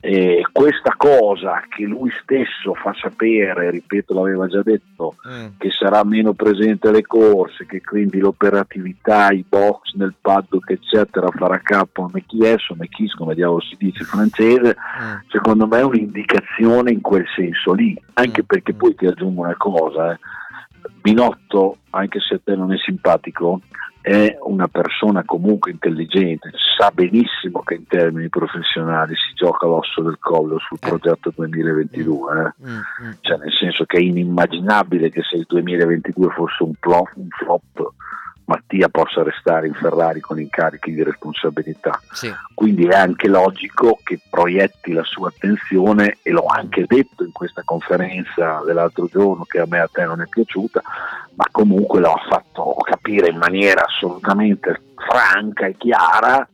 E 0.00 0.44
questa 0.50 0.94
cosa 0.96 1.62
che 1.68 1.84
lui 1.84 2.10
stesso 2.22 2.74
fa 2.74 2.94
sapere, 3.00 3.70
ripeto, 3.70 4.14
l'aveva 4.14 4.46
già 4.46 4.62
detto, 4.62 5.16
che 5.58 5.70
sarà 5.70 6.04
meno 6.04 6.34
presente 6.34 6.88
alle 6.88 7.02
corse, 7.02 7.66
che 7.66 7.80
quindi 7.80 8.18
l'operatività, 8.18 9.30
i 9.30 9.44
box 9.48 9.94
nel 9.94 10.14
paddock, 10.20 10.70
eccetera, 10.70 11.28
farà 11.30 11.58
capo 11.58 12.04
a 12.04 12.10
Mechis 12.12 12.70
o 12.70 12.76
Mechis, 12.76 13.14
come 13.14 13.34
diavolo 13.34 13.60
si 13.60 13.76
dice 13.78 14.04
francese, 14.04 14.76
secondo 15.28 15.66
me 15.66 15.78
è 15.78 15.84
un'indicazione 15.84 16.90
in 16.92 17.00
quel 17.00 17.26
senso 17.34 17.72
lì, 17.72 17.96
anche 18.14 18.42
perché 18.44 18.72
poi 18.72 18.94
ti 18.94 19.06
aggiungo 19.06 19.42
una 19.42 19.56
cosa, 19.56 20.12
eh. 20.12 20.18
Binotto, 21.00 21.78
anche 21.90 22.20
se 22.20 22.34
a 22.34 22.40
te 22.42 22.54
non 22.56 22.72
è 22.72 22.76
simpatico, 22.78 23.60
è 24.00 24.36
una 24.42 24.66
persona 24.66 25.22
comunque 25.24 25.70
intelligente, 25.70 26.50
sa 26.76 26.90
benissimo 26.92 27.62
che 27.62 27.74
in 27.74 27.86
termini 27.86 28.28
professionali 28.28 29.14
si 29.14 29.34
gioca 29.34 29.66
l'osso 29.66 30.02
del 30.02 30.18
collo 30.18 30.58
sul 30.58 30.80
progetto 30.80 31.32
2022, 31.34 32.42
eh. 32.42 33.16
cioè 33.20 33.38
nel 33.38 33.52
senso 33.52 33.84
che 33.84 33.98
è 33.98 34.00
inimmaginabile 34.00 35.08
che 35.08 35.22
se 35.22 35.36
il 35.36 35.44
2022 35.46 36.30
fosse 36.30 36.62
un 36.64 36.72
flop, 36.80 37.12
un 37.14 37.28
flop 37.28 37.92
Mattia 38.44 38.88
possa 38.88 39.22
restare 39.22 39.66
in 39.66 39.74
Ferrari 39.74 40.20
con 40.20 40.40
incarichi 40.40 40.92
di 40.92 41.02
responsabilità. 41.02 42.00
Sì. 42.10 42.32
Quindi 42.54 42.86
è 42.86 42.94
anche 42.94 43.28
logico 43.28 43.98
che 44.02 44.20
proietti 44.28 44.92
la 44.92 45.04
sua 45.04 45.28
attenzione, 45.28 46.18
e 46.22 46.30
l'ho 46.30 46.46
anche 46.46 46.84
detto 46.86 47.24
in 47.24 47.32
questa 47.32 47.62
conferenza 47.64 48.62
dell'altro 48.64 49.06
giorno 49.06 49.44
che 49.44 49.60
a 49.60 49.66
me 49.66 49.78
e 49.78 49.80
a 49.80 49.88
te 49.90 50.04
non 50.04 50.20
è 50.20 50.26
piaciuta, 50.28 50.82
ma 51.34 51.46
comunque 51.50 52.00
l'ho 52.00 52.20
fatto 52.28 52.74
capire 52.82 53.28
in 53.28 53.38
maniera 53.38 53.84
assolutamente 53.84 54.80
franca 54.96 55.66
e 55.66 55.76
chiara 55.76 56.46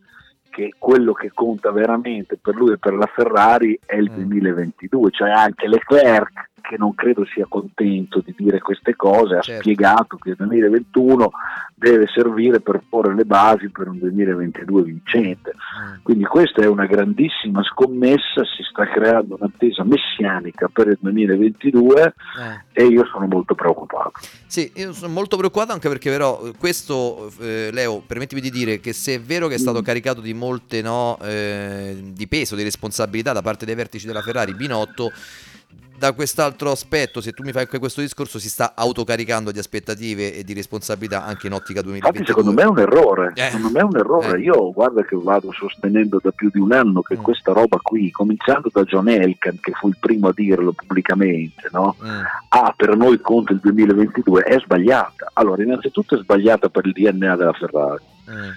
che 0.50 0.74
quello 0.76 1.12
che 1.12 1.30
conta 1.32 1.70
veramente 1.70 2.36
per 2.36 2.54
lui 2.54 2.72
e 2.72 2.78
per 2.78 2.94
la 2.94 3.06
Ferrari 3.06 3.78
è 3.84 3.94
il 3.96 4.10
2022, 4.10 5.10
cioè 5.10 5.30
anche 5.30 5.68
Leclerc 5.68 6.47
che 6.60 6.76
non 6.76 6.94
credo 6.94 7.24
sia 7.24 7.46
contento 7.48 8.20
di 8.24 8.34
dire 8.36 8.60
queste 8.60 8.96
cose, 8.96 9.36
ha 9.36 9.42
spiegato 9.42 10.16
che 10.16 10.30
il 10.30 10.36
2021 10.36 11.30
deve 11.74 12.06
servire 12.12 12.60
per 12.60 12.82
porre 12.88 13.14
le 13.14 13.24
basi 13.24 13.68
per 13.70 13.88
un 13.88 13.98
2022 13.98 14.82
vincente. 14.82 15.54
Quindi 16.02 16.24
questa 16.24 16.62
è 16.62 16.66
una 16.66 16.86
grandissima 16.86 17.62
scommessa, 17.62 18.44
si 18.44 18.62
sta 18.68 18.86
creando 18.86 19.36
un'attesa 19.38 19.84
messianica 19.84 20.68
per 20.68 20.88
il 20.88 20.98
2022 21.00 22.14
e 22.72 22.84
io 22.84 23.04
sono 23.06 23.26
molto 23.26 23.54
preoccupato. 23.54 24.12
Sì, 24.46 24.70
io 24.76 24.92
sono 24.92 25.12
molto 25.12 25.36
preoccupato 25.36 25.72
anche 25.72 25.88
perché 25.88 26.10
però 26.10 26.46
eh, 26.46 26.52
questo, 26.58 27.30
eh, 27.40 27.70
Leo, 27.72 28.02
permettimi 28.04 28.40
di 28.40 28.50
dire 28.50 28.80
che 28.80 28.92
se 28.92 29.14
è 29.14 29.20
vero 29.20 29.46
che 29.46 29.54
è 29.54 29.58
stato 29.58 29.82
caricato 29.82 30.20
di 30.20 30.34
molte 30.34 30.82
no, 30.82 31.18
eh, 31.22 31.96
di 32.12 32.26
peso, 32.26 32.56
di 32.56 32.62
responsabilità 32.62 33.32
da 33.32 33.42
parte 33.42 33.64
dei 33.64 33.74
vertici 33.74 34.06
della 34.06 34.22
Ferrari, 34.22 34.54
Binotto, 34.54 35.12
da 35.98 36.12
quest'altro 36.12 36.70
aspetto, 36.70 37.20
se 37.20 37.32
tu 37.32 37.42
mi 37.42 37.50
fai 37.50 37.62
anche 37.62 37.80
questo 37.80 38.00
discorso, 38.00 38.38
si 38.38 38.48
sta 38.48 38.74
autocaricando 38.76 39.50
di 39.50 39.58
aspettative 39.58 40.32
e 40.32 40.44
di 40.44 40.52
responsabilità 40.54 41.24
anche 41.24 41.48
in 41.48 41.54
ottica 41.54 41.82
2022. 41.82 42.20
Infatti 42.20 42.24
secondo 42.24 42.52
me 42.52 42.62
è 42.62 42.66
un 42.70 42.78
errore, 42.78 43.32
Eh. 43.34 43.50
secondo 43.50 43.70
me 43.70 43.80
è 43.80 43.82
un 43.82 43.96
errore. 43.96 44.38
Eh. 44.38 44.42
Io 44.42 44.72
guarda 44.72 45.02
che 45.02 45.16
vado 45.20 45.50
sostenendo 45.50 46.20
da 46.22 46.30
più 46.30 46.50
di 46.52 46.60
un 46.60 46.72
anno 46.72 47.00
Mm. 47.00 47.02
che 47.02 47.16
questa 47.16 47.52
roba 47.52 47.78
qui, 47.82 48.12
cominciando 48.12 48.70
da 48.72 48.84
John 48.84 49.08
Elkan 49.08 49.58
che 49.60 49.72
fu 49.72 49.88
il 49.88 49.96
primo 49.98 50.28
a 50.28 50.32
dirlo 50.32 50.70
pubblicamente, 50.72 51.68
no? 51.72 51.96
Mm. 52.00 52.20
ah 52.50 52.72
per 52.76 52.96
noi 52.96 53.20
conta 53.20 53.52
il 53.52 53.58
2022, 53.58 54.42
è 54.42 54.56
sbagliata. 54.60 55.30
Allora 55.32 55.64
innanzitutto 55.64 56.14
è 56.14 56.18
sbagliata 56.18 56.68
per 56.68 56.86
il 56.86 56.92
DNA 56.92 57.34
della 57.34 57.52
Ferrari. 57.54 58.02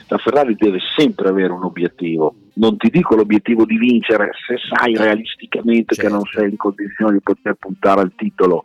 La 0.07 0.17
Ferrari 0.17 0.55
deve 0.55 0.79
sempre 0.97 1.29
avere 1.29 1.53
un 1.53 1.63
obiettivo. 1.63 2.35
Non 2.55 2.77
ti 2.77 2.89
dico 2.89 3.15
l'obiettivo 3.15 3.65
di 3.65 3.77
vincere 3.77 4.31
se 4.45 4.57
sai 4.69 4.95
realisticamente 4.97 5.95
che 5.95 6.09
non 6.09 6.23
sei 6.25 6.49
in 6.49 6.57
condizione 6.57 7.13
di 7.13 7.21
poter 7.21 7.55
puntare 7.55 8.01
al 8.01 8.13
titolo, 8.15 8.63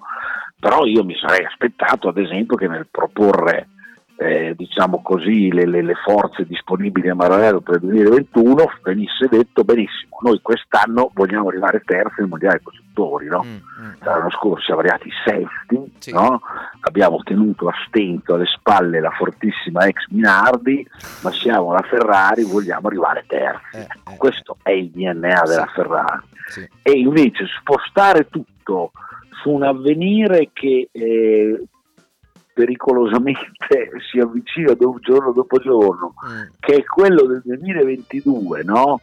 però 0.58 0.84
io 0.84 1.04
mi 1.04 1.14
sarei 1.16 1.44
aspettato 1.44 2.08
ad 2.08 2.18
esempio 2.18 2.56
che 2.56 2.66
nel 2.66 2.88
proporre 2.90 3.68
eh, 4.18 4.54
diciamo 4.56 5.02
così 5.02 5.52
le, 5.52 5.66
le- 5.66 5.82
le 5.82 5.94
forze 5.94 6.46
disponibili 6.46 7.08
a 7.08 7.14
Maranello 7.14 7.60
per 7.60 7.74
il 7.76 7.80
2021 7.80 8.64
venisse 8.82 9.28
detto 9.28 9.62
benissimo, 9.62 10.18
noi 10.22 10.40
quest'anno 10.40 11.10
vogliamo 11.12 11.48
arrivare 11.48 11.82
terzi 11.84 12.20
nel 12.20 12.28
mondiale 12.28 12.60
costruttori, 12.62 13.26
no? 13.26 13.44
l'anno 14.02 14.30
scorso 14.30 14.64
siamo 14.64 14.80
arrivati 14.80 15.10
sesti, 15.24 16.12
no? 16.12 16.40
abbiamo 16.80 17.18
tenuto 17.22 17.68
a 17.68 17.74
stento 17.86 18.34
alle 18.34 18.46
spalle 18.46 19.00
la 19.00 19.10
fortissima 19.10 19.86
ex 19.86 20.06
Minardi, 20.08 20.86
ma 21.22 21.30
siamo 21.30 21.72
la 21.72 21.82
Ferrari, 21.82 22.44
vogliamo 22.44 22.88
arrivare 22.88 23.24
terzi. 23.26 23.76
Ecco, 23.76 24.14
questo 24.16 24.56
è 24.62 24.70
il 24.70 24.90
DNA 24.90 25.42
della 25.46 25.66
Ferrari. 25.74 26.22
E 26.82 26.92
invece 26.92 27.44
spostare 27.60 28.28
tutto 28.28 28.92
su 29.42 29.50
un 29.50 29.62
avvenire 29.64 30.50
che 30.52 30.88
eh, 30.90 31.64
pericolosamente 32.56 33.90
si 34.10 34.18
avvicina 34.18 34.74
giorno 35.00 35.32
dopo 35.32 35.58
giorno, 35.58 36.14
che 36.58 36.76
è 36.76 36.84
quello 36.84 37.26
del 37.26 37.42
2022, 37.44 38.62
no? 38.64 39.00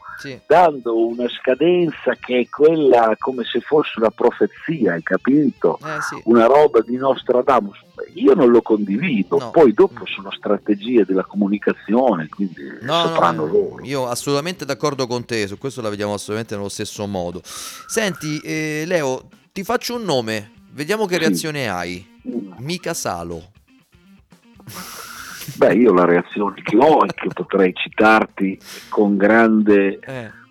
dando 0.47 1.05
una 1.07 1.27
scadenza 1.29 2.15
che 2.19 2.39
è 2.39 2.49
quella 2.49 3.15
come 3.19 3.43
se 3.43 3.59
fosse 3.59 3.91
una 3.97 4.09
profezia, 4.09 4.93
hai 4.93 5.03
capito? 5.03 5.77
Una 6.23 6.47
roba 6.47 6.81
di 6.81 6.95
Nostradamus. 6.97 7.77
Io 8.15 8.33
non 8.33 8.49
lo 8.49 8.63
condivido, 8.63 9.49
poi 9.51 9.73
dopo 9.73 10.05
sono 10.07 10.31
strategie 10.31 11.05
della 11.05 11.23
comunicazione, 11.23 12.27
quindi 12.29 12.61
No, 12.81 13.03
no, 13.03 13.07
sapranno 13.09 13.45
no, 13.45 13.51
loro. 13.51 13.83
io 13.83 14.07
assolutamente 14.07 14.65
d'accordo 14.65 15.05
con 15.05 15.25
te, 15.25 15.45
su 15.45 15.59
questo 15.59 15.81
la 15.81 15.89
vediamo 15.89 16.13
assolutamente 16.13 16.55
nello 16.55 16.69
stesso 16.69 17.05
modo. 17.05 17.41
Senti, 17.43 18.39
eh, 18.39 18.83
Leo, 18.87 19.29
ti 19.51 19.63
faccio 19.63 19.95
un 19.95 20.03
nome, 20.03 20.62
vediamo 20.73 21.05
che 21.05 21.17
reazione 21.17 21.67
hai. 21.67 22.05
Mica 22.57 22.93
Salo. 22.93 23.51
Beh, 25.55 25.73
io 25.73 25.93
la 25.93 26.05
reazione 26.05 26.61
che 26.61 26.77
ho 26.77 27.05
è 27.05 27.13
che 27.13 27.27
potrei 27.33 27.73
citarti 27.73 28.57
con 28.89 29.17
grande 29.17 29.99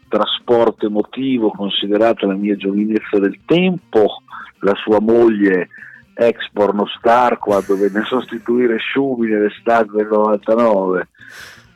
trasporto 0.09 0.87
emotivo, 0.87 1.51
considerata 1.51 2.27
la 2.27 2.35
mia 2.35 2.57
giovinezza 2.57 3.19
del 3.19 3.39
tempo, 3.47 4.23
la 4.61 4.75
sua 4.75 5.01
moglie 5.01 5.69
ex 6.15 6.51
pornostar 6.53 7.39
quando 7.39 7.77
venne 7.77 8.01
a 8.01 8.05
sostituire 8.05 8.79
Schumi 8.79 9.29
nell'estate 9.29 9.91
del 9.93 10.09
99 10.09 11.09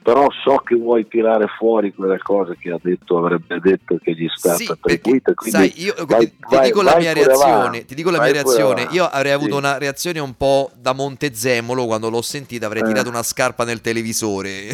però 0.06 0.28
so 0.44 0.58
che 0.58 0.76
vuoi 0.76 1.08
tirare 1.08 1.46
fuori 1.58 1.92
quella 1.92 2.16
cosa 2.18 2.54
che 2.56 2.70
ha 2.70 2.78
detto, 2.80 3.18
avrebbe 3.18 3.58
detto 3.58 3.98
che 4.00 4.12
gli 4.14 4.24
è 4.24 4.30
stata 4.32 4.54
Sì, 4.54 4.68
attribuita. 4.70 5.32
Sai, 5.36 5.72
io 5.82 5.94
vai- 6.06 6.26
ti, 6.30 6.36
vai- 6.48 6.66
dico 6.66 6.80
la 6.82 6.92
vai 6.92 7.12
reazione. 7.12 7.84
Ti 7.84 7.94
dico 7.96 8.10
la 8.10 8.20
mia 8.22 8.30
reazione. 8.30 8.86
Io 8.92 9.04
avrei 9.04 9.32
avuto 9.32 9.54
Sì. 9.54 9.58
una 9.58 9.78
reazione 9.78 10.20
un 10.20 10.36
po' 10.36 10.70
da 10.76 10.92
Montezemolo 10.92 11.86
quando 11.86 12.08
l'ho 12.08 12.22
sentita, 12.22 12.66
avrei 12.66 12.82
Eh. 12.82 12.86
tirato 12.86 13.08
una 13.08 13.24
scarpa 13.24 13.64
nel 13.64 13.80
televisore. 13.80 14.68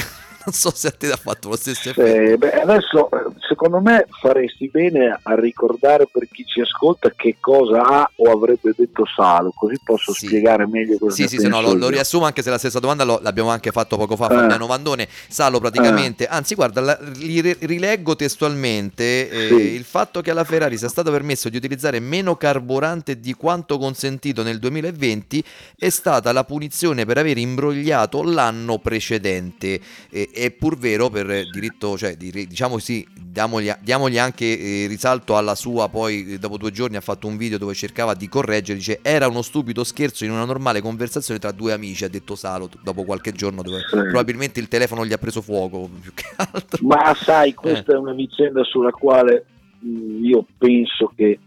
Non 0.45 0.53
so 0.55 0.73
se 0.75 0.89
a 0.89 0.91
te 0.91 1.11
ha 1.11 1.17
fatto 1.17 1.49
lo 1.49 1.57
stesso 1.57 1.91
effetto. 1.91 2.07
Eh, 2.33 2.37
beh, 2.37 2.61
adesso 2.61 3.09
eh, 3.11 3.33
secondo 3.49 3.81
me 3.81 4.07
faresti 4.21 4.69
bene 4.73 5.19
a 5.23 5.35
ricordare 5.35 6.07
per 6.11 6.27
chi 6.31 6.45
ci 6.45 6.61
ascolta 6.61 7.11
che 7.15 7.37
cosa 7.41 7.83
ha 7.83 8.11
o 8.17 8.31
avrebbe 8.31 8.73
detto 8.77 9.05
Salo, 9.15 9.53
così 9.55 9.79
posso 9.85 10.13
spiegare 10.13 10.67
meglio 10.67 10.99
cosa 10.99 11.15
Sì, 11.15 11.29
sì, 11.29 11.39
se 11.39 11.49
no, 11.49 11.61
lo, 11.61 11.75
lo 11.75 11.89
riassumo 11.89 12.25
anche 12.25 12.43
se 12.43 12.51
la 12.51 12.59
stessa 12.59 12.81
domanda 12.81 13.05
lo- 13.05 13.21
l'abbiamo 13.23 13.51
anche 13.51 13.71
fatto 13.71 13.97
poco 13.97 14.17
fa 14.17 14.27
Eh. 14.31 14.35
Fabiano 14.37 14.67
Vandone. 14.67 15.07
Salo 15.29 15.61
praticamente, 15.61 16.27
anzi 16.27 16.55
guarda, 16.55 16.81
la- 16.81 16.99
li 17.17 17.41
ri- 17.41 17.57
rileggo 17.61 18.17
testualmente 18.17 19.29
eh, 19.31 19.47
Sì. 19.49 19.55
il 19.75 19.85
fatto 19.85 20.21
che 20.23 20.31
alla 20.31 20.45
Ferrari 20.45 20.77
sia 20.77 20.89
stato 20.89 21.11
permesso 21.11 21.49
di 21.49 21.57
utilizzare 21.57 22.01
meno 22.01 22.37
carburante 22.37 23.21
di 23.21 23.35
quanto 23.35 23.79
consentito 23.79 24.43
nel 24.43 24.59
2020 24.59 25.43
è 25.79 25.89
stata 25.89 26.33
la 26.33 26.45
punizione 26.45 27.05
per 27.05 27.19
aver 27.19 27.39
imbrogliato 27.39 28.23
l'anno 28.23 28.79
precedente. 28.79 29.81
Eh, 30.11 30.31
è 30.33 30.51
pur 30.51 30.77
vero 30.79 31.09
per 31.11 31.49
diritto, 31.51 31.97
cioè 31.97 32.17
di- 32.17 32.47
diciamo 32.47 32.79
sì, 32.79 33.07
diamogli, 33.15 33.71
diamogli 33.81 34.19
anche 34.19 34.45
eh, 34.59 34.87
risalto 34.87 35.37
alla 35.37 35.55
sua, 35.55 35.89
poi 35.89 36.33
eh, 36.35 36.39
dopo 36.39 36.57
due 36.57 36.71
giorni 36.71 36.97
ha 36.97 37.01
fatto 37.01 37.27
un 37.27 37.37
video 37.37 37.59
dove 37.59 37.75
cercava 37.75 38.15
di 38.15 38.29
correggere, 38.29 38.79
dice 38.79 38.99
era 39.03 39.29
uno 39.29 39.43
stupido 39.43 39.85
scherzo 39.85 40.25
in 40.25 40.31
una 40.31 40.45
normale 40.45 40.81
conversazione 40.81 41.39
tra 41.41 41.53
due 41.53 41.73
amici, 41.73 42.05
ha 42.05 42.09
detto 42.09 42.35
Salo 42.35 42.69
dopo 42.83 43.05
qualche 43.05 43.33
giorno 43.33 43.63
dove 43.63 43.79
Sì. 43.81 43.97
probabilmente 43.97 44.61
il 44.61 44.69
telefono 44.69 45.05
gli 45.07 45.13
ha 45.13 45.19
preso 45.19 45.41
fuoco 45.43 45.89
più 46.01 46.13
che 46.15 46.25
altro. 46.37 46.87
Ma 46.87 47.15
sai, 47.15 47.51
Eh. 47.51 47.55
questa 47.55 47.93
è 47.93 47.97
una 47.97 48.13
vicenda 48.15 48.63
sulla 48.65 48.91
quale 48.91 49.45
mh, 49.81 50.25
io 50.25 50.47
penso 50.59 51.13
che 51.15 51.39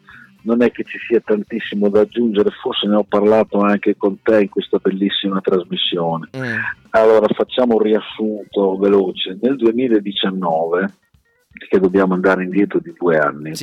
non 0.46 0.62
è 0.62 0.72
che 0.72 0.84
ci 0.84 0.98
sia 1.08 1.20
tantissimo 1.20 1.90
da 1.90 2.02
aggiungere, 2.02 2.50
forse 2.62 2.88
ne 2.88 2.96
ho 2.96 3.04
parlato 3.04 3.60
anche 3.60 3.96
con 3.98 4.22
te 4.22 4.42
in 4.42 4.50
questa 4.50 4.78
bellissima 4.78 5.42
trasmissione. 5.42 6.30
Mm. 6.38 6.56
Allora 6.92 7.28
facciamo 7.34 7.76
un 7.76 7.82
riassunto 7.82 8.78
veloce. 8.78 9.38
Nel 9.42 9.56
2019, 9.58 10.94
che 11.70 11.80
dobbiamo 11.80 12.14
andare 12.14 12.44
indietro 12.44 12.80
di 12.80 12.94
due 12.98 13.18
anni, 13.18 13.54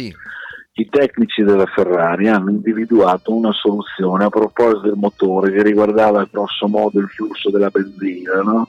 i 0.75 0.89
tecnici 0.89 1.43
della 1.43 1.67
Ferrari 1.67 2.29
hanno 2.29 2.51
individuato 2.51 3.35
una 3.35 3.53
soluzione 3.53 4.25
a 4.25 4.29
proposito 4.29 4.81
del 4.81 4.97
motore 4.97 5.53
che 5.53 5.63
riguardava 5.63 6.27
grosso 6.31 6.67
modo 6.67 6.99
il 6.99 7.09
flusso 7.09 7.51
della 7.51 7.69
benzina, 7.69 8.41
no? 8.41 8.69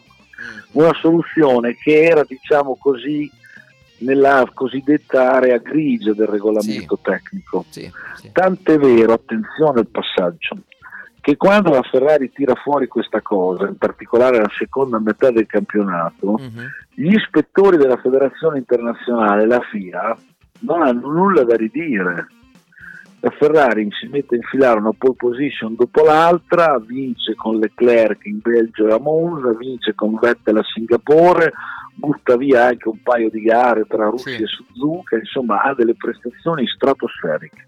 una 0.73 0.93
soluzione 0.99 1.75
che 1.75 2.03
era 2.03 2.23
diciamo 2.27 2.77
così 2.79 3.29
nella 3.99 4.49
cosiddetta 4.53 5.33
area 5.33 5.57
grigia 5.57 6.13
del 6.13 6.27
regolamento 6.27 6.99
tecnico. 7.01 7.65
Tant'è 8.31 8.77
vero, 8.77 9.13
attenzione 9.13 9.79
al 9.79 9.87
passaggio, 9.87 10.57
che 11.21 11.37
quando 11.37 11.71
la 11.71 11.83
Ferrari 11.83 12.31
tira 12.31 12.53
fuori 12.55 12.87
questa 12.87 13.21
cosa, 13.21 13.67
in 13.67 13.77
particolare 13.77 14.39
la 14.39 14.51
seconda 14.57 14.99
metà 14.99 15.31
del 15.31 15.45
campionato, 15.45 16.37
gli 16.93 17.13
ispettori 17.13 17.77
della 17.77 17.97
Federazione 17.97 18.57
Internazionale, 18.57 19.45
la 19.45 19.61
FIA, 19.61 20.17
non 20.59 20.81
hanno 20.81 21.11
nulla 21.11 21.43
da 21.43 21.55
ridire. 21.55 22.27
La 23.23 23.31
Ferrari 23.39 23.87
si 23.97 24.07
mette 24.07 24.35
a 24.35 24.37
infilare 24.37 24.79
una 24.81 24.91
pole 24.91 25.15
position 25.15 25.75
dopo 25.77 26.03
l'altra, 26.03 26.77
vince 26.85 27.35
con 27.35 27.57
Leclerc 27.57 28.25
in 28.25 28.39
Belgio 28.41 28.85
e 28.89 28.91
a 28.91 28.99
Monza, 28.99 29.53
vince 29.53 29.95
con 29.95 30.19
Vettel 30.19 30.57
a 30.57 30.63
Singapore, 30.63 31.53
butta 31.95 32.35
via 32.35 32.65
anche 32.65 32.89
un 32.89 33.01
paio 33.01 33.29
di 33.29 33.39
gare 33.39 33.85
tra 33.87 34.09
Russia 34.09 34.43
e 34.43 34.45
Suzuka, 34.45 35.15
insomma 35.15 35.61
ha 35.61 35.73
delle 35.73 35.95
prestazioni 35.95 36.67
stratosferiche. 36.67 37.65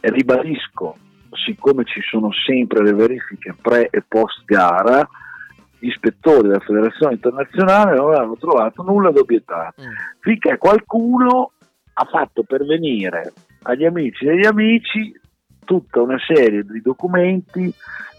E 0.00 0.10
ribadisco, 0.10 0.96
siccome 1.44 1.84
ci 1.84 2.00
sono 2.00 2.30
sempre 2.32 2.82
le 2.82 2.92
verifiche 2.92 3.54
pre 3.62 3.88
e 3.88 4.02
post 4.02 4.42
gara, 4.46 5.08
gli 5.78 5.86
ispettori 5.86 6.48
della 6.48 6.58
Federazione 6.58 7.12
Internazionale 7.12 7.94
non 7.94 8.14
hanno 8.14 8.36
trovato 8.36 8.82
nulla 8.82 9.12
da 9.12 9.20
obiettare. 9.20 9.74
Finché 10.18 10.58
qualcuno 10.58 11.52
ha 11.98 12.04
fatto 12.04 12.42
pervenire 12.42 13.32
agli 13.66 13.84
amici 13.84 14.24
degli 14.24 14.46
amici 14.46 15.12
tutta 15.64 16.00
una 16.00 16.18
serie 16.24 16.64
di 16.64 16.80
documenti 16.80 17.72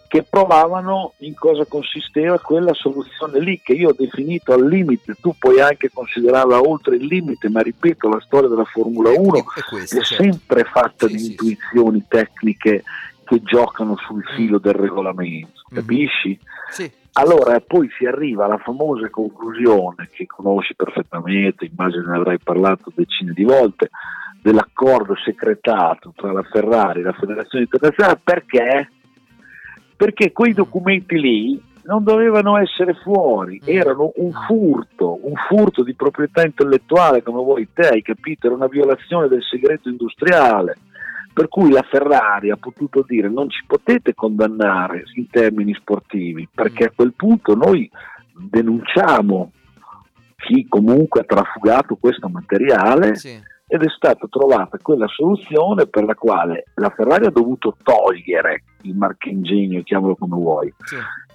che 0.08 0.24
provavano 0.24 1.14
in 1.20 1.34
cosa 1.34 1.66
consisteva 1.66 2.40
quella 2.40 2.74
soluzione 2.74 3.40
lì 3.40 3.60
che 3.62 3.74
io 3.74 3.90
ho 3.90 3.96
definito 3.98 4.54
al 4.54 4.66
limite, 4.66 5.16
tu 5.20 5.34
puoi 5.38 5.60
anche 5.60 5.90
considerarla 5.94 6.62
oltre 6.62 6.96
il 6.96 7.06
limite, 7.06 7.50
ma 7.50 7.62
ripeto, 7.62 8.08
la 8.08 8.22
storia 8.22 8.48
della 8.48 8.64
Formula 8.64 9.10
1 9.10 9.38
è, 9.38 10.04
sempre 10.04 10.64
fatta 10.64 11.08
di 11.08 11.26
intuizioni 11.32 12.06
tecniche 12.08 12.84
che 13.26 13.44
giocano 13.44 13.98
sul 13.98 14.24
filo 14.36 14.60
del 14.60 14.76
regolamento, 14.76 15.62
capisci? 15.70 16.40
Sì. 16.72 16.90
Allora 17.14 17.60
poi 17.60 17.90
si 17.98 18.06
arriva 18.06 18.46
alla 18.46 18.60
famosa 18.60 19.10
conclusione 19.10 20.08
che 20.14 20.26
conosci 20.26 20.76
perfettamente, 20.76 21.66
immagino 21.66 22.12
ne 22.12 22.18
avrai 22.18 22.38
parlato 22.38 22.94
decine 22.96 23.34
di 23.34 23.44
volte, 23.44 23.90
dell'accordo 24.48 25.14
segretato 25.18 26.14
tra 26.16 26.32
la 26.32 26.44
Ferrari 26.44 27.02
e 27.02 27.04
la 27.04 27.12
Federazione 27.12 27.66
Internazionale 27.66 28.22
perché? 28.24 28.90
Perché 29.98 30.32
quei 30.32 30.54
documenti 30.54 31.20
lì 31.20 31.62
non 31.84 32.04
dovevano 32.06 32.58
essere 32.58 32.94
fuori, 32.94 33.60
erano 33.66 34.14
un 34.16 34.32
furto, 34.48 35.20
un 35.22 35.34
furto 35.50 35.84
di 35.84 35.94
proprietà 35.96 36.46
intellettuale 36.46 37.24
come 37.24 37.42
vuoi 37.42 37.68
te, 37.74 37.90
hai 37.90 38.02
capito? 38.02 38.48
Era 38.48 38.56
una 38.56 38.68
violazione 38.68 39.28
del 39.28 39.44
segreto 39.44 39.90
industriale. 39.90 40.78
Per 41.34 41.50
cui 41.50 41.70
la 41.70 41.84
Ferrari 41.84 42.50
ha 42.50 42.58
potuto 42.58 43.04
dire 43.06 43.30
non 43.30 43.50
ci 43.50 43.64
potete 43.68 44.14
condannare 44.16 45.04
in 45.16 45.30
termini 45.30 45.74
sportivi, 45.74 46.48
perché 46.54 46.86
a 46.86 46.92
quel 46.96 47.14
punto 47.14 47.54
noi 47.54 47.90
denunciamo 48.34 49.52
chi 50.38 50.66
comunque 50.70 51.22
ha 51.22 51.26
trafugato 51.26 51.96
questo 51.96 52.30
materiale 52.30 53.14
ed 53.70 53.84
è 53.84 53.90
stata 53.90 54.28
trovata 54.30 54.78
quella 54.82 55.08
soluzione 55.08 55.88
per 55.88 56.06
la 56.06 56.16
quale 56.16 56.68
la 56.76 56.90
Ferrari 56.90 57.26
ha 57.26 57.32
dovuto 57.32 57.76
togliere 57.84 58.64
il 58.84 58.96
marchingegno, 58.96 59.84
chiamalo 59.84 60.16
come 60.16 60.36
vuoi. 60.36 60.74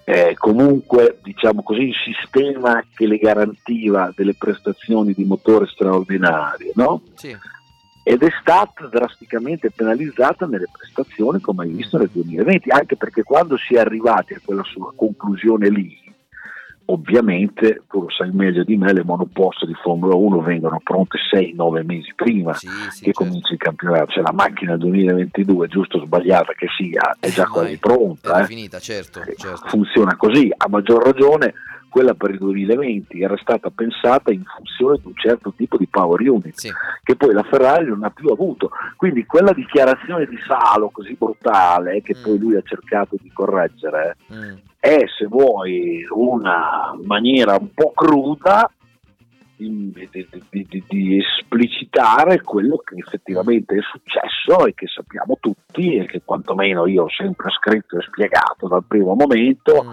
Eh, 0.04 0.34
comunque 0.36 1.18
diciamo 1.22 1.62
così 1.62 1.82
il 1.82 1.94
sistema 1.94 2.82
che 2.92 3.06
le 3.06 3.18
garantiva 3.18 4.10
delle 4.16 4.34
prestazioni 4.34 5.12
di 5.12 5.24
motore 5.24 5.66
straordinarie 5.66 6.72
no? 6.74 7.02
ed 8.02 8.22
è 8.24 8.28
stata 8.40 8.88
drasticamente 8.88 9.70
penalizzata 9.70 10.46
nelle 10.46 10.66
prestazioni 10.72 11.40
come 11.40 11.62
hai 11.62 11.70
visto 11.70 11.98
nel 11.98 12.10
2020 12.12 12.70
anche 12.70 12.96
perché 12.96 13.22
quando 13.22 13.56
si 13.56 13.76
è 13.76 13.78
arrivati 13.78 14.34
a 14.34 14.40
quella 14.44 14.64
sua 14.64 14.92
conclusione 14.92 15.68
lì 15.68 15.96
ovviamente 16.86 17.82
tu 17.88 18.02
lo 18.02 18.10
sai 18.10 18.30
meglio 18.32 18.64
di 18.64 18.76
me 18.76 18.92
le 18.92 19.04
monoposto 19.04 19.66
di 19.66 19.74
Formula 19.74 20.14
1 20.14 20.40
vengono 20.40 20.80
pronte 20.82 21.18
6-9 21.32 21.84
mesi 21.84 22.12
prima 22.14 22.56
che 23.00 23.12
cominci 23.12 23.52
il 23.52 23.58
campionato. 23.58 24.12
Cioè 24.12 24.22
la 24.22 24.32
macchina 24.32 24.76
2022 24.76 25.68
giusto 25.68 25.98
o 25.98 26.04
sbagliata 26.04 26.52
che 26.54 26.66
sia 26.76 27.16
è 27.18 27.30
già 27.30 27.46
quasi 27.46 27.78
pronta 27.78 28.38
È 28.38 28.42
eh. 28.42 28.46
finita, 28.46 28.78
certo, 28.78 29.20
certo. 29.36 29.68
funziona 29.68 30.16
così, 30.16 30.52
a 30.56 30.68
maggior 30.68 31.02
ragione 31.04 31.54
quella 31.92 32.14
per 32.14 32.30
il 32.30 32.38
2020 32.38 33.20
era 33.20 33.36
stata 33.36 33.68
pensata 33.68 34.32
in 34.32 34.42
funzione 34.44 34.96
di 34.96 35.08
un 35.08 35.14
certo 35.14 35.52
tipo 35.54 35.76
di 35.76 35.86
power 35.86 36.18
unit 36.26 36.72
che 37.02 37.16
poi 37.16 37.34
la 37.34 37.42
Ferrari 37.42 37.84
non 37.84 38.02
ha 38.02 38.08
più 38.08 38.30
avuto. 38.30 38.70
Quindi 38.96 39.26
quella 39.26 39.52
dichiarazione 39.52 40.24
di 40.24 40.38
Salo 40.46 40.88
così 40.88 41.14
brutale 41.18 42.00
che 42.00 42.16
poi 42.16 42.38
lui 42.38 42.56
ha 42.56 42.62
cercato 42.64 43.16
di 43.20 43.30
correggere 43.30 44.16
è, 44.78 45.04
se 45.16 45.26
vuoi, 45.26 46.04
una 46.10 46.98
maniera 47.04 47.56
un 47.60 47.72
po' 47.74 47.92
cruda 47.94 48.68
di, 49.68 50.08
di- 50.50 50.84
di- 50.88 51.18
esplicitare 51.18 52.40
quello 52.42 52.78
che 52.84 52.96
effettivamente 52.96 53.76
è 53.76 53.80
successo 53.82 54.66
e 54.66 54.74
che 54.74 54.86
sappiamo 54.86 55.38
tutti 55.40 55.96
e 55.96 56.06
che 56.06 56.22
quantomeno 56.24 56.86
io 56.86 57.04
ho 57.04 57.10
sempre 57.10 57.50
scritto 57.50 57.98
e 57.98 58.02
spiegato 58.02 58.68
dal 58.68 58.84
primo 58.86 59.14
momento, 59.14 59.84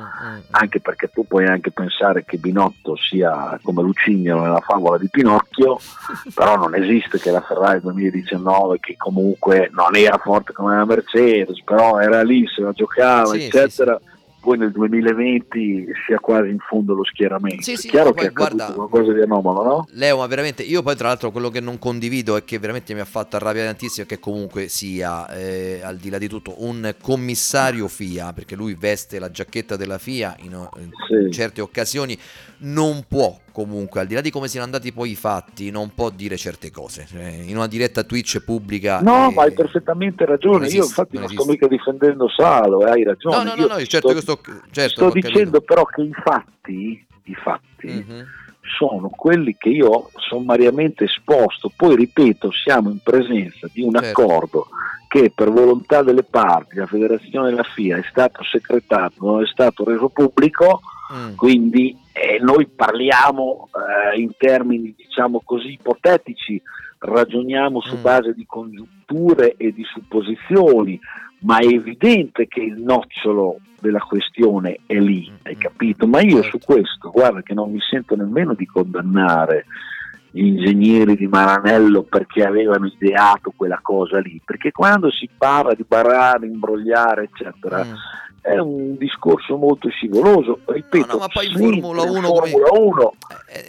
anche 0.52 0.80
perché 0.80 1.10
tu 1.10 1.26
puoi 1.28 1.46
anche 1.46 1.72
pensare 1.72 2.24
che 2.26 2.38
Binotto 2.38 2.96
sia 2.96 3.60
come 3.62 3.82
Lucignolo 3.82 4.42
nella 4.44 4.62
favola 4.62 4.98
di 4.98 5.10
Pinocchio, 5.10 5.78
però 6.34 6.56
non 6.56 6.76
esiste 6.76 7.20
che 7.20 7.32
la 7.32 7.42
Ferrari 7.42 7.82
2019 7.82 8.80
che 8.80 8.96
comunque 8.98 9.70
non 9.74 9.96
era 9.96 10.18
forte 10.18 10.54
come 10.54 10.76
la 10.76 10.86
Mercedes, 10.86 11.62
però 11.64 12.00
era 12.00 12.24
lì, 12.24 12.48
se 12.48 12.62
la 12.62 12.72
giocava, 12.72 13.34
Sì, 13.34 13.46
eccetera. 13.46 14.00
Poi 14.42 14.58
nel 14.58 14.72
2020 14.72 15.88
sia 16.06 16.20
quasi 16.20 16.50
in 16.50 16.60
fondo 16.60 16.94
lo 16.94 17.04
schieramento. 17.04 17.62
Sì, 17.62 17.76
sì, 17.76 17.88
è 17.88 17.92
chiaro 17.92 18.14
poi 18.14 18.28
che 18.28 18.34
guarda- 18.34 18.72
qualcosa 18.72 19.12
di 19.12 19.22
anomalo, 19.22 19.64
no? 19.64 19.88
Leo, 19.92 20.18
ma 20.18 20.28
veramente 20.28 20.64
io 20.64 20.82
poi 20.82 20.96
tra 20.96 21.08
l'altro 21.08 21.32
quello 21.32 21.50
che 21.50 21.60
non 21.60 21.78
condivido 21.78 22.38
e 22.38 22.44
che 22.46 22.58
veramente 22.58 22.94
mi 22.94 23.02
ha 23.02 23.06
fatto 23.06 23.36
arrabbiare 23.36 23.68
tantissimo 23.68 24.06
è 24.06 24.10
che 24.10 24.20
comunque 24.20 24.68
sia, 24.68 25.30
eh, 25.30 25.82
al 25.84 25.98
di 25.98 26.10
là 26.10 26.18
di 26.18 26.28
tutto, 26.28 26.64
un 26.64 26.96
commissario 27.02 27.88
FIA, 27.88 28.34
perché 28.34 28.56
lui 28.56 28.76
veste 28.76 29.20
la 29.20 29.30
giacchetta 29.30 29.76
della 29.76 29.98
FIA 29.98 30.36
in, 30.40 30.70
in 30.78 31.32
certe 31.32 31.62
occasioni, 31.62 32.18
non 32.60 33.04
può 33.08 33.38
comunque, 33.64 34.00
al 34.00 34.08
di 34.08 34.14
là 34.14 34.22
di 34.22 34.32
come 34.32 34.48
siano 34.48 34.66
andati 34.66 34.94
poi 34.94 35.12
i 35.12 35.16
fatti, 35.16 35.70
non 35.70 35.94
può 35.94 36.10
dire 36.10 36.38
certe 36.38 36.72
cose. 36.72 37.06
Cioè, 37.10 37.24
in 37.46 37.58
una 37.58 37.68
diretta 37.68 38.04
Twitch 38.04 38.40
pubblica... 38.40 39.02
No, 39.02 39.30
eh, 39.30 39.34
ma 39.34 39.44
hai 39.44 39.52
perfettamente 39.54 40.26
ragione. 40.26 40.60
non 40.60 40.62
Io 40.64 40.68
esiste, 40.68 40.86
infatti 40.88 41.18
non 41.18 41.26
non, 41.26 41.34
sto 41.34 41.46
mica 41.46 41.68
difendendo 41.68 42.30
Salo, 42.30 42.86
eh, 42.88 42.92
hai 42.92 43.04
ragione. 43.04 43.36
No, 43.36 43.44
no, 43.44 43.56
no, 43.56 43.68
no, 43.76 43.86
certo, 43.86 44.12
io 44.12 44.22
sto- 44.22 44.40
certo, 44.72 45.10
sto 45.10 45.12
dicendo 45.12 45.60
però 45.62 45.84
che 45.86 46.02
i 46.04 46.14
fatti, 46.14 47.06
i 47.24 47.36
fatti 47.36 47.88
Mhm. 47.88 48.26
sono 48.78 49.10
quelli 49.10 49.56
che 49.58 49.70
io 49.70 49.88
ho 49.88 50.10
sommariamente 50.30 51.04
esposto. 51.04 51.70
Poi 51.76 51.96
ripeto, 51.96 52.52
siamo 52.52 52.90
in 52.90 53.00
presenza 53.04 53.68
di 53.74 53.82
un 53.82 53.92
Certo. 53.94 54.22
accordo 54.22 54.68
che 55.08 55.32
per 55.34 55.50
volontà 55.52 56.04
delle 56.04 56.24
parti, 56.24 56.76
la 56.76 56.86
federazione 56.86 57.50
e 57.50 57.54
la 57.54 57.64
FIA, 57.64 57.98
è 57.98 58.04
stato 58.10 58.44
secretato, 58.44 59.16
non 59.26 59.42
è 59.44 59.48
stato 59.48 59.84
reso 59.84 60.08
pubblico, 60.10 60.82
Mm. 61.12 61.36
quindi 61.36 61.98
eh, 62.14 62.38
noi 62.40 62.68
parliamo 62.68 63.70
eh, 64.14 64.20
in 64.20 64.32
termini 64.38 64.94
diciamo 64.96 65.42
così 65.44 65.72
ipotetici, 65.72 66.62
ragioniamo 67.00 67.82
su 67.82 67.96
Mm. 67.98 68.02
base 68.02 68.34
di 68.34 68.46
congiunture 68.46 69.56
e 69.58 69.74
di 69.74 69.84
supposizioni, 69.86 71.00
ma 71.40 71.58
è 71.58 71.66
evidente 71.66 72.48
che 72.48 72.60
il 72.62 72.80
nocciolo 72.82 73.58
della 73.80 74.00
questione 74.02 74.80
è 74.86 74.96
lì, 75.00 75.32
hai 75.44 75.58
capito? 75.58 76.06
Ma 76.06 76.22
io 76.22 76.44
su 76.44 76.60
questo, 76.60 77.10
guarda 77.10 77.42
che 77.42 77.54
non 77.54 77.72
mi 77.72 77.80
sento 77.80 78.16
nemmeno 78.16 78.54
di 78.54 78.66
condannare 78.66 79.66
gli 80.32 80.46
ingegneri 80.46 81.16
di 81.16 81.28
Maranello 81.28 82.04
perché 82.04 82.44
avevano 82.44 82.86
ideato 82.86 83.52
quella 83.56 83.80
cosa 83.82 84.20
lì, 84.20 84.40
perché 84.44 84.72
quando 84.72 85.10
si 85.12 85.30
parla 85.36 85.74
di 85.74 85.86
barare, 85.88 86.46
imbrogliare, 86.46 87.24
eccetera, 87.24 87.86
è 88.42 88.58
un 88.58 88.96
discorso 88.98 89.58
molto 89.58 89.90
scivoloso, 89.90 90.60
ripeto, 90.66 91.18
ma 91.18 91.28
poi 91.28 91.48
sempre 91.48 91.82
Formula 91.82 92.04
1 92.04 92.28
Formula 92.28 92.70
1 92.72 93.14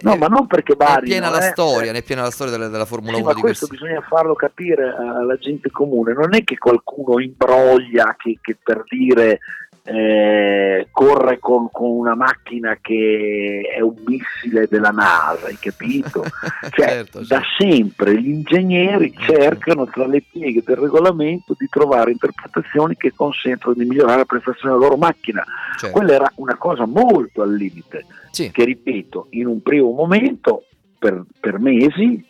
no, 0.02 0.16
ma 0.16 0.26
non 0.26 0.46
perché 0.46 0.74
È 0.74 0.76
barino, 0.76 1.06
piena 1.06 1.28
la 1.30 1.48
eh, 1.48 1.50
storia, 1.50 1.92
è 1.92 2.02
piena 2.02 2.22
la 2.22 2.30
storia 2.30 2.52
della, 2.52 2.68
della 2.68 2.84
Formula 2.84 3.14
sì, 3.14 3.22
1 3.22 3.32
ma 3.32 3.40
questo 3.40 3.66
questi. 3.66 3.84
bisogna 3.84 4.06
farlo 4.06 4.34
capire 4.34 4.94
alla 4.94 5.36
gente 5.36 5.70
comune, 5.70 6.12
non 6.12 6.34
è 6.34 6.44
che 6.44 6.58
qualcuno 6.58 7.20
imbroglia 7.20 8.14
che, 8.18 8.38
che 8.40 8.56
per 8.62 8.84
dire 8.88 9.40
eh, 9.82 10.88
corre 10.90 11.38
con, 11.38 11.68
con 11.70 11.90
una 11.90 12.14
macchina 12.14 12.78
che 12.80 13.62
è 13.74 13.80
un 13.80 13.94
missile 14.04 14.66
della 14.68 14.90
NASA, 14.90 15.46
hai 15.46 15.56
capito? 15.58 16.24
Cioè, 16.70 16.88
Certo, 16.88 17.24
da 17.26 17.40
sempre 17.58 18.20
gli 18.20 18.28
ingegneri 18.28 19.12
cercano 19.18 19.86
tra 19.86 20.06
le 20.06 20.22
pieghe 20.30 20.62
del 20.64 20.76
regolamento 20.76 21.54
di 21.58 21.66
trovare 21.68 22.10
interpretazioni 22.10 22.96
che 22.96 23.12
consentono 23.14 23.74
di 23.74 23.84
migliorare 23.84 24.18
la 24.18 24.24
prestazione 24.24 24.74
della 24.74 24.86
loro 24.86 24.96
macchina. 24.96 25.44
Certo. 25.76 25.96
Quella 25.96 26.12
era 26.12 26.32
una 26.36 26.56
cosa 26.56 26.86
molto 26.86 27.42
al 27.42 27.54
limite, 27.54 28.06
che 28.30 28.64
ripeto, 28.64 29.28
in 29.30 29.46
un 29.46 29.62
primo 29.62 29.90
momento, 29.90 30.64
per, 30.98 31.24
per 31.40 31.58
mesi, 31.58 32.24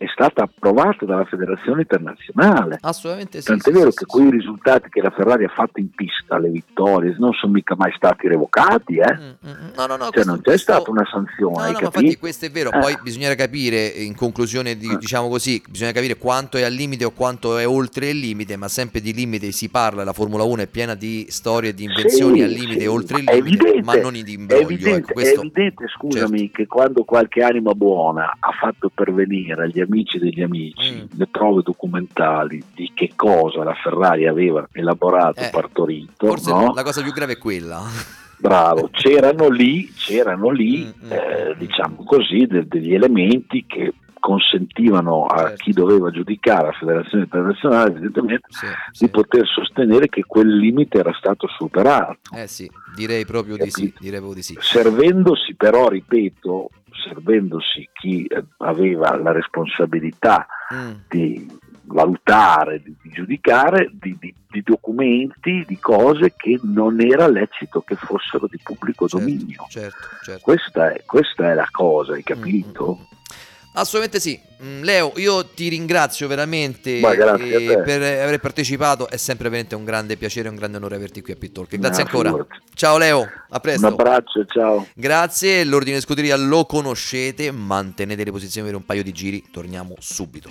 è 0.00 0.06
stata 0.10 0.44
approvata 0.44 1.04
dalla 1.04 1.26
federazione 1.26 1.82
internazionale. 1.82 2.78
Assolutamente 2.80 3.42
sì. 3.42 3.48
Tant'è 3.48 3.70
sì, 3.70 3.76
vero 3.76 3.90
sì, 3.90 3.98
che 3.98 4.06
quei 4.06 4.30
risultati 4.30 4.88
che 4.88 5.02
la 5.02 5.10
Ferrari 5.10 5.44
ha 5.44 5.48
fatto 5.54 5.78
in 5.78 5.90
pista, 5.90 6.38
le 6.38 6.48
vittorie, 6.48 7.14
non 7.18 7.34
sono 7.34 7.52
mica 7.52 7.74
mai 7.76 7.92
stati 7.94 8.26
revocati, 8.26 8.96
eh? 8.96 9.14
No, 9.76 9.84
no, 9.84 9.96
no, 9.96 10.04
cioè 10.04 10.10
questo- 10.12 10.30
non 10.30 10.40
c'è 10.40 10.56
stata 10.56 10.90
una 10.90 11.04
sanzione, 11.04 11.54
No, 11.66 11.70
no, 11.72 11.78
infatti 11.80 12.16
questo 12.16 12.46
è 12.46 12.50
vero, 12.50 12.72
Eh. 12.72 12.78
poi 12.78 12.98
bisogna 13.02 13.34
capire, 13.34 13.88
in 13.88 14.14
conclusione, 14.14 14.74
di- 14.78 14.96
diciamo 14.96 15.28
così, 15.28 15.62
bisogna 15.68 15.92
capire 15.92 16.16
quanto 16.16 16.56
è 16.56 16.62
al 16.62 16.72
limite 16.72 17.04
o 17.04 17.10
quanto 17.10 17.58
è 17.58 17.68
oltre 17.68 18.08
il 18.08 18.18
limite, 18.18 18.56
ma 18.56 18.68
sempre 18.68 19.02
di 19.02 19.12
limite 19.12 19.52
si 19.52 19.68
parla, 19.68 20.02
la 20.02 20.14
Formula 20.14 20.44
1 20.44 20.62
è 20.62 20.66
piena 20.66 20.94
di 20.94 21.26
storie, 21.28 21.74
di 21.74 21.84
invenzioni 21.84 22.38
Sì, 22.38 22.44
al 22.44 22.50
limite 22.50 22.78
sì, 22.78 22.84
e 22.84 22.86
oltre 22.86 23.18
il 23.18 23.26
è 23.28 23.34
limite, 23.34 23.66
evidente, 23.66 23.82
ma 23.84 23.94
non 24.00 24.12
di 24.14 24.20
È 24.22 24.28
imbroglio. 24.30 24.62
evidente, 24.62 24.96
ecco, 24.98 25.12
questo- 25.12 25.40
Certo. 25.42 25.42
è 25.42 25.60
evidente, 25.60 25.84
scusami, 25.88 26.50
che 26.50 26.66
quando 26.66 27.04
qualche 27.04 27.42
anima 27.42 27.74
buona 27.74 28.34
ha 28.38 28.50
fatto 28.58 28.90
pervenire 28.94 29.64
agli 29.64 29.80
amici 29.90 30.18
degli 30.18 30.40
amici 30.42 30.92
Mm. 30.92 31.18
le 31.18 31.26
prove 31.26 31.62
documentali 31.62 32.62
di 32.74 32.90
che 32.94 33.12
cosa 33.16 33.64
la 33.64 33.74
Ferrari 33.74 34.26
aveva 34.26 34.66
elaborato, 34.72 35.40
Eh, 35.40 35.50
partorito, 35.50 36.26
Forse 36.26 36.50
no? 36.52 36.72
la 36.74 36.82
cosa 36.82 37.02
più 37.02 37.12
grave 37.12 37.32
è 37.34 37.38
quella. 37.38 37.82
Bravo, 38.38 38.88
c'erano 38.92 39.48
lì, 39.50 39.92
c'erano 39.92 40.48
lì 40.50 40.84
Mm, 40.84 41.12
eh, 41.12 41.54
diciamo 41.58 42.04
così, 42.04 42.46
de- 42.46 42.66
degli 42.66 42.94
elementi 42.94 43.64
che 43.66 43.92
consentivano 44.20 45.24
a 45.24 45.38
Certo. 45.48 45.62
chi 45.64 45.72
doveva 45.72 46.10
giudicare 46.10 46.66
la 46.66 46.72
federazione 46.72 47.24
internazionale 47.24 47.90
evidentemente 47.90 48.46
di 48.98 49.08
poter 49.08 49.46
sostenere 49.48 50.08
che 50.08 50.22
quel 50.24 50.56
limite 50.56 50.98
era 50.98 51.12
stato 51.14 51.48
superato. 51.48 52.18
Eh 52.36 52.46
sì, 52.46 52.70
direi 52.94 53.24
proprio 53.24 53.56
di 53.56 53.70
sì, 53.70 53.92
direi 53.98 54.18
proprio 54.20 54.34
di 54.34 54.42
sì. 54.42 54.56
servendosi 54.60 55.54
però, 55.56 55.88
ripeto, 55.88 56.70
servendosi 57.02 57.88
chi 57.92 58.24
eh, 58.26 58.44
aveva 58.58 59.16
la 59.16 59.32
responsabilità 59.32 60.46
Mm. 60.72 60.92
di 61.08 61.48
valutare, 61.86 62.80
di, 62.80 62.94
di 63.02 63.10
giudicare, 63.10 63.90
di, 63.92 64.16
di- 64.20 64.32
di 64.48 64.62
documenti, 64.62 65.64
di 65.66 65.78
cose 65.80 66.34
che 66.36 66.60
non 66.62 67.00
era 67.00 67.26
lecito 67.26 67.80
che 67.80 67.96
fossero 67.96 68.46
di 68.48 68.58
pubblico 68.62 69.06
dominio. 69.08 69.66
Certo, 69.68 70.06
certo. 70.22 70.40
Questa, 70.42 70.92
è, 70.92 71.02
questa 71.04 71.50
è 71.50 71.54
la 71.54 71.66
cosa, 71.72 72.12
hai 72.14 72.22
capito? 72.22 73.08
Assolutamente 73.72 74.20
sì. 74.20 74.38
Mm, 74.62 74.82
Leo, 74.82 75.12
io 75.16 75.46
ti 75.46 75.68
ringrazio 75.68 76.26
veramente 76.26 77.00
grazie 77.00 77.72
eh, 77.72 77.82
per 77.82 78.02
aver 78.02 78.38
partecipato, 78.40 79.08
è 79.08 79.16
sempre 79.16 79.48
veramente 79.48 79.74
un 79.74 79.84
grande 79.84 80.16
piacere 80.16 80.48
e 80.48 80.50
un 80.50 80.56
grande 80.56 80.76
onore 80.76 80.96
averti 80.96 81.22
qui 81.22 81.32
a 81.32 81.36
Pittalk. 81.36 81.76
Grazie 81.76 82.02
No, 82.02 82.08
ancora. 82.08 82.46
Ciao 82.74 82.98
Leo, 82.98 83.26
a 83.48 83.60
presto. 83.60 83.86
Un 83.86 83.92
abbraccio, 83.92 84.44
ciao. 84.46 84.86
Grazie, 84.94 85.64
l'ordine 85.64 86.00
scuderia 86.00 86.36
lo 86.36 86.66
conoscete, 86.66 87.50
mantenete 87.52 88.24
le 88.24 88.32
posizioni 88.32 88.66
per 88.66 88.76
un 88.76 88.84
paio 88.84 89.02
di 89.02 89.12
giri, 89.12 89.44
torniamo 89.50 89.94
subito. 89.98 90.50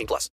plus. 0.05 0.27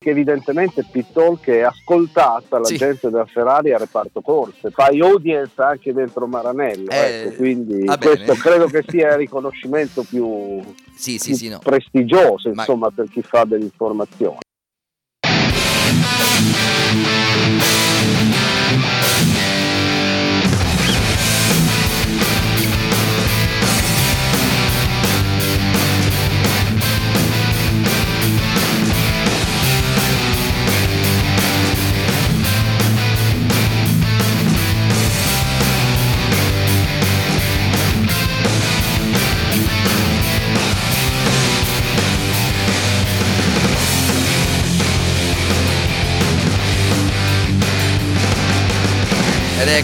che 0.00 0.10
evidentemente 0.10 0.84
Pittalk 0.88 1.48
è 1.48 1.62
ascoltata 1.62 2.58
la 2.60 2.66
Sì. 2.66 2.76
gente 2.76 3.10
della 3.10 3.26
Ferrari 3.26 3.72
al 3.72 3.80
reparto 3.80 4.20
corse, 4.20 4.70
fai 4.70 5.00
audience 5.00 5.60
anche 5.60 5.92
dentro 5.92 6.28
Maranello, 6.28 6.90
Eh, 6.92 7.22
ecco, 7.24 7.34
quindi 7.36 7.84
questo 7.84 8.06
bene. 8.06 8.38
credo 8.38 8.66
che 8.68 8.84
sia 8.86 9.08
il 9.12 9.16
riconoscimento 9.18 10.04
più, 10.08 10.60
Sì, 10.94 11.18
sì, 11.18 11.30
più 11.30 11.36
sì, 11.36 11.48
no. 11.48 11.58
prestigioso 11.58 12.48
Ma- 12.50 12.62
insomma 12.62 12.90
per 12.90 13.08
chi 13.10 13.22
fa 13.22 13.44
dell'informazione. 13.44 14.38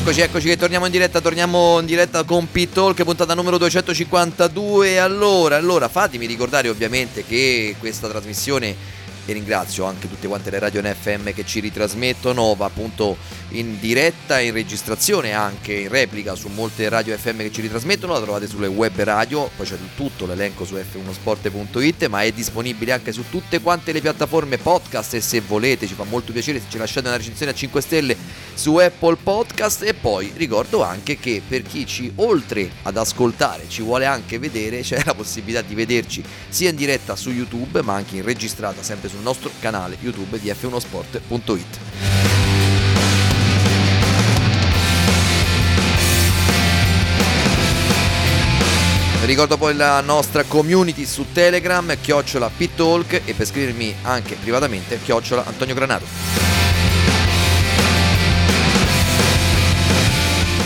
Eccoci, 0.06 0.20
eccoci 0.20 0.48
che 0.48 0.58
torniamo 0.58 0.84
in 0.84 0.92
diretta, 0.92 1.22
torniamo 1.22 1.80
in 1.80 1.86
diretta 1.86 2.24
con 2.24 2.50
Pit 2.50 2.74
Talk, 2.74 3.02
puntata 3.04 3.32
numero 3.32 3.56
252. 3.56 4.98
Allora, 4.98 5.56
allora, 5.56 5.88
fatemi 5.88 6.26
ricordare 6.26 6.68
ovviamente 6.68 7.24
che 7.24 7.74
questa 7.78 8.06
trasmissione 8.06 8.76
e 9.26 9.32
ringrazio 9.32 9.84
anche 9.84 10.08
tutte 10.08 10.28
quante 10.28 10.50
le 10.50 10.58
radio 10.58 10.82
NFM 10.82 11.32
che 11.32 11.44
ci 11.44 11.60
ritrasmettono, 11.60 12.54
va 12.54 12.66
appunto 12.66 13.16
in 13.50 13.78
diretta, 13.78 14.40
in 14.40 14.52
registrazione 14.52 15.32
anche 15.32 15.72
in 15.72 15.88
replica 15.88 16.34
su 16.34 16.48
molte 16.48 16.88
radio 16.88 17.16
FM 17.16 17.38
che 17.38 17.52
ci 17.52 17.60
ritrasmettono, 17.60 18.12
la 18.12 18.20
trovate 18.20 18.46
sulle 18.46 18.66
web 18.66 19.00
radio, 19.02 19.50
poi 19.56 19.66
c'è 19.66 19.76
tutto 19.96 20.26
l'elenco 20.26 20.64
su 20.64 20.74
f1sport.it, 20.74 22.06
ma 22.08 22.22
è 22.22 22.32
disponibile 22.32 22.92
anche 22.92 23.12
su 23.12 23.24
tutte 23.30 23.60
quante 23.60 23.92
le 23.92 24.00
piattaforme 24.00 24.58
podcast 24.58 25.14
e 25.14 25.20
se 25.20 25.40
volete 25.40 25.86
ci 25.86 25.94
fa 25.94 26.04
molto 26.04 26.32
piacere 26.32 26.60
se 26.60 26.66
ci 26.68 26.78
lasciate 26.78 27.08
una 27.08 27.16
recensione 27.16 27.52
a 27.52 27.54
5 27.54 27.80
stelle 27.80 28.16
su 28.54 28.76
Apple 28.76 29.16
Podcast 29.16 29.82
e 29.82 29.94
poi 29.94 30.32
ricordo 30.36 30.82
anche 30.82 31.18
che 31.18 31.42
per 31.46 31.62
chi 31.62 31.86
ci 31.86 32.12
oltre 32.16 32.70
ad 32.82 32.96
ascoltare 32.96 33.64
ci 33.68 33.82
vuole 33.82 34.06
anche 34.06 34.38
vedere, 34.38 34.80
c'è 34.80 35.02
la 35.04 35.14
possibilità 35.14 35.62
di 35.62 35.74
vederci 35.74 36.22
sia 36.48 36.70
in 36.70 36.76
diretta 36.76 37.16
su 37.16 37.30
YouTube 37.30 37.82
ma 37.82 37.94
anche 37.94 38.16
in 38.16 38.24
registrata 38.24 38.82
sempre 38.82 39.08
sul 39.14 39.22
nostro 39.22 39.50
canale 39.60 39.96
YouTube 40.00 40.38
di 40.40 40.50
f1sport.it. 40.50 41.78
Ricordo 49.24 49.56
poi 49.56 49.74
la 49.74 50.00
nostra 50.02 50.42
community 50.42 51.06
su 51.06 51.26
Telegram, 51.32 51.96
chiocciola 51.98 52.50
Pittalk 52.54 53.22
e 53.24 53.32
per 53.32 53.46
scrivermi 53.46 53.94
anche 54.02 54.34
privatamente, 54.34 55.00
chiocciola 55.02 55.46
Antonio 55.46 55.74
Granato. 55.74 56.04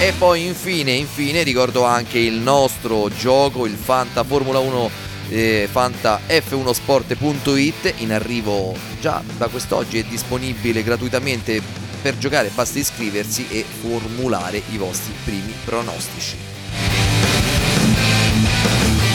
E 0.00 0.12
poi 0.16 0.46
infine, 0.46 0.92
infine 0.92 1.42
ricordo 1.42 1.84
anche 1.84 2.18
il 2.18 2.34
nostro 2.34 3.08
gioco, 3.10 3.66
il 3.66 3.76
Fanta 3.76 4.24
Formula 4.24 4.58
1 4.58 5.07
eh, 5.28 5.68
Fanta 5.70 6.20
F1sport.it 6.26 7.94
in 7.98 8.12
arrivo 8.12 8.74
già 9.00 9.22
da 9.36 9.48
quest'oggi 9.48 9.98
è 9.98 10.04
disponibile 10.04 10.82
gratuitamente 10.82 11.60
per 12.00 12.16
giocare 12.18 12.50
basta 12.54 12.78
iscriversi 12.78 13.46
e 13.48 13.64
formulare 13.80 14.62
i 14.70 14.76
vostri 14.76 15.12
primi 15.24 15.52
pronostici. 15.64 16.36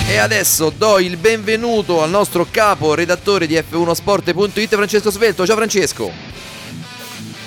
E 0.08 0.18
adesso 0.18 0.70
do 0.70 1.00
il 1.00 1.18
benvenuto 1.18 2.04
al 2.04 2.10
nostro 2.10 2.46
capo 2.50 2.94
redattore 2.94 3.48
di 3.48 3.56
F1sport.it 3.56 4.76
Francesco 4.76 5.10
Svelto. 5.10 5.46
Ciao 5.46 5.56
Francesco. 5.56 6.12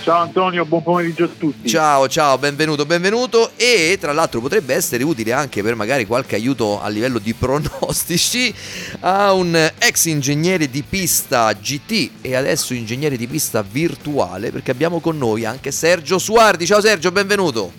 Ciao 0.07 0.21
Antonio, 0.23 0.65
buon 0.65 0.85
pomeriggio 0.85 1.25
a 1.25 1.29
tutti. 1.37 1.69
Ciao, 1.69 2.07
ciao, 2.07 2.39
benvenuto, 2.39 2.87
benvenuto. 2.87 3.51
E 3.57 3.99
tra 4.01 4.13
l'altro 4.13 4.41
potrebbe 4.41 4.73
essere 4.73 5.03
utile 5.03 5.33
anche 5.33 5.65
per 5.65 5.75
magari 5.75 6.07
qualche 6.07 6.37
aiuto 6.37 6.81
a 6.81 6.87
livello 6.87 7.19
di 7.19 7.35
pronostici 7.37 8.55
a 9.01 9.33
un 9.33 9.53
ex 9.77 10.05
ingegnere 10.05 10.71
di 10.71 10.85
pista 10.89 11.53
GT 11.53 12.11
e 12.21 12.37
adesso 12.37 12.73
ingegnere 12.73 13.17
di 13.17 13.27
pista 13.27 13.63
virtuale 13.69 14.53
perché 14.53 14.71
abbiamo 14.71 15.01
con 15.01 15.19
noi 15.19 15.45
anche 15.45 15.73
Sergio 15.73 16.19
Suardi. 16.21 16.67
Ciao 16.67 16.81
Sergio, 16.81 17.11
benvenuto. 17.11 17.73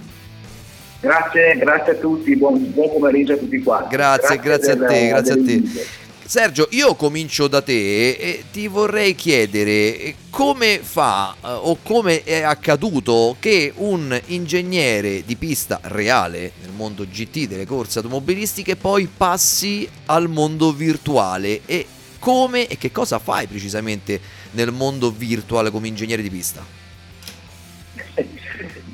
Grazie, 0.99 1.55
grazie 1.57 1.93
a 1.93 1.95
tutti, 1.95 2.35
buon, 2.35 2.73
buon 2.73 2.89
pomeriggio 2.89 3.35
a 3.35 3.37
tutti 3.37 3.63
qua. 3.63 3.87
Grazie, 3.89 4.37
grazie, 4.39 4.73
del- 4.75 4.83
a 4.83 4.87
te, 4.87 5.07
grazie 5.07 5.31
a 5.31 5.35
te. 5.35 5.41
dell'invito. 5.43 5.79
Sergio, 6.27 6.67
io 6.71 6.93
comincio 6.95 7.47
da 7.47 7.61
te 7.61 8.09
e 8.09 8.43
ti 8.51 8.67
vorrei 8.67 9.15
chiedere 9.15 9.97
eh, 9.97 10.15
come 10.29 10.81
fa 10.83 11.33
eh, 11.33 11.47
o 11.47 11.77
come 11.81 12.23
è 12.23 12.41
accaduto 12.41 13.37
che 13.39 13.71
un 13.73 14.19
ingegnere 14.25 15.23
di 15.23 15.37
pista 15.37 15.79
reale 15.83 16.51
nel 16.59 16.71
mondo 16.75 17.05
GT 17.05 17.47
delle 17.47 17.65
corse 17.65 17.99
automobilistiche 17.99 18.75
poi 18.75 19.07
passi 19.07 19.87
al 20.07 20.27
mondo 20.27 20.73
virtuale 20.73 21.61
e 21.65 21.85
come 22.19 22.67
e 22.67 22.77
che 22.77 22.91
cosa 22.91 23.19
fai 23.19 23.47
precisamente 23.47 24.19
nel 24.51 24.73
mondo 24.73 25.11
virtuale 25.11 25.71
come 25.71 25.87
ingegnere 25.87 26.21
di 26.21 26.29
pista? 26.29 26.86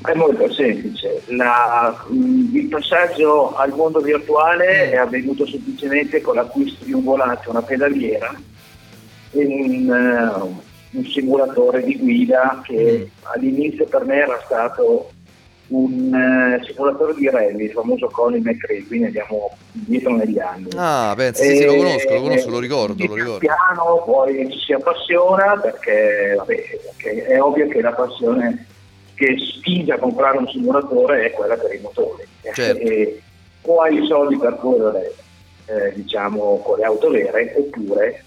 È 0.04 0.12
molto 0.14 0.52
semplice. 0.52 1.22
La- 1.28 2.04
mh, 2.08 2.54
il 2.54 2.68
passaggio 2.68 3.54
al 3.56 3.72
mondo 3.74 4.00
virtuale 4.00 4.90
è 4.90 4.96
avvenuto 4.96 5.46
semplicemente 5.46 6.20
con 6.20 6.34
l'acquisto 6.34 6.84
di 6.84 6.92
un 6.92 7.02
volante, 7.04 7.48
una 7.48 7.62
pedaliera 7.62 8.34
e 9.30 9.44
un, 9.46 9.90
eh, 9.90 10.96
un 10.96 11.04
simulatore 11.06 11.82
di 11.82 11.96
guida 11.96 12.60
che 12.64 13.10
all'inizio 13.22 13.86
per 13.86 14.04
me 14.04 14.16
era 14.16 14.40
stato 14.44 15.10
un 15.68 16.14
eh, 16.14 16.62
simulatore 16.66 17.14
di 17.14 17.30
rally, 17.30 17.64
il 17.64 17.70
famoso 17.70 18.08
Colin 18.08 18.42
McRae, 18.44 18.84
quindi 18.86 19.06
andiamo 19.06 19.56
indietro 19.72 20.14
negli 20.14 20.38
anni. 20.38 20.68
Ah, 20.76 21.14
pensa, 21.16 21.42
sì, 21.42 21.56
sì, 21.56 21.64
lo 21.64 21.76
conosco, 21.76 22.12
lo 22.12 22.20
conosco, 22.20 22.50
lo 22.50 22.58
ricordo, 22.58 23.06
lo 23.06 23.14
ricordo. 23.14 23.38
piano 23.38 24.02
poi 24.04 24.52
ci 24.52 24.58
si 24.58 24.72
appassiona 24.74 25.58
perché, 25.58 26.34
vabbè, 26.36 26.78
perché 26.98 27.24
è 27.24 27.40
ovvio 27.40 27.66
che 27.68 27.80
la 27.80 27.92
passione 27.92 28.66
che 29.14 29.36
spinge 29.38 29.92
a 29.92 29.98
comprare 29.98 30.38
un 30.38 30.48
simulatore 30.48 31.26
è 31.26 31.30
quella 31.30 31.56
per 31.56 31.74
i 31.74 31.80
motori. 31.80 32.24
Certo. 32.52 32.80
E 32.80 33.20
o 33.66 33.80
hai 33.80 34.02
i 34.02 34.06
soldi 34.06 34.36
per 34.36 34.56
correre 34.58 35.14
eh, 35.66 35.92
diciamo 35.94 36.58
con 36.58 36.78
le 36.78 36.84
auto 36.84 37.10
vere 37.10 37.54
oppure 37.56 38.22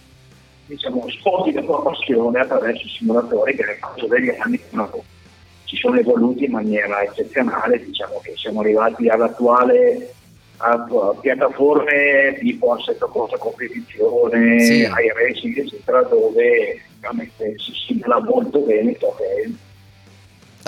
diciamo, 0.65 1.07
sposti 1.09 1.53
la 1.53 1.61
tua 1.61 1.83
passione 1.83 2.39
attraverso 2.39 2.85
i 2.85 2.89
simulatori 2.89 3.55
che 3.55 3.63
nel 3.63 3.79
corso 3.79 4.07
degli 4.07 4.29
anni 4.37 4.59
si 5.63 5.75
sono 5.75 5.99
evoluti 5.99 6.45
in 6.45 6.51
maniera 6.51 7.01
eccezionale, 7.03 7.83
diciamo 7.83 8.19
che 8.23 8.33
siamo 8.35 8.61
arrivati 8.61 9.07
all'attuale 9.09 10.13
a, 10.57 10.87
piattaforme 11.21 12.37
tipo 12.39 12.73
assetto 12.73 13.07
corsa 13.07 13.37
competizione, 13.37 14.59
Sì. 14.59 14.83
ai 14.85 15.11
racing 15.13 15.57
eccetera 15.57 16.01
dove 16.03 16.81
veramente 16.99 17.55
si 17.59 17.73
simula 17.85 18.19
molto 18.19 18.59
bene 18.59 18.95
ciò 18.97 19.13
che 19.15 19.23
è 19.23 19.49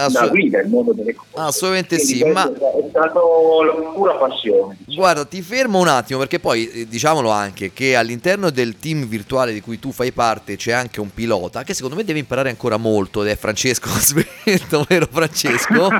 Assu- 0.06 0.20
la 0.20 0.28
guida, 0.28 0.62
il 0.62 0.70
mondo 0.70 0.94
delle 0.94 1.14
cose. 1.14 1.30
Assolutamente 1.36 1.96
Quindi 1.98 2.14
sì, 2.14 2.24
ma 2.26 2.50
è 2.50 2.90
stato 2.90 3.64
la 3.64 3.74
pura 3.94 4.14
passione. 4.16 4.78
Guarda, 4.86 5.26
ti 5.26 5.42
fermo 5.42 5.80
un 5.80 5.88
attimo 5.88 6.20
perché 6.20 6.40
poi 6.40 6.70
eh, 6.70 6.88
diciamolo 6.88 7.30
anche 7.30 7.72
che 7.74 7.96
all'interno 7.96 8.50
del 8.50 8.78
team 8.80 9.06
virtuale 9.08 9.54
di 9.54 9.62
cui 9.62 9.80
tu 9.80 9.92
fai 9.92 10.12
parte 10.12 10.56
c'è 10.56 10.72
anche 10.72 11.00
un 11.00 11.14
pilota 11.14 11.64
che 11.64 11.74
secondo 11.74 11.96
me 11.96 12.04
deve 12.04 12.20
imparare 12.20 12.50
ancora 12.50 12.78
molto 12.78 13.24
ed 13.24 13.30
è 13.30 13.36
Francesco 13.36 13.90
Svelto, 14.00 14.86
vero 14.88 15.08
Francesco? 15.12 15.90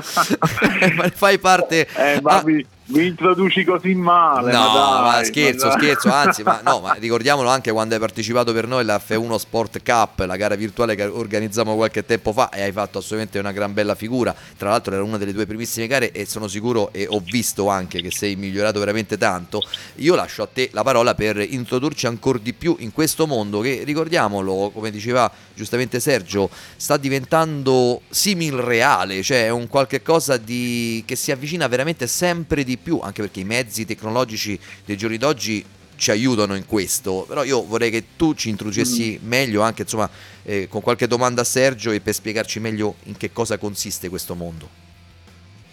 Fai 1.14 1.38
parte... 1.38 1.86
Eh, 1.96 2.20
ma 2.20 2.42
mi, 2.44 2.64
mi 2.90 3.06
introduci 3.06 3.64
così 3.64 3.94
male. 3.94 4.52
No, 4.52 4.58
ma, 4.58 5.00
ma 5.00 5.10
dai, 5.12 5.24
scherzo, 5.24 5.66
ma 5.66 5.72
scherzo, 5.72 6.10
anzi, 6.10 6.42
ma, 6.42 6.60
no, 6.62 6.80
ma 6.80 6.92
ricordiamolo 6.98 7.48
anche 7.48 7.70
quando 7.70 7.94
hai 7.94 8.00
partecipato 8.00 8.52
per 8.52 8.66
noi 8.66 8.82
alla 8.82 9.00
F1 9.04 9.34
Sport 9.36 9.82
Cup, 9.82 10.20
la 10.20 10.36
gara 10.36 10.54
virtuale 10.54 10.94
che 10.94 11.04
organizzammo 11.04 11.74
qualche 11.74 12.04
tempo 12.04 12.32
fa 12.32 12.50
e 12.50 12.62
hai 12.62 12.72
fatto 12.72 12.98
assolutamente 12.98 13.38
una 13.38 13.52
gran 13.52 13.72
bella 13.72 13.94
figura. 13.94 14.34
Tra 14.56 14.70
l'altro 14.70 14.94
era 14.94 15.02
una 15.02 15.18
delle 15.18 15.32
tue 15.32 15.46
primissime 15.46 15.86
gare 15.86 16.12
e 16.12 16.26
sono 16.26 16.48
sicuro 16.48 16.92
e 16.92 17.06
ho 17.08 17.20
visto 17.20 17.68
anche 17.68 18.00
che 18.02 18.10
sei 18.10 18.36
migliorato 18.36 18.78
veramente 18.78 19.16
tanto. 19.16 19.62
Io 19.96 20.14
lascio 20.14 20.42
a 20.42 20.48
te 20.52 20.70
la 20.72 20.82
parola 20.82 21.14
per 21.14 21.38
introdurci 21.38 22.06
ancora 22.06 22.38
di 22.38 22.52
più 22.52 22.76
in 22.80 22.92
questo 22.92 23.26
mondo 23.26 23.60
che, 23.60 23.82
ricordiamolo, 23.84 24.70
come 24.72 24.90
diceva 24.90 25.30
giustamente 25.54 26.00
Sergio, 26.00 26.48
sta 26.76 26.96
diventando 26.96 28.02
simil 28.08 28.54
reale, 28.54 29.22
cioè 29.22 29.44
è 29.44 29.50
un 29.50 29.68
qualche 29.68 30.02
cosa 30.02 30.36
di, 30.36 31.02
che 31.06 31.16
si 31.16 31.30
avvicina 31.30 31.68
veramente 31.68 32.06
sempre 32.06 32.64
di 32.64 32.76
più, 32.76 32.79
anche 33.00 33.22
perché 33.22 33.40
i 33.40 33.44
mezzi 33.44 33.84
tecnologici 33.84 34.58
dei 34.84 34.96
giorni 34.96 35.18
d'oggi 35.18 35.64
ci 35.96 36.10
aiutano 36.10 36.56
in 36.56 36.64
questo, 36.64 37.26
però 37.28 37.44
io 37.44 37.62
vorrei 37.62 37.90
che 37.90 38.04
tu 38.16 38.32
ci 38.32 38.48
introducessi 38.48 39.20
meglio 39.22 39.60
anche 39.60 39.82
insomma 39.82 40.08
eh, 40.44 40.66
con 40.66 40.80
qualche 40.80 41.06
domanda 41.06 41.42
a 41.42 41.44
Sergio 41.44 41.90
e 41.90 42.00
per 42.00 42.14
spiegarci 42.14 42.58
meglio 42.58 42.94
in 43.04 43.18
che 43.18 43.32
cosa 43.32 43.58
consiste 43.58 44.08
questo 44.08 44.34
mondo. 44.34 44.68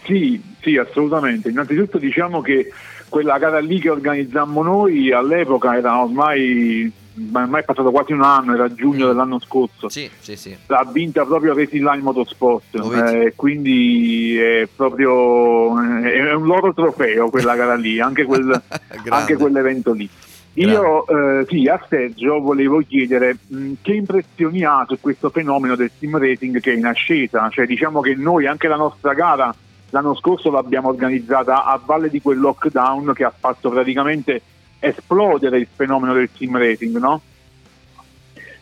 Sì, 0.04 0.42
sì, 0.62 0.78
assolutamente. 0.78 1.50
Innanzitutto 1.50 1.98
diciamo 1.98 2.42
che 2.42 2.72
quella 3.10 3.38
gara 3.38 3.60
lì 3.60 3.80
che 3.80 3.90
organizzammo 3.90 4.64
noi 4.64 5.12
all'epoca 5.12 5.78
era 5.78 6.02
ormai, 6.02 6.92
ormai 7.34 7.62
è 7.62 7.66
passato 7.66 7.92
quasi 7.92 8.14
un 8.14 8.22
anno, 8.22 8.54
era 8.54 8.74
giugno 8.74 9.08
dell'anno 9.08 9.40
scorso. 9.40 9.90
Sì, 9.90 10.10
sì, 10.20 10.36
sì. 10.36 10.56
L'ha 10.68 10.88
vinta 10.92 11.26
proprio 11.26 11.56
Racing 11.56 11.84
Line 11.84 12.04
Motorsport, 12.04 12.76
eh, 12.76 13.34
quindi 13.36 14.38
è 14.38 14.68
proprio 14.74 15.80
è 15.80 16.34
un 16.34 16.46
loro 16.46 16.74
trofeo 16.74 17.30
quella 17.30 17.56
gara 17.56 17.76
lì, 17.76 18.00
anche, 18.00 18.24
quel- 18.26 18.62
anche 19.10 19.36
quell'evento 19.36 19.94
lì. 19.94 20.10
Io 20.54 21.06
eh, 21.06 21.46
sì, 21.48 21.68
a 21.68 21.80
Sergio 21.88 22.40
volevo 22.40 22.80
chiedere 22.80 23.38
mh, 23.46 23.74
che 23.82 23.94
impressioni 23.94 24.64
ha 24.64 24.86
su 24.88 25.00
questo 25.00 25.30
fenomeno 25.30 25.76
del 25.76 25.92
team 26.00 26.18
racing 26.18 26.60
che 26.60 26.72
è 26.72 26.76
in 26.76 26.86
ascesa, 26.86 27.48
cioè 27.50 27.68
diciamo 27.68 28.02
che 28.02 28.16
noi 28.16 28.48
anche 28.48 28.68
la 28.68 28.76
nostra 28.76 29.14
gara 29.14 29.54
l'anno 29.92 30.16
scorso 30.16 30.50
l'abbiamo 30.50 30.90
organizzata 30.90 31.64
a 31.64 31.80
valle 31.84 32.10
di 32.10 32.22
quel 32.22 32.40
lockdown 32.40 33.14
che 33.14 33.24
ha 33.24 33.34
fatto 33.38 33.70
praticamente 33.70 34.42
esplodere 34.80 35.60
il 35.60 35.68
fenomeno 35.74 36.14
del 36.14 36.30
team 36.36 36.58
racing, 36.58 36.98
no? 36.98 37.22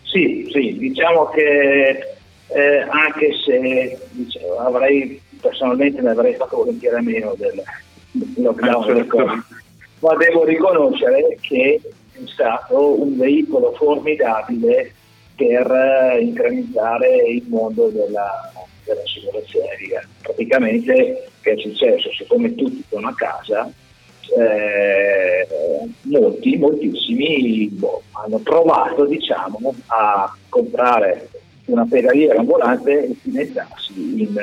Sì, 0.04 0.48
sì, 0.52 0.78
diciamo 0.78 1.26
che 1.30 2.16
eh, 2.48 2.86
anche 2.88 3.32
se 3.46 3.98
dicevo, 4.12 4.58
avrei 4.60 5.22
personalmente 5.42 6.02
ne 6.02 6.12
avrei 6.12 6.36
fatto 6.36 6.58
volentieri 6.58 6.96
a 6.96 7.02
meno 7.02 7.36
del 7.38 7.62
lockdown 8.36 8.84
Eh, 8.84 8.86
certo. 8.86 8.94
del 8.94 9.08
Covid, 9.08 9.44
ma 10.00 10.16
devo 10.16 10.46
riconoscere 10.46 11.38
che 11.42 11.82
è 11.84 12.20
stato 12.28 13.02
un 13.02 13.18
veicolo 13.18 13.74
formidabile 13.74 14.94
per 15.36 15.70
eh, 15.70 16.22
incrementare 16.22 17.18
il 17.28 17.44
mondo 17.48 17.90
della, 17.90 18.54
dell'assicurazione. 18.86 20.08
Praticamente 20.22 21.30
che 21.42 21.52
è 21.52 21.58
successo? 21.58 22.10
Siccome 22.14 22.56
tutti 22.56 22.84
sono 22.90 23.10
a 23.10 23.14
casa, 23.16 23.70
eh, 24.38 25.48
molti, 26.04 26.58
moltissimi 26.58 27.68
boh, 27.72 28.02
hanno 28.12 28.40
provato 28.40 29.06
diciamo, 29.06 29.74
a 29.88 30.36
comprare 30.50 31.30
una 31.66 31.86
pedaliera 31.90 32.40
ambulante 32.40 33.06
e 33.06 33.16
cimentarsi 33.22 33.94
in, 33.96 34.38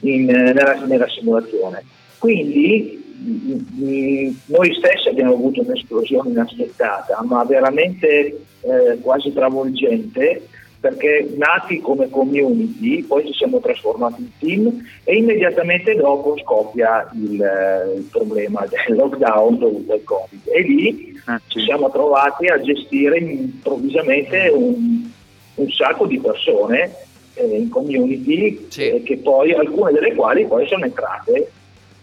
in- 0.00 0.24
nella, 0.24 0.84
nella 0.86 1.08
simulazione. 1.08 1.84
Quindi 2.18 3.02
mh, 3.16 3.84
mh, 3.84 4.40
noi 4.46 4.74
stessi 4.74 5.08
abbiamo 5.08 5.34
avuto 5.34 5.62
un'esplosione 5.62 6.30
inaspettata, 6.30 7.22
ma 7.24 7.44
veramente 7.44 8.40
eh, 8.60 8.98
quasi 9.00 9.32
travolgente, 9.32 10.48
perché 10.80 11.28
nati 11.36 11.80
come 11.80 12.08
community, 12.08 13.02
poi 13.02 13.26
ci 13.26 13.34
siamo 13.34 13.60
trasformati 13.60 14.22
in 14.22 14.30
team 14.38 14.86
e 15.04 15.16
immediatamente 15.16 15.94
dopo 15.94 16.38
scoppia 16.38 17.08
il, 17.14 17.42
eh, 17.42 17.96
il 17.96 18.08
problema 18.10 18.66
del 18.66 18.96
lockdown 18.96 19.58
dovuto 19.58 19.92
al 19.92 20.02
Covid. 20.02 20.40
E 20.46 20.62
lì 20.62 21.20
ci 21.48 21.60
siamo 21.60 21.90
trovati 21.90 22.46
a 22.46 22.58
gestire 22.60 23.18
improvvisamente 23.18 24.48
un, 24.48 25.10
un 25.56 25.70
sacco 25.70 26.06
di 26.06 26.18
persone 26.18 26.90
eh, 27.34 27.44
in 27.44 27.68
community, 27.68 28.66
eh, 28.76 29.02
che 29.04 29.18
poi, 29.18 29.52
alcune 29.52 29.92
delle 29.92 30.14
quali 30.14 30.46
poi 30.46 30.66
sono 30.66 30.86
entrate 30.86 31.50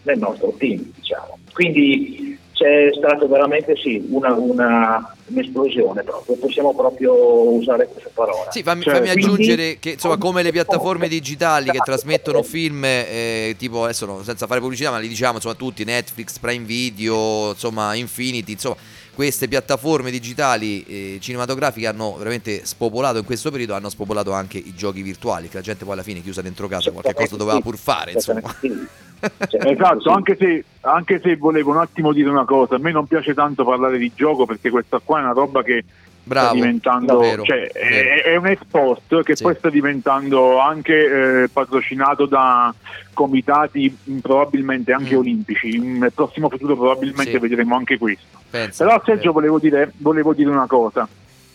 nel 0.03 0.19
nostro 0.19 0.53
team. 0.55 0.91
Diciamo. 0.95 1.39
Quindi 1.51 2.37
c'è 2.57 2.89
stato 2.97 3.27
veramente 3.27 3.75
sì, 3.75 4.03
una, 4.09 4.33
una- 4.33 5.15
un'esplosione 5.27 6.01
proprio, 6.03 6.35
possiamo 6.37 6.73
proprio 6.73 7.13
usare 7.53 7.87
questa 7.87 8.09
parola. 8.13 8.49
Sì, 8.49 8.63
fammi, 8.63 8.81
Cioè, 8.81 8.95
fammi 8.95 9.11
quindi- 9.11 9.23
aggiungere 9.31 9.77
che 9.79 9.91
insomma 9.91 10.17
come 10.17 10.41
le 10.41 10.51
piattaforme 10.51 11.07
digitali 11.07 11.69
che 11.69 11.77
trasmettono 11.79 12.41
film, 12.41 12.83
eh, 12.85 13.55
tipo 13.59 13.83
adesso 13.83 14.05
no, 14.07 14.23
senza 14.23 14.47
fare 14.47 14.59
pubblicità, 14.59 14.89
ma 14.89 14.97
li 14.97 15.07
diciamo 15.07 15.35
insomma 15.35 15.53
tutti, 15.55 15.83
Netflix, 15.83 16.39
Prime 16.39 16.65
Video, 16.65 17.49
insomma 17.51 17.93
Infinity, 17.93 18.53
insomma 18.53 18.75
queste 19.17 19.47
piattaforme 19.47 20.11
digitali 20.11 20.83
eh, 20.83 21.17
cinematografiche 21.19 21.87
hanno 21.87 22.17
veramente 22.17 22.63
spopolato 22.67 23.17
in 23.17 23.25
questo 23.25 23.49
periodo, 23.49 23.73
hanno 23.73 23.89
spopolato 23.89 24.31
anche 24.31 24.59
i 24.59 24.75
giochi 24.75 25.01
virtuali, 25.01 25.49
che 25.49 25.55
la 25.55 25.63
gente 25.63 25.85
poi 25.85 25.93
alla 25.93 26.03
fine 26.03 26.21
chiusa 26.21 26.43
dentro 26.43 26.67
casa 26.67 26.91
qualche 26.91 27.15
cosa 27.15 27.35
doveva 27.35 27.59
pur 27.59 27.77
fare, 27.77 28.11
insomma. 28.11 28.41
Esatto, 29.19 30.11
anche 30.11 30.37
se, 30.39 30.63
anche 30.81 31.19
se 31.19 31.35
volevo 31.37 31.71
un 31.71 31.77
attimo 31.77 32.13
dire 32.13 32.29
una 32.29 32.45
cosa, 32.45 32.75
a 32.75 32.77
me 32.77 32.91
non 32.91 33.07
piace 33.07 33.33
tanto 33.33 33.65
parlare 33.65 33.97
di 33.97 34.11
gioco 34.13 34.45
perché 34.45 34.69
questa 34.69 35.01
qua 35.03 35.17
è 35.17 35.23
una 35.23 35.31
roba 35.31 35.63
che 35.63 35.83
Bravo, 36.27 36.47
sta 36.47 36.55
diventando, 36.55 37.19
vero, 37.19 37.43
cioè, 37.43 37.71
vero. 37.73 38.09
È, 38.09 38.23
è 38.23 38.35
un 38.35 38.47
export 38.47 39.23
che 39.23 39.35
poi 39.41 39.55
sta 39.55 39.69
diventando 39.69 40.59
anche 40.59 41.43
eh, 41.43 41.49
patrocinato 41.49 42.25
da 42.25 42.73
comitati 43.13 43.97
probabilmente 44.21 44.91
anche 44.91 45.15
olimpici. 45.15 45.77
Nel 45.79 46.11
prossimo 46.13 46.49
futuro 46.49 46.75
probabilmente 46.75 47.31
Mm. 47.31 47.33
Sì. 47.33 47.39
vedremo 47.39 47.75
anche 47.75 47.97
questo. 47.97 48.39
Pensa, 48.49 48.85
Però 48.85 49.01
Sergio 49.05 49.31
volevo 49.31 49.57
dire, 49.57 49.91
volevo 49.97 50.33
dire 50.33 50.49
una 50.49 50.67
cosa. 50.67 51.07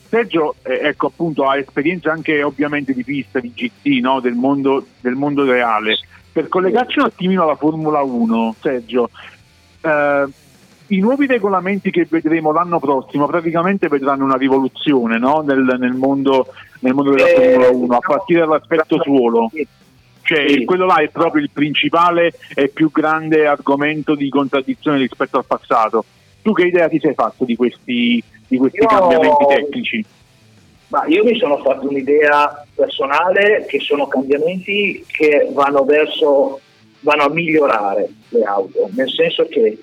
Sergio 0.08 0.56
eh, 0.62 0.80
ecco, 0.88 1.06
appunto, 1.06 1.48
ha 1.48 1.56
esperienza 1.56 2.10
anche 2.10 2.42
ovviamente 2.42 2.92
di 2.92 3.04
pista, 3.04 3.40
di 3.40 3.52
GT, 3.52 4.00
no? 4.00 4.20
del, 4.20 4.34
mondo, 4.34 4.86
del 5.00 5.14
mondo 5.14 5.44
reale. 5.44 5.98
Per 6.32 6.48
collegarci 6.48 6.98
un 6.98 7.06
attimino 7.06 7.42
alla 7.42 7.56
Formula 7.56 8.02
1, 8.02 8.56
Sergio, 8.60 9.10
eh, 9.80 10.26
i 10.93 10.99
nuovi 10.99 11.26
regolamenti 11.26 11.90
che 11.90 12.07
vedremo 12.09 12.53
l'anno 12.53 12.78
prossimo 12.78 13.26
praticamente 13.26 13.88
vedranno 13.88 14.24
una 14.24 14.36
rivoluzione 14.36 15.18
no? 15.18 15.40
nel, 15.40 15.76
nel 15.78 15.93
mondo, 15.95 16.49
nel 16.80 16.93
mondo 16.93 17.12
della 17.12 17.28
Eh, 17.28 17.53
Formula 17.53 17.70
1, 17.70 17.97
a 17.97 17.99
partire 17.99 18.40
dall'aspetto 18.40 19.01
suolo. 19.03 19.51
Cioè, 20.24 20.49
Sì. 20.49 20.64
quello 20.64 20.86
là 20.86 20.97
è 20.97 21.09
proprio 21.09 21.43
il 21.43 21.51
principale 21.51 22.32
e 22.55 22.68
più 22.68 22.90
grande 22.93 23.47
argomento 23.47 24.14
di 24.14 24.28
contraddizione 24.28 24.99
rispetto 24.99 25.36
al 25.38 25.45
passato. 25.47 26.05
Tu 26.43 26.53
che 26.53 26.66
idea 26.66 26.88
ti 26.88 27.01
sei 27.01 27.14
fatto 27.14 27.45
di 27.45 27.57
questi, 27.57 28.22
di 28.47 28.57
questi 28.59 28.78
Io- 28.78 28.86
cambiamenti 28.86 29.47
tecnici? 29.49 30.05
Ma 30.88 31.07
io 31.07 31.24
mi 31.24 31.38
sono 31.38 31.57
fatto 31.62 31.88
un'idea 31.88 32.66
personale 32.74 33.64
che 33.66 33.80
sono 33.80 34.07
cambiamenti 34.09 35.03
che 35.09 35.49
vanno 35.53 35.84
verso, 35.84 36.61
vanno 37.01 37.22
a 37.22 37.30
migliorare 37.30 38.09
le 38.28 38.43
auto, 38.45 38.90
nel 38.95 39.09
senso 39.09 39.47
che 39.49 39.78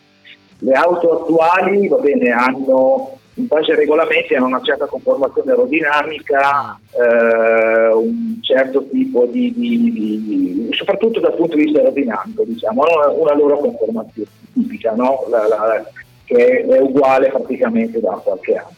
le 0.59 0.73
auto 0.73 1.21
attuali, 1.21 1.87
va 1.87 1.97
bene, 1.97 2.29
hanno 2.31 3.13
in 3.35 3.47
base 3.47 3.71
ai 3.71 3.77
regolamenti 3.77 4.35
hanno 4.35 4.47
una 4.47 4.61
certa 4.61 4.85
conformazione 4.85 5.51
aerodinamica, 5.51 6.77
eh, 6.91 7.93
un 7.93 8.37
certo 8.41 8.85
tipo 8.91 9.25
di, 9.27 9.53
di- 9.55 9.91
di- 9.93 10.67
soprattutto 10.71 11.21
dal 11.21 11.35
punto 11.35 11.55
di 11.55 11.63
vista 11.63 11.79
aerodinamico, 11.79 12.43
diciamo, 12.43 12.83
hanno 12.83 13.13
una 13.21 13.35
loro 13.35 13.57
conformazione 13.59 14.27
tipica, 14.53 14.93
no? 14.93 15.25
La- 15.29 15.47
la- 15.47 15.85
che 16.25 16.65
è 16.65 16.79
uguale 16.81 17.29
praticamente 17.29 17.99
da 18.01 18.11
qualche 18.23 18.55
anno 18.55 18.77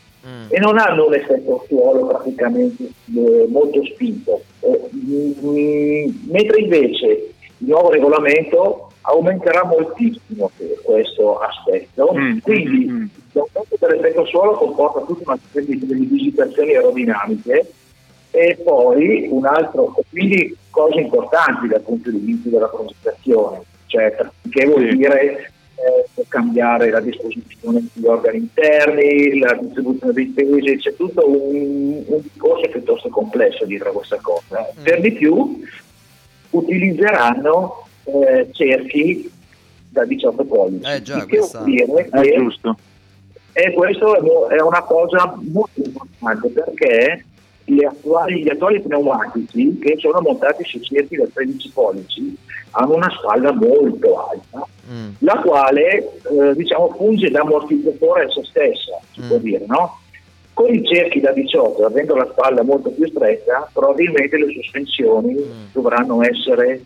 e 0.50 0.60
non 0.60 0.78
hanno 0.78 1.08
un 1.08 1.16
effetto 1.16 1.66
suolo 1.68 2.06
praticamente 2.06 2.84
eh, 2.84 3.46
molto 3.50 3.84
spinto. 3.86 4.42
Eh, 4.60 4.80
mm, 4.96 6.10
mentre 6.30 6.60
invece 6.62 7.06
il 7.58 7.68
nuovo 7.68 7.90
regolamento 7.90 8.91
aumenterà 9.02 9.66
moltissimo 9.66 10.52
questo 10.84 11.40
aspetto, 11.40 12.14
quindi 12.42 13.10
l'aumento 13.32 13.78
dell'effetto 13.80 14.26
suolo 14.26 14.54
comporta 14.54 15.02
tutta 15.02 15.32
una 15.32 15.40
serie 15.52 15.78
di, 15.78 15.86
di 15.86 16.06
visitazioni 16.06 16.76
aerodinamiche. 16.76 17.72
E 18.34 18.58
poi 18.64 19.28
un 19.30 19.46
altro, 19.46 19.94
quindi 20.10 20.56
cose 20.70 21.02
importanti 21.02 21.68
dal 21.68 21.82
punto 21.82 22.10
di 22.10 22.18
vista 22.18 22.48
della 22.48 22.68
progettazione, 22.68 23.62
cioè 23.88 24.16
che 24.50 24.66
vuol 24.68 24.88
dire 24.96 25.52
eh, 25.76 26.26
cambiare 26.30 26.90
la 26.92 27.02
disposizione 27.02 27.86
degli 27.92 28.06
organi 28.06 28.38
interni, 28.38 29.38
la 29.40 29.54
distribuzione 29.56 30.14
dei 30.14 30.28
pesi, 30.28 30.78
c'è 30.78 30.96
tutto 30.96 31.28
un, 31.28 32.04
un 32.06 32.22
discorso 32.22 32.70
piuttosto 32.70 33.10
complesso 33.10 33.66
dietro 33.66 33.90
a 33.90 33.94
questa 33.94 34.20
cosa. 34.22 34.72
Per 34.82 35.02
di 35.02 35.12
più 35.12 35.62
utilizzeranno 36.52 37.81
eh, 38.06 38.48
cerchi 38.52 39.30
da 39.90 40.06
18 40.06 40.44
pollici, 40.46 40.90
Eh 40.90 41.02
già, 41.02 41.26
che 41.26 41.38
questa- 41.38 41.60
vuol 41.60 41.72
dire 41.72 42.10
È 42.10 42.22
che 42.22 42.36
giusto. 42.36 42.78
e 43.54 43.74
questo 43.74 44.48
è 44.50 44.62
una 44.62 44.82
cosa 44.84 45.38
molto 45.52 45.82
importante 45.84 46.48
perché 46.50 47.26
gli 47.66 47.84
attuali, 47.84 48.42
gli 48.44 48.50
attuali 48.50 48.82
pneumatici 48.82 49.78
che 49.80 49.96
sono 50.00 50.20
montati 50.22 50.64
su 50.66 50.80
cerchi 50.80 51.16
da 51.16 51.26
13 51.34 51.70
pollici 51.74 52.36
hanno 52.72 52.96
una 52.96 53.10
spalla 53.10 53.52
molto 53.54 54.30
alta, 54.30 54.66
la 55.20 55.36
quale 55.46 55.98
eh, 55.98 56.56
diciamo, 56.56 56.90
funge 56.98 57.30
da 57.30 57.42
ammortizzatore 57.42 58.24
a 58.24 58.30
se 58.32 58.44
stessa, 58.46 58.98
si 59.14 59.22
può 59.28 59.38
dire, 59.38 59.66
no? 59.68 60.00
Con 60.54 60.74
i 60.74 60.84
cerchi 60.86 61.20
da 61.20 61.32
18, 61.32 61.86
avendo 61.86 62.16
la 62.16 62.28
spalla 62.32 62.64
molto 62.64 62.90
più 62.92 63.06
stretta, 63.08 63.70
probabilmente 63.74 64.38
le 64.38 64.54
sospensioni 64.54 65.36
dovranno 65.74 66.24
essere 66.24 66.82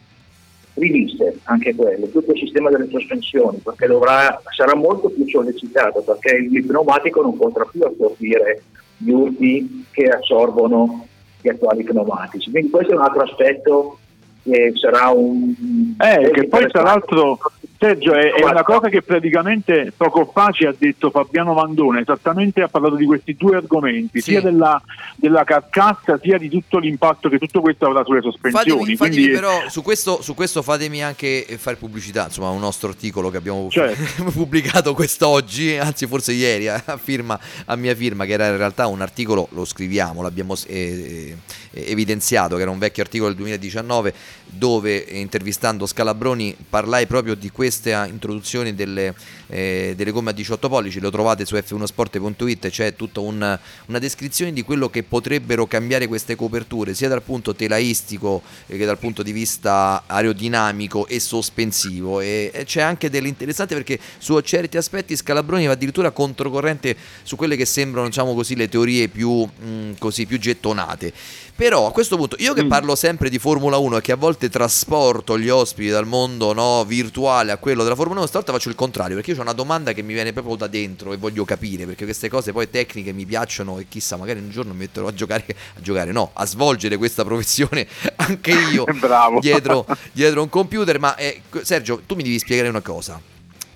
riviste, 0.75 1.39
anche 1.43 1.73
quelle, 1.75 2.11
tutto 2.11 2.31
il 2.31 2.39
sistema 2.39 2.69
delle 2.69 2.87
sospensioni, 2.89 3.57
perché 3.63 3.87
dovrà, 3.87 4.41
sarà 4.55 4.75
molto 4.75 5.09
più 5.09 5.27
sollecitato, 5.27 6.01
perché 6.01 6.35
il 6.35 6.65
pneumatico 6.65 7.21
non 7.21 7.35
potrà 7.37 7.65
più 7.65 7.81
assorbire 7.81 8.63
gli 8.97 9.09
urti 9.09 9.85
che 9.91 10.07
assorbono 10.09 11.07
gli 11.41 11.49
attuali 11.49 11.83
pneumatici. 11.83 12.51
Quindi 12.51 12.69
questo 12.69 12.93
è 12.93 12.95
un 12.95 13.01
altro 13.01 13.23
aspetto 13.23 13.97
che 14.43 14.71
sarà 14.75 15.09
un... 15.09 15.53
Eh, 15.97 16.29
che 16.31 16.47
poi 16.47 16.67
tra 16.67 16.83
l'altro, 16.83 17.37
Sergio, 17.85 18.13
è, 18.13 18.33
è 18.33 18.43
una 18.43 18.63
cosa 18.63 18.89
che 18.89 19.03
praticamente 19.03 19.93
poco 19.95 20.29
fa 20.33 20.49
ci 20.51 20.65
ha 20.65 20.73
detto 20.75 21.11
Fabiano 21.11 21.53
Vandone, 21.53 22.01
esattamente 22.01 22.61
ha 22.63 22.67
parlato 22.67 22.95
di 22.95 23.05
questi 23.05 23.35
due 23.35 23.57
argomenti, 23.57 24.21
sia 24.21 24.41
della, 24.41 24.81
della 25.15 25.43
carcassa 25.43 26.19
sia 26.21 26.39
di 26.39 26.49
tutto 26.49 26.79
l'impatto 26.79 27.29
che 27.29 27.37
tutto 27.37 27.61
questo 27.61 27.85
avrà 27.85 28.03
sulle 28.03 28.21
sospensioni. 28.21 28.79
Fatemi, 28.79 28.95
fatemi 28.95 29.15
Quindi, 29.15 29.33
però 29.33 29.69
su 29.69 29.83
questo, 29.83 30.23
su 30.23 30.33
questo 30.33 30.63
fatemi 30.63 31.03
anche 31.03 31.45
fare 31.57 31.75
pubblicità, 31.75 32.25
insomma, 32.25 32.49
un 32.49 32.59
nostro 32.59 32.89
articolo 32.89 33.29
che 33.29 33.37
abbiamo 33.37 33.67
Certo. 33.69 34.31
pubblicato 34.33 34.95
quest'oggi, 34.95 35.77
anzi 35.77 36.07
forse 36.07 36.31
ieri 36.31 36.67
a, 36.67 36.81
firma, 36.97 37.39
a 37.65 37.75
mia 37.75 37.93
firma, 37.93 38.25
che 38.25 38.33
era 38.33 38.47
in 38.47 38.57
realtà 38.57 38.87
un 38.87 39.01
articolo, 39.01 39.47
lo 39.51 39.63
scriviamo, 39.63 40.23
l'abbiamo 40.23 40.55
eh, 40.67 41.35
eh, 41.71 41.91
evidenziato, 41.91 42.55
che 42.55 42.63
era 42.63 42.71
un 42.71 42.79
vecchio 42.79 43.03
articolo 43.03 43.29
del 43.29 43.37
2019 43.37 44.13
dove 44.45 45.05
eh, 45.05 45.19
intervistando 45.19 45.85
Scalabroni 45.85 46.55
parlai 46.69 47.05
proprio 47.05 47.35
di 47.35 47.51
questo 47.51 47.73
questa 47.75 48.07
introduzione 48.07 48.73
delle, 48.73 49.13
eh, 49.47 49.93
delle 49.97 50.11
gomme 50.11 50.29
a 50.29 50.33
18 50.33 50.69
pollici, 50.69 50.99
lo 50.99 51.11
trovate 51.11 51.45
su 51.45 51.55
f1sport.it, 51.55 52.69
c'è 52.69 52.95
tutta 52.95 53.19
un- 53.19 53.59
una 53.87 53.99
descrizione 53.99 54.53
di 54.53 54.61
quello 54.63 54.89
che 54.89 55.03
potrebbero 55.03 55.67
cambiare 55.67 56.07
queste 56.07 56.35
coperture, 56.35 56.93
sia 56.93 57.09
dal 57.09 57.21
punto 57.21 57.53
telaistico 57.53 58.41
eh, 58.67 58.77
che 58.77 58.85
dal 58.85 58.97
punto 58.97 59.23
di 59.23 59.33
vista 59.33 60.03
aerodinamico 60.07 61.05
e 61.07 61.19
sospensivo. 61.19 62.21
E, 62.21 62.49
e 62.53 62.63
c'è 62.63 62.81
anche 62.81 63.09
dell'interessante 63.09 63.75
perché 63.75 63.99
su 64.17 64.39
certi 64.39 64.77
aspetti 64.77 65.15
Scalabroni 65.15 65.65
va 65.65 65.73
addirittura 65.73 66.11
controcorrente 66.11 66.95
su 67.23 67.35
quelle 67.35 67.57
che 67.57 67.65
sembrano, 67.65 68.07
diciamo 68.07 68.33
così, 68.33 68.55
le 68.55 68.69
teorie 68.69 69.09
più, 69.09 69.43
mh, 69.43 69.97
così, 69.99 70.25
più 70.25 70.39
gettonate. 70.39 71.11
Però 71.57 71.87
a 71.87 71.91
questo 71.93 72.17
punto, 72.17 72.35
io 72.39 72.53
che 72.53 72.65
parlo 72.65 72.95
sempre 72.95 73.29
di 73.29 73.39
Formula 73.39 73.77
1 73.77 73.97
e 73.97 74.01
che 74.01 74.11
a 74.11 74.17
volte 74.17 74.49
trasporto 74.49 75.39
gli 75.39 75.47
ospiti 75.47 75.87
dal 75.87 76.05
mondo 76.05 76.51
no, 76.51 76.83
virtuale 76.83 77.53
a 77.53 77.57
quello 77.57 77.83
della 77.83 77.95
Formula 77.95 78.19
1, 78.19 78.27
stavolta 78.27 78.51
faccio 78.51 78.67
il 78.67 78.75
contrario, 78.75 79.15
perché 79.15 79.31
io 79.31 79.37
ho 79.37 79.41
una 79.41 79.53
domanda 79.53 79.93
che 79.93 80.01
mi 80.01 80.11
viene 80.11 80.33
proprio 80.33 80.57
da 80.57 80.67
dentro 80.67 81.13
e 81.13 81.17
voglio 81.17 81.45
capire, 81.45 81.85
perché 81.85 82.03
queste 82.03 82.27
cose 82.27 82.51
poi 82.51 82.69
tecniche 82.69 83.13
mi 83.13 83.25
piacciono 83.25 83.79
e 83.79 83.85
chissà, 83.87 84.17
magari 84.17 84.39
un 84.39 84.49
giorno 84.49 84.73
mi 84.73 84.79
metterò 84.79 85.07
a 85.07 85.13
giocare, 85.13 85.45
a 85.47 85.79
giocare 85.79 86.11
no, 86.11 86.31
a 86.33 86.45
svolgere 86.45 86.97
questa 86.97 87.23
professione 87.23 87.87
anche 88.17 88.51
io 88.51 88.83
dietro, 89.39 89.85
dietro 90.11 90.41
un 90.41 90.49
computer. 90.49 90.99
Ma 90.99 91.15
eh, 91.15 91.41
Sergio, 91.61 92.01
tu 92.05 92.15
mi 92.15 92.23
devi 92.23 92.37
spiegare 92.37 92.67
una 92.67 92.81
cosa. 92.81 93.17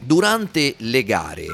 Durante 0.02 0.76
le 0.80 1.04
gare, 1.04 1.46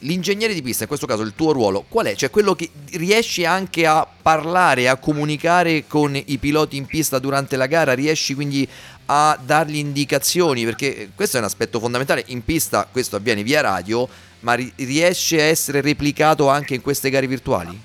l'ingegnere 0.00 0.54
di 0.54 0.62
pista, 0.62 0.82
in 0.82 0.88
questo 0.88 1.06
caso 1.06 1.22
il 1.22 1.34
tuo 1.34 1.52
ruolo, 1.52 1.84
qual 1.88 2.06
è? 2.06 2.14
Cioè 2.14 2.30
quello 2.30 2.54
che 2.54 2.68
riesci 2.92 3.44
anche 3.44 3.86
a 3.86 4.06
parlare, 4.22 4.88
a 4.88 4.96
comunicare 4.96 5.84
con 5.86 6.16
i 6.16 6.38
piloti 6.38 6.76
in 6.76 6.86
pista 6.86 7.18
durante 7.18 7.56
la 7.56 7.66
gara, 7.66 7.92
riesci 7.92 8.34
quindi 8.34 8.66
a 9.06 9.38
dargli 9.44 9.76
indicazioni, 9.76 10.64
perché 10.64 11.10
questo 11.14 11.36
è 11.36 11.40
un 11.40 11.46
aspetto 11.46 11.78
fondamentale. 11.78 12.24
In 12.28 12.44
pista 12.44 12.88
questo 12.90 13.16
avviene 13.16 13.42
via 13.42 13.60
radio, 13.60 14.08
ma 14.40 14.54
ri- 14.54 14.72
riesce 14.76 15.40
a 15.40 15.44
essere 15.44 15.80
replicato 15.80 16.48
anche 16.48 16.74
in 16.74 16.80
queste 16.80 17.10
gare 17.10 17.26
virtuali? 17.26 17.78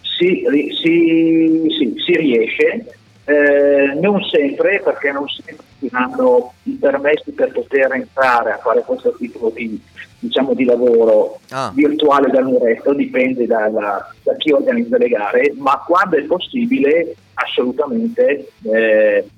Sì, 0.00 0.42
si, 0.82 1.62
sì, 1.78 1.94
si 2.04 2.16
riesce, 2.16 2.97
eh, 3.28 3.92
non 4.00 4.22
sempre 4.24 4.80
perché 4.82 5.12
non 5.12 5.28
sempre 5.28 5.64
si 5.78 5.88
hanno 5.92 6.54
i 6.62 6.72
permessi 6.72 7.30
per 7.32 7.52
poter 7.52 7.92
entrare 7.92 8.52
a 8.52 8.56
fare 8.58 8.82
questo 8.86 9.14
tipo 9.18 9.52
di, 9.54 9.78
diciamo, 10.18 10.54
di 10.54 10.64
lavoro 10.64 11.38
Ah. 11.50 11.70
virtuale 11.74 12.30
dal 12.30 12.46
resto, 12.60 12.94
dipende 12.94 13.46
dalla- 13.46 14.10
da 14.22 14.34
chi 14.36 14.50
organizza 14.52 14.96
le 14.96 15.08
gare, 15.08 15.52
ma 15.56 15.82
quando 15.86 16.16
è 16.16 16.22
possibile 16.22 17.14
assolutamente 17.34 18.48
eh, 18.64 19.28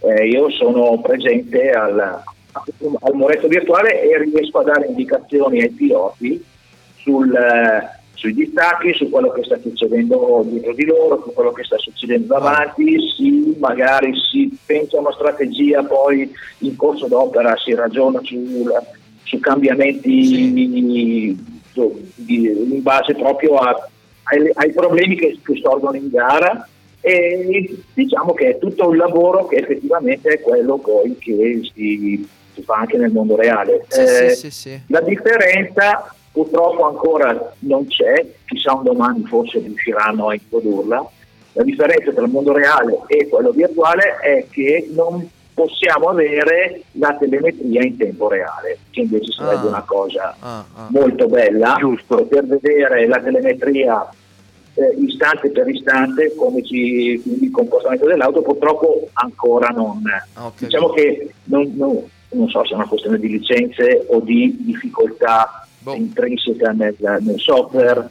eh, 0.00 0.26
io 0.28 0.50
sono 0.50 1.00
presente 1.00 1.70
al, 1.70 1.98
al 1.98 3.14
muretto 3.14 3.48
virtuale 3.48 4.02
e 4.02 4.18
riesco 4.18 4.58
a 4.58 4.64
dare 4.64 4.86
indicazioni 4.88 5.62
ai 5.62 5.70
piloti 5.70 6.44
sul, 6.98 7.34
eh, 7.34 7.97
sui 8.18 8.34
distacchi, 8.34 8.92
su 8.94 9.08
quello 9.10 9.30
che 9.30 9.44
sta 9.44 9.56
succedendo 9.60 10.44
dietro 10.44 10.74
di 10.74 10.84
loro, 10.84 11.22
su 11.24 11.32
quello 11.32 11.52
che 11.52 11.62
sta 11.62 11.78
succedendo 11.78 12.26
davanti, 12.34 12.96
sì, 13.16 13.54
magari 13.60 14.10
si 14.30 14.58
pensa 14.66 14.96
a 14.96 15.00
una 15.00 15.12
strategia, 15.12 15.84
poi 15.84 16.28
in 16.58 16.74
corso 16.74 17.06
d'opera 17.06 17.54
si 17.56 17.72
ragiona 17.74 18.20
sul- 18.24 18.72
su 19.22 19.38
cambiamenti 19.38 21.36
su- 21.72 22.00
di- 22.16 22.50
in 22.72 22.82
base 22.82 23.14
proprio 23.14 23.54
a- 23.56 23.88
ai, 24.24 24.50
ai 24.54 24.72
problemi 24.72 25.14
che, 25.16 25.38
che 25.44 25.60
sorgono 25.62 25.96
in 25.96 26.08
gara 26.08 26.68
e 27.00 27.78
diciamo 27.94 28.34
che 28.34 28.48
è 28.48 28.58
tutto 28.58 28.88
un 28.88 28.96
lavoro 28.96 29.46
che 29.46 29.56
effettivamente 29.58 30.28
è 30.30 30.40
quello 30.40 30.78
poi 30.78 31.16
che 31.18 31.60
si, 31.72 32.28
si 32.52 32.62
fa 32.62 32.78
anche 32.78 32.96
nel 32.96 33.12
mondo 33.12 33.36
reale. 33.36 33.84
Sì, 33.88 34.00
Eh, 34.00 34.30
sì, 34.30 34.36
sì, 34.36 34.50
sì. 34.50 34.80
la 34.88 35.00
differenza 35.02 36.12
purtroppo 36.32 36.86
ancora 36.86 37.52
non 37.60 37.86
c'è, 37.86 38.24
chissà 38.46 38.74
un 38.74 38.82
domani 38.84 39.24
forse 39.26 39.58
riusciranno 39.58 40.28
a 40.28 40.34
introdurla. 40.34 41.10
La 41.52 41.62
differenza 41.64 42.12
tra 42.12 42.24
il 42.24 42.30
mondo 42.30 42.52
reale 42.52 42.98
e 43.08 43.28
quello 43.28 43.50
virtuale 43.50 44.16
è 44.22 44.46
che 44.50 44.88
non 44.92 45.28
possiamo 45.54 46.08
avere 46.10 46.82
la 46.92 47.16
telemetria 47.18 47.82
in 47.82 47.96
tempo 47.96 48.28
reale, 48.28 48.78
che 48.90 49.00
invece 49.00 49.32
sarebbe 49.32 49.66
Ah. 49.66 49.70
una 49.70 49.82
cosa 49.84 50.36
Ah, 50.38 50.64
ah. 50.74 50.86
molto 50.90 51.26
bella, 51.26 51.76
poter 52.06 52.46
vedere 52.46 53.08
la 53.08 53.18
telemetria 53.18 54.08
eh, 54.74 54.94
istante 55.00 55.50
per 55.50 55.66
istante 55.68 56.32
come 56.36 56.62
ci, 56.62 57.20
il 57.24 57.50
comportamento 57.50 58.06
dell'auto 58.06 58.42
purtroppo 58.42 59.08
ancora 59.14 59.70
non 59.70 60.00
diciamo 60.66 60.90
che 60.90 61.32
non, 61.44 61.72
non- 61.74 62.00
non 62.30 62.48
so 62.48 62.64
se 62.64 62.72
è 62.72 62.74
una 62.76 62.86
questione 62.86 63.18
di 63.18 63.26
licenze 63.28 64.06
o 64.10 64.20
di 64.20 64.54
difficoltà 64.60 65.66
Boh. 65.92 65.94
intrinseca 65.96 66.70
nel, 66.72 66.94
nel 66.98 67.38
software 67.38 68.10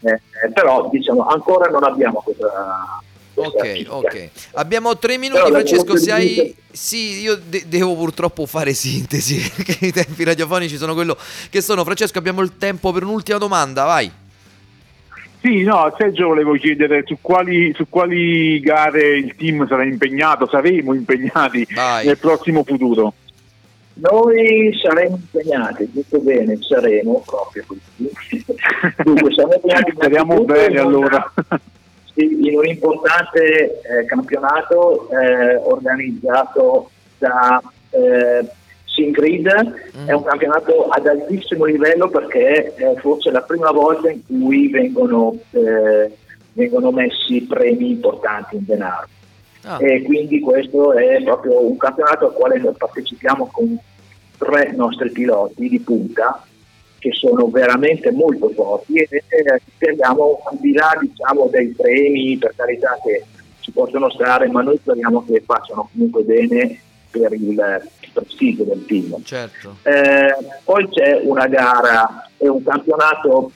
eh, 0.00 0.12
eh, 0.12 0.52
però 0.52 0.88
diciamo 0.90 1.26
ancora 1.26 1.68
non 1.68 1.82
abbiamo 1.84 2.20
questa, 2.20 3.00
questa 3.34 3.60
Ok, 3.60 3.84
ok. 3.88 4.28
Abbiamo 4.54 4.96
tre 4.98 5.16
minuti, 5.18 5.40
Però 5.40 5.54
Francesco. 5.54 5.96
Se 5.96 6.12
hai. 6.12 6.54
Sì, 6.70 7.20
io 7.20 7.36
de- 7.36 7.64
devo 7.66 7.94
purtroppo 7.94 8.46
fare 8.46 8.72
sintesi 8.72 9.36
perché 9.54 9.86
i 9.86 9.92
tempi 9.92 10.24
radiofonici 10.24 10.76
sono 10.76 10.94
quello 10.94 11.16
che 11.50 11.60
sono. 11.60 11.84
Francesco, 11.84 12.18
abbiamo 12.18 12.42
il 12.42 12.56
tempo 12.58 12.92
per 12.92 13.02
un'ultima 13.04 13.38
domanda, 13.38 13.84
vai. 13.84 14.10
Sì, 15.40 15.62
no, 15.62 15.84
a 15.84 15.94
Sergio 15.96 16.26
volevo 16.26 16.54
chiedere 16.54 17.04
su 17.06 17.18
quali, 17.20 17.72
su 17.74 17.86
quali 17.88 18.58
gare 18.58 19.16
il 19.18 19.36
team 19.36 19.68
sarà 19.68 19.84
impegnato, 19.84 20.48
saremo 20.48 20.92
impegnati 20.94 21.66
nel 22.04 22.18
prossimo 22.18 22.64
futuro. 22.64 23.14
Noi 24.00 24.78
saremo 24.80 25.16
impegnati, 25.16 25.90
tutto 25.92 26.20
bene, 26.20 26.56
saremo 26.60 27.22
proprio 27.26 27.64
così. 27.66 28.44
Dunque, 29.02 29.32
saremo 29.32 29.54
impegnati 29.58 29.92
Speriamo 29.92 30.44
bene 30.44 30.78
allora. 30.78 31.32
sì, 32.14 32.38
in 32.46 32.56
un 32.56 32.66
importante 32.66 33.80
eh, 33.80 34.04
campionato 34.06 35.08
eh, 35.10 35.56
organizzato 35.56 36.90
da 37.18 37.60
eh, 37.90 38.48
Singrid, 38.84 39.46
è 40.06 40.12
un 40.12 40.22
campionato 40.22 40.88
ad 40.88 41.06
altissimo 41.06 41.64
livello 41.64 42.08
perché 42.08 42.74
è 42.74 42.94
forse 42.98 43.30
la 43.32 43.42
prima 43.42 43.72
volta 43.72 44.10
in 44.10 44.20
cui 44.24 44.68
vengono, 44.68 45.36
eh, 45.50 46.12
vengono 46.52 46.92
messi 46.92 47.42
premi 47.42 47.90
importanti 47.90 48.56
in 48.56 48.64
denaro. 48.64 49.06
E 49.80 50.02
quindi 50.02 50.40
questo 50.40 50.94
è 50.94 51.22
proprio 51.22 51.68
un 51.68 51.76
campionato 51.76 52.26
al 52.26 52.32
quale 52.32 52.58
noi 52.58 52.72
partecipiamo 52.74 53.50
con 53.52 53.78
tre 54.38 54.72
nostri 54.74 55.10
piloti 55.10 55.68
di 55.68 55.80
punta 55.80 56.42
che 56.98 57.12
sono 57.12 57.48
veramente 57.48 58.10
molto 58.10 58.48
forti 58.50 58.94
e 58.96 59.08
eh, 59.10 59.60
speriamo 59.74 60.40
al 60.50 60.58
di 60.58 60.72
là 60.72 60.96
diciamo, 61.00 61.48
dei 61.50 61.68
premi 61.68 62.36
per 62.38 62.54
carità 62.56 62.98
che 63.04 63.24
ci 63.60 63.70
possono 63.70 64.10
stare 64.10 64.48
ma 64.48 64.62
noi 64.62 64.78
speriamo 64.78 65.24
che 65.24 65.42
facciano 65.44 65.88
comunque 65.92 66.22
bene 66.22 66.80
per 67.10 67.32
il 67.32 67.88
prestigio 68.12 68.64
del 68.64 68.84
team 68.86 69.22
Certo. 69.22 69.76
eh, 69.82 70.34
poi 70.64 70.88
c'è 70.88 71.20
una 71.22 71.46
gara 71.46 72.28
e 72.36 72.48
un 72.48 72.62
campionato 72.62 73.52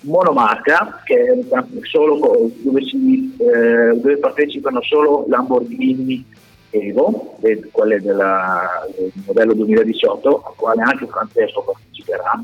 monomarca 0.00 1.00
che 1.04 1.24
è 1.24 1.36
solo 1.82 2.52
dove, 2.62 2.82
si, 2.84 3.36
eh, 3.38 3.96
dove 3.96 4.18
partecipano 4.18 4.80
solo 4.82 5.26
Lamborghini 5.28 6.24
Evo, 6.70 7.36
de- 7.38 7.68
quelle 7.70 8.00
della- 8.00 8.86
del 8.96 9.10
modello 9.26 9.54
2018, 9.54 10.42
al 10.46 10.52
quale 10.56 10.82
anche 10.82 11.06
Francesco 11.06 11.62
parteciperà. 11.62 12.42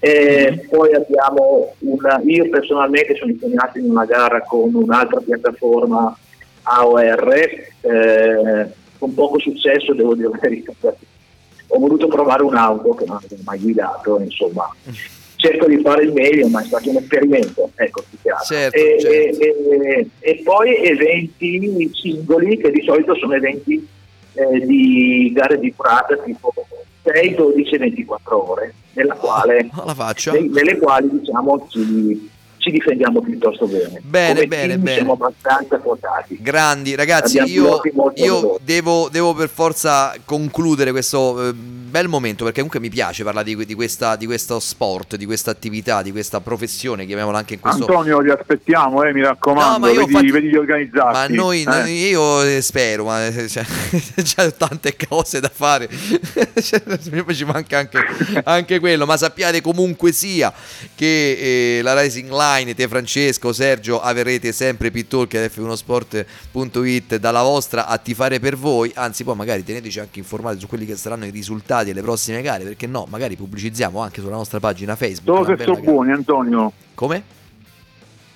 E 0.00 0.66
poi 0.70 0.92
abbiamo 0.94 1.72
una, 1.80 2.20
io 2.24 2.48
personalmente 2.50 3.16
sono 3.16 3.30
impegnato 3.32 3.78
in 3.78 3.90
una 3.90 4.04
gara 4.04 4.42
con 4.42 4.72
un'altra 4.74 5.20
piattaforma 5.20 6.16
AOR, 6.62 7.34
eh, 7.80 8.66
con 8.98 9.14
poco 9.14 9.38
successo 9.40 9.94
devo 9.94 10.14
dire 10.14 10.28
la 10.28 10.38
verità, 10.40 10.72
ho 11.70 11.78
voluto 11.78 12.06
provare 12.08 12.42
un'auto 12.42 12.94
che 12.94 13.04
non 13.06 13.16
avevo 13.16 13.42
mai 13.44 13.58
guidato, 13.58 14.20
insomma 14.20 14.68
cerco 15.38 15.66
di 15.66 15.80
fare 15.80 16.02
il 16.02 16.12
meglio, 16.12 16.48
ma 16.48 16.60
è 16.62 16.64
stato 16.66 16.90
un 16.90 16.96
esperimento, 16.96 17.70
ecco. 17.76 18.02
Certo, 18.46 18.76
e, 18.76 18.96
certo. 19.00 19.40
e- 19.40 19.88
e- 19.98 20.08
e 20.18 20.40
poi 20.44 20.74
eventi 20.84 21.90
singoli 21.94 22.58
che 22.58 22.70
di 22.70 22.82
solito 22.82 23.14
sono 23.14 23.34
eventi 23.34 23.86
eh, 24.34 24.66
di 24.66 25.32
gare 25.34 25.58
di 25.58 25.72
durata 25.76 26.16
tipo 26.18 26.52
6, 27.04 27.34
12, 27.34 27.76
24 27.78 28.50
ore, 28.50 28.74
nella 28.92 29.14
quale, 29.14 29.68
La 29.84 29.94
faccia. 29.94 30.32
ne- 30.32 30.48
nelle 30.48 30.76
quali 30.78 31.08
diciamo 31.10 31.66
ci, 31.70 32.28
ci 32.68 32.70
difendiamo 32.70 33.20
piuttosto 33.20 33.66
bene. 33.66 34.00
Bene, 34.02 34.34
Come 34.34 34.46
bene, 34.46 34.66
team 34.68 34.82
bene. 34.82 34.96
Siamo 34.96 35.12
abbastanza 35.12 35.78
quotati. 35.78 36.38
Grandi 36.40 36.94
ragazzi, 36.94 37.38
Abbiamo 37.38 37.80
io, 37.84 38.12
io 38.14 38.58
devo, 38.62 39.08
devo 39.10 39.34
per 39.34 39.48
forza 39.48 40.14
concludere 40.24 40.90
questo 40.90 41.48
eh, 41.48 41.52
bel 41.88 42.08
momento 42.08 42.44
perché 42.44 42.60
comunque 42.60 42.80
mi 42.80 42.90
piace 42.90 43.24
parlare 43.24 43.46
di, 43.46 43.64
di 43.64 43.74
questa, 43.74 44.16
di 44.16 44.26
questo 44.26 44.60
sport, 44.60 45.16
di 45.16 45.24
questa 45.24 45.50
attività, 45.50 46.02
di 46.02 46.12
questa 46.12 46.40
professione, 46.40 47.06
chiamiamola 47.06 47.38
anche 47.38 47.54
in 47.54 47.60
questo... 47.60 47.86
Antonio, 47.86 48.22
ti 48.22 48.28
aspettiamo, 48.28 49.02
eh, 49.02 49.12
mi 49.12 49.22
raccomando, 49.22 49.72
No, 49.72 49.78
ma 49.78 49.88
io 49.88 50.00
vedi, 50.00 50.10
infatti- 50.12 50.30
vedi 50.30 50.48
di 50.48 50.56
organizzarti. 50.56 51.34
Ma 51.34 51.42
noi, 51.42 51.62
eh. 51.62 51.64
noi- 51.64 52.08
io 52.08 52.42
eh, 52.42 52.60
spero, 52.60 53.04
ma 53.04 53.26
eh, 53.26 53.48
cioè, 53.48 53.64
c'è 54.22 54.54
tante 54.54 54.94
cose 55.08 55.40
da 55.40 55.50
fare. 55.52 55.88
Cioè, 56.58 56.82
ci 56.98 57.44
manca 57.44 57.78
anche, 57.78 57.98
anche 58.44 58.78
quello. 58.78 59.06
Ma 59.06 59.16
sappiate 59.16 59.60
comunque 59.60 60.12
sia 60.12 60.52
che 60.94 61.78
eh, 61.78 61.82
la 61.82 61.98
Rising 62.00 62.30
Line, 62.30 62.57
te 62.66 62.88
Francesco, 62.88 63.52
Sergio, 63.52 64.00
avrete 64.00 64.52
sempre 64.52 64.90
Pittalk 64.90 65.34
e 65.34 65.50
F1sport.it 65.50 67.16
dalla 67.16 67.42
vostra 67.42 67.86
a 67.86 67.98
tifare 67.98 68.40
per 68.40 68.56
voi. 68.56 68.90
Anzi, 68.94 69.24
poi 69.24 69.36
magari 69.36 69.64
teneteci 69.64 70.00
anche 70.00 70.18
informati 70.18 70.60
su 70.60 70.66
quelli 70.66 70.84
che 70.84 70.96
saranno 70.96 71.26
i 71.26 71.30
risultati 71.30 71.86
delle 71.86 72.02
prossime 72.02 72.42
gare. 72.42 72.64
Perché 72.64 72.86
no, 72.86 73.06
magari 73.08 73.36
pubblicizziamo 73.36 74.00
anche 74.00 74.20
sulla 74.20 74.36
nostra 74.36 74.60
pagina 74.60 74.96
Facebook. 74.96 75.44
Solo 75.44 75.56
che 75.56 75.64
sono 75.64 75.80
buoni, 75.80 76.12
Antonio. 76.12 76.72
Come? 76.94 77.22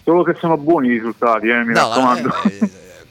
Solo 0.05 0.23
che 0.23 0.35
sono 0.39 0.57
buoni 0.57 0.89
i 0.89 0.93
risultati, 0.93 1.49
eh, 1.49 1.65
mi 1.65 1.73
No, 1.73 1.89
raccomando. 1.89 2.31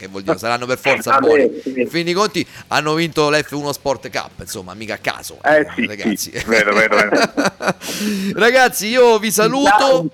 Che 0.02 0.08
vuol 0.08 0.24
dire 0.24 0.38
saranno 0.40 0.66
per 0.66 0.80
forza 0.80 1.18
buoni. 1.22 1.62
sì. 1.62 1.82
In 1.82 1.88
fin 1.88 2.04
dei 2.06 2.14
conti 2.14 2.46
hanno 2.68 2.96
vinto 2.96 3.30
l'F1 3.30 3.70
Sport 3.70 4.10
Cup, 4.10 4.32
insomma, 4.40 4.74
mica 4.74 4.96
a 4.96 4.98
caso. 4.98 5.38
Eh 5.44 5.68
sì, 5.76 5.86
ragazzi. 5.86 6.16
sì, 6.18 6.44
vero, 6.48 6.74
vero, 6.74 6.96
vero. 6.96 7.10
Ragazzi, 8.34 8.88
io 8.88 9.20
vi 9.20 9.32
saluto. 9.32 10.10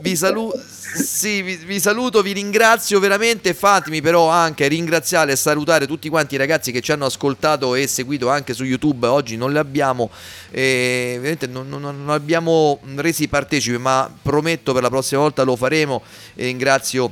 Vi 0.00 0.14
saluto. 0.14 0.60
Sì, 0.94 1.42
vi, 1.42 1.56
vi 1.56 1.80
saluto, 1.80 2.22
vi 2.22 2.32
ringrazio 2.32 3.00
veramente. 3.00 3.54
Fatemi 3.54 4.00
però 4.00 4.28
anche 4.28 4.68
ringraziare 4.68 5.32
e 5.32 5.36
salutare 5.36 5.86
tutti 5.86 6.08
quanti 6.08 6.34
i 6.34 6.38
ragazzi 6.38 6.70
che 6.70 6.80
ci 6.82 6.92
hanno 6.92 7.06
ascoltato 7.06 7.74
e 7.74 7.86
seguito 7.86 8.28
anche 8.28 8.52
su 8.52 8.64
YouTube. 8.64 9.06
Oggi 9.06 9.36
non 9.36 9.50
li 9.52 9.58
abbiamo, 9.58 10.10
eh, 10.50 11.36
non, 11.48 11.68
non- 11.68 11.80
non 11.80 12.10
abbiamo 12.10 12.78
resi 12.96 13.26
partecipi, 13.26 13.78
ma 13.78 14.12
prometto 14.22 14.72
per 14.72 14.82
la 14.82 14.90
prossima 14.90 15.22
volta 15.22 15.42
lo 15.42 15.56
faremo. 15.56 16.02
E 16.34 16.44
ringrazio 16.44 17.10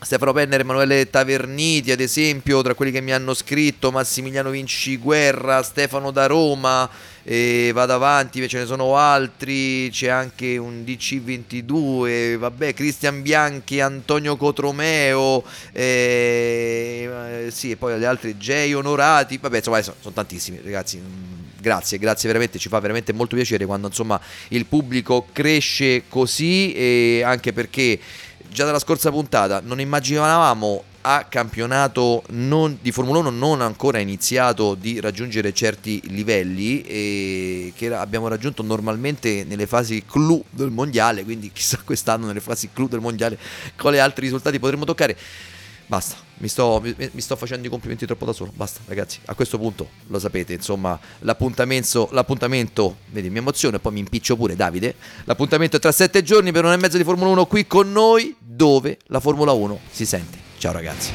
Stefano 0.00 0.32
Penner, 0.32 0.60
Emanuele 0.60 1.10
Taverniti, 1.10 1.90
ad 1.90 2.00
esempio, 2.00 2.62
tra 2.62 2.74
quelli 2.74 2.92
che 2.92 3.00
mi 3.00 3.12
hanno 3.12 3.34
scritto, 3.34 3.90
Massimiliano 3.90 4.50
Vinci 4.50 4.96
Guerra, 4.96 5.62
Stefano 5.62 6.12
da 6.12 6.26
Roma, 6.26 6.88
e 7.24 7.72
vado 7.74 7.94
avanti, 7.94 8.48
ce 8.48 8.58
ne 8.58 8.66
sono 8.66 8.96
altri, 8.96 9.90
c'è 9.90 10.08
anche 10.08 10.56
un 10.56 10.84
DC22, 10.86 12.36
vabbè, 12.36 12.74
Cristian 12.74 13.22
Bianchi, 13.22 13.80
Antonio 13.80 14.36
Cotromeo, 14.36 15.42
eh, 15.72 17.46
eh, 17.46 17.50
sì, 17.50 17.72
e 17.72 17.76
poi 17.76 17.98
gli 17.98 18.04
altri, 18.04 18.34
Jay 18.36 18.72
Onorati, 18.72 19.38
vabbè, 19.38 19.56
insomma, 19.56 19.82
sono, 19.82 19.96
sono 20.00 20.14
tantissimi, 20.14 20.60
ragazzi. 20.62 20.98
mm, 20.98 21.36
Grazie, 21.60 21.98
grazie 21.98 22.28
veramente, 22.28 22.56
ci 22.60 22.68
fa 22.68 22.78
veramente 22.78 23.12
molto 23.12 23.34
piacere 23.34 23.66
quando 23.66 23.88
insomma 23.88 24.20
il 24.50 24.64
pubblico 24.66 25.26
cresce 25.32 26.04
così 26.08 26.72
e 26.72 27.22
anche 27.24 27.52
perché 27.52 27.98
già 28.50 28.64
dalla 28.64 28.78
scorsa 28.78 29.10
puntata 29.10 29.60
non 29.64 29.80
immaginavamo 29.80 30.84
a 31.02 31.24
campionato 31.28 32.22
non- 32.30 32.78
di 32.80 32.90
Formula 32.92 33.20
1 33.20 33.30
non 33.30 33.60
ancora 33.60 33.98
iniziato 33.98 34.74
di 34.74 35.00
raggiungere 35.00 35.52
certi 35.52 36.02
livelli 36.06 36.82
che 36.82 37.94
abbiamo 37.94 38.28
raggiunto 38.28 38.62
normalmente 38.62 39.44
nelle 39.44 39.66
fasi 39.66 40.04
clou 40.06 40.42
del 40.50 40.70
mondiale 40.70 41.24
quindi 41.24 41.50
chissà 41.52 41.78
quest'anno 41.84 42.26
nelle 42.26 42.40
fasi 42.40 42.70
clou 42.72 42.88
del 42.88 43.00
mondiale 43.00 43.38
quali 43.80 43.98
altri 43.98 44.24
risultati 44.24 44.58
potremo 44.58 44.84
toccare. 44.84 45.16
Basta 45.86 46.16
mi 46.40 46.48
sto, 46.48 46.80
mi- 46.82 46.94
mi 47.12 47.20
sto 47.20 47.34
facendo 47.34 47.66
i 47.66 47.70
complimenti 47.70 48.04
troppo 48.06 48.24
da 48.24 48.32
solo 48.32 48.52
basta 48.54 48.80
ragazzi 48.86 49.18
a 49.24 49.34
questo 49.34 49.58
punto 49.58 49.88
lo 50.06 50.18
sapete 50.20 50.52
insomma 50.52 50.96
l'appuntamento 51.20 52.08
l'appuntamento 52.12 52.98
vedi 53.10 53.28
mi 53.30 53.38
emoziono 53.38 53.76
e 53.76 53.78
poi 53.80 53.92
mi 53.92 54.00
impiccio 54.00 54.36
pure 54.36 54.54
Davide. 54.54 54.94
L'appuntamento 55.24 55.76
è 55.76 55.80
tra 55.80 55.90
sette 55.90 56.22
giorni 56.22 56.52
per 56.52 56.60
un'ora 56.62 56.76
e 56.76 56.80
mezzo 56.80 56.96
di 56.98 57.04
Formula 57.04 57.30
1 57.30 57.46
qui 57.46 57.66
con 57.66 57.90
noi 57.90 58.36
dove 58.58 58.98
la 59.06 59.20
Formula 59.20 59.52
1 59.52 59.78
si 59.88 60.04
sente 60.04 60.36
ciao 60.58 60.72
ragazzi 60.72 61.12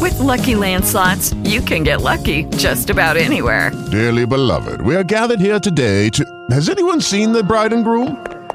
With 0.00 0.18
Lucky 0.18 0.56
Land 0.56 0.84
slots, 0.84 1.34
you 1.44 1.60
can 1.62 1.84
get 1.84 2.00
lucky 2.02 2.44
just 2.56 2.90
about 2.90 3.16
anywhere. 3.16 3.70
Dearly 3.92 4.26
beloved, 4.26 4.80
we 4.80 4.96
are 4.96 5.04
gathered 5.04 5.38
here 5.40 5.60
today 5.60 6.10
to. 6.10 6.24
Has 6.50 6.68
anyone 6.68 7.00
seen 7.00 7.32
the 7.32 7.42
bride 7.44 7.72
and 7.72 7.84
groom? 7.84 8.33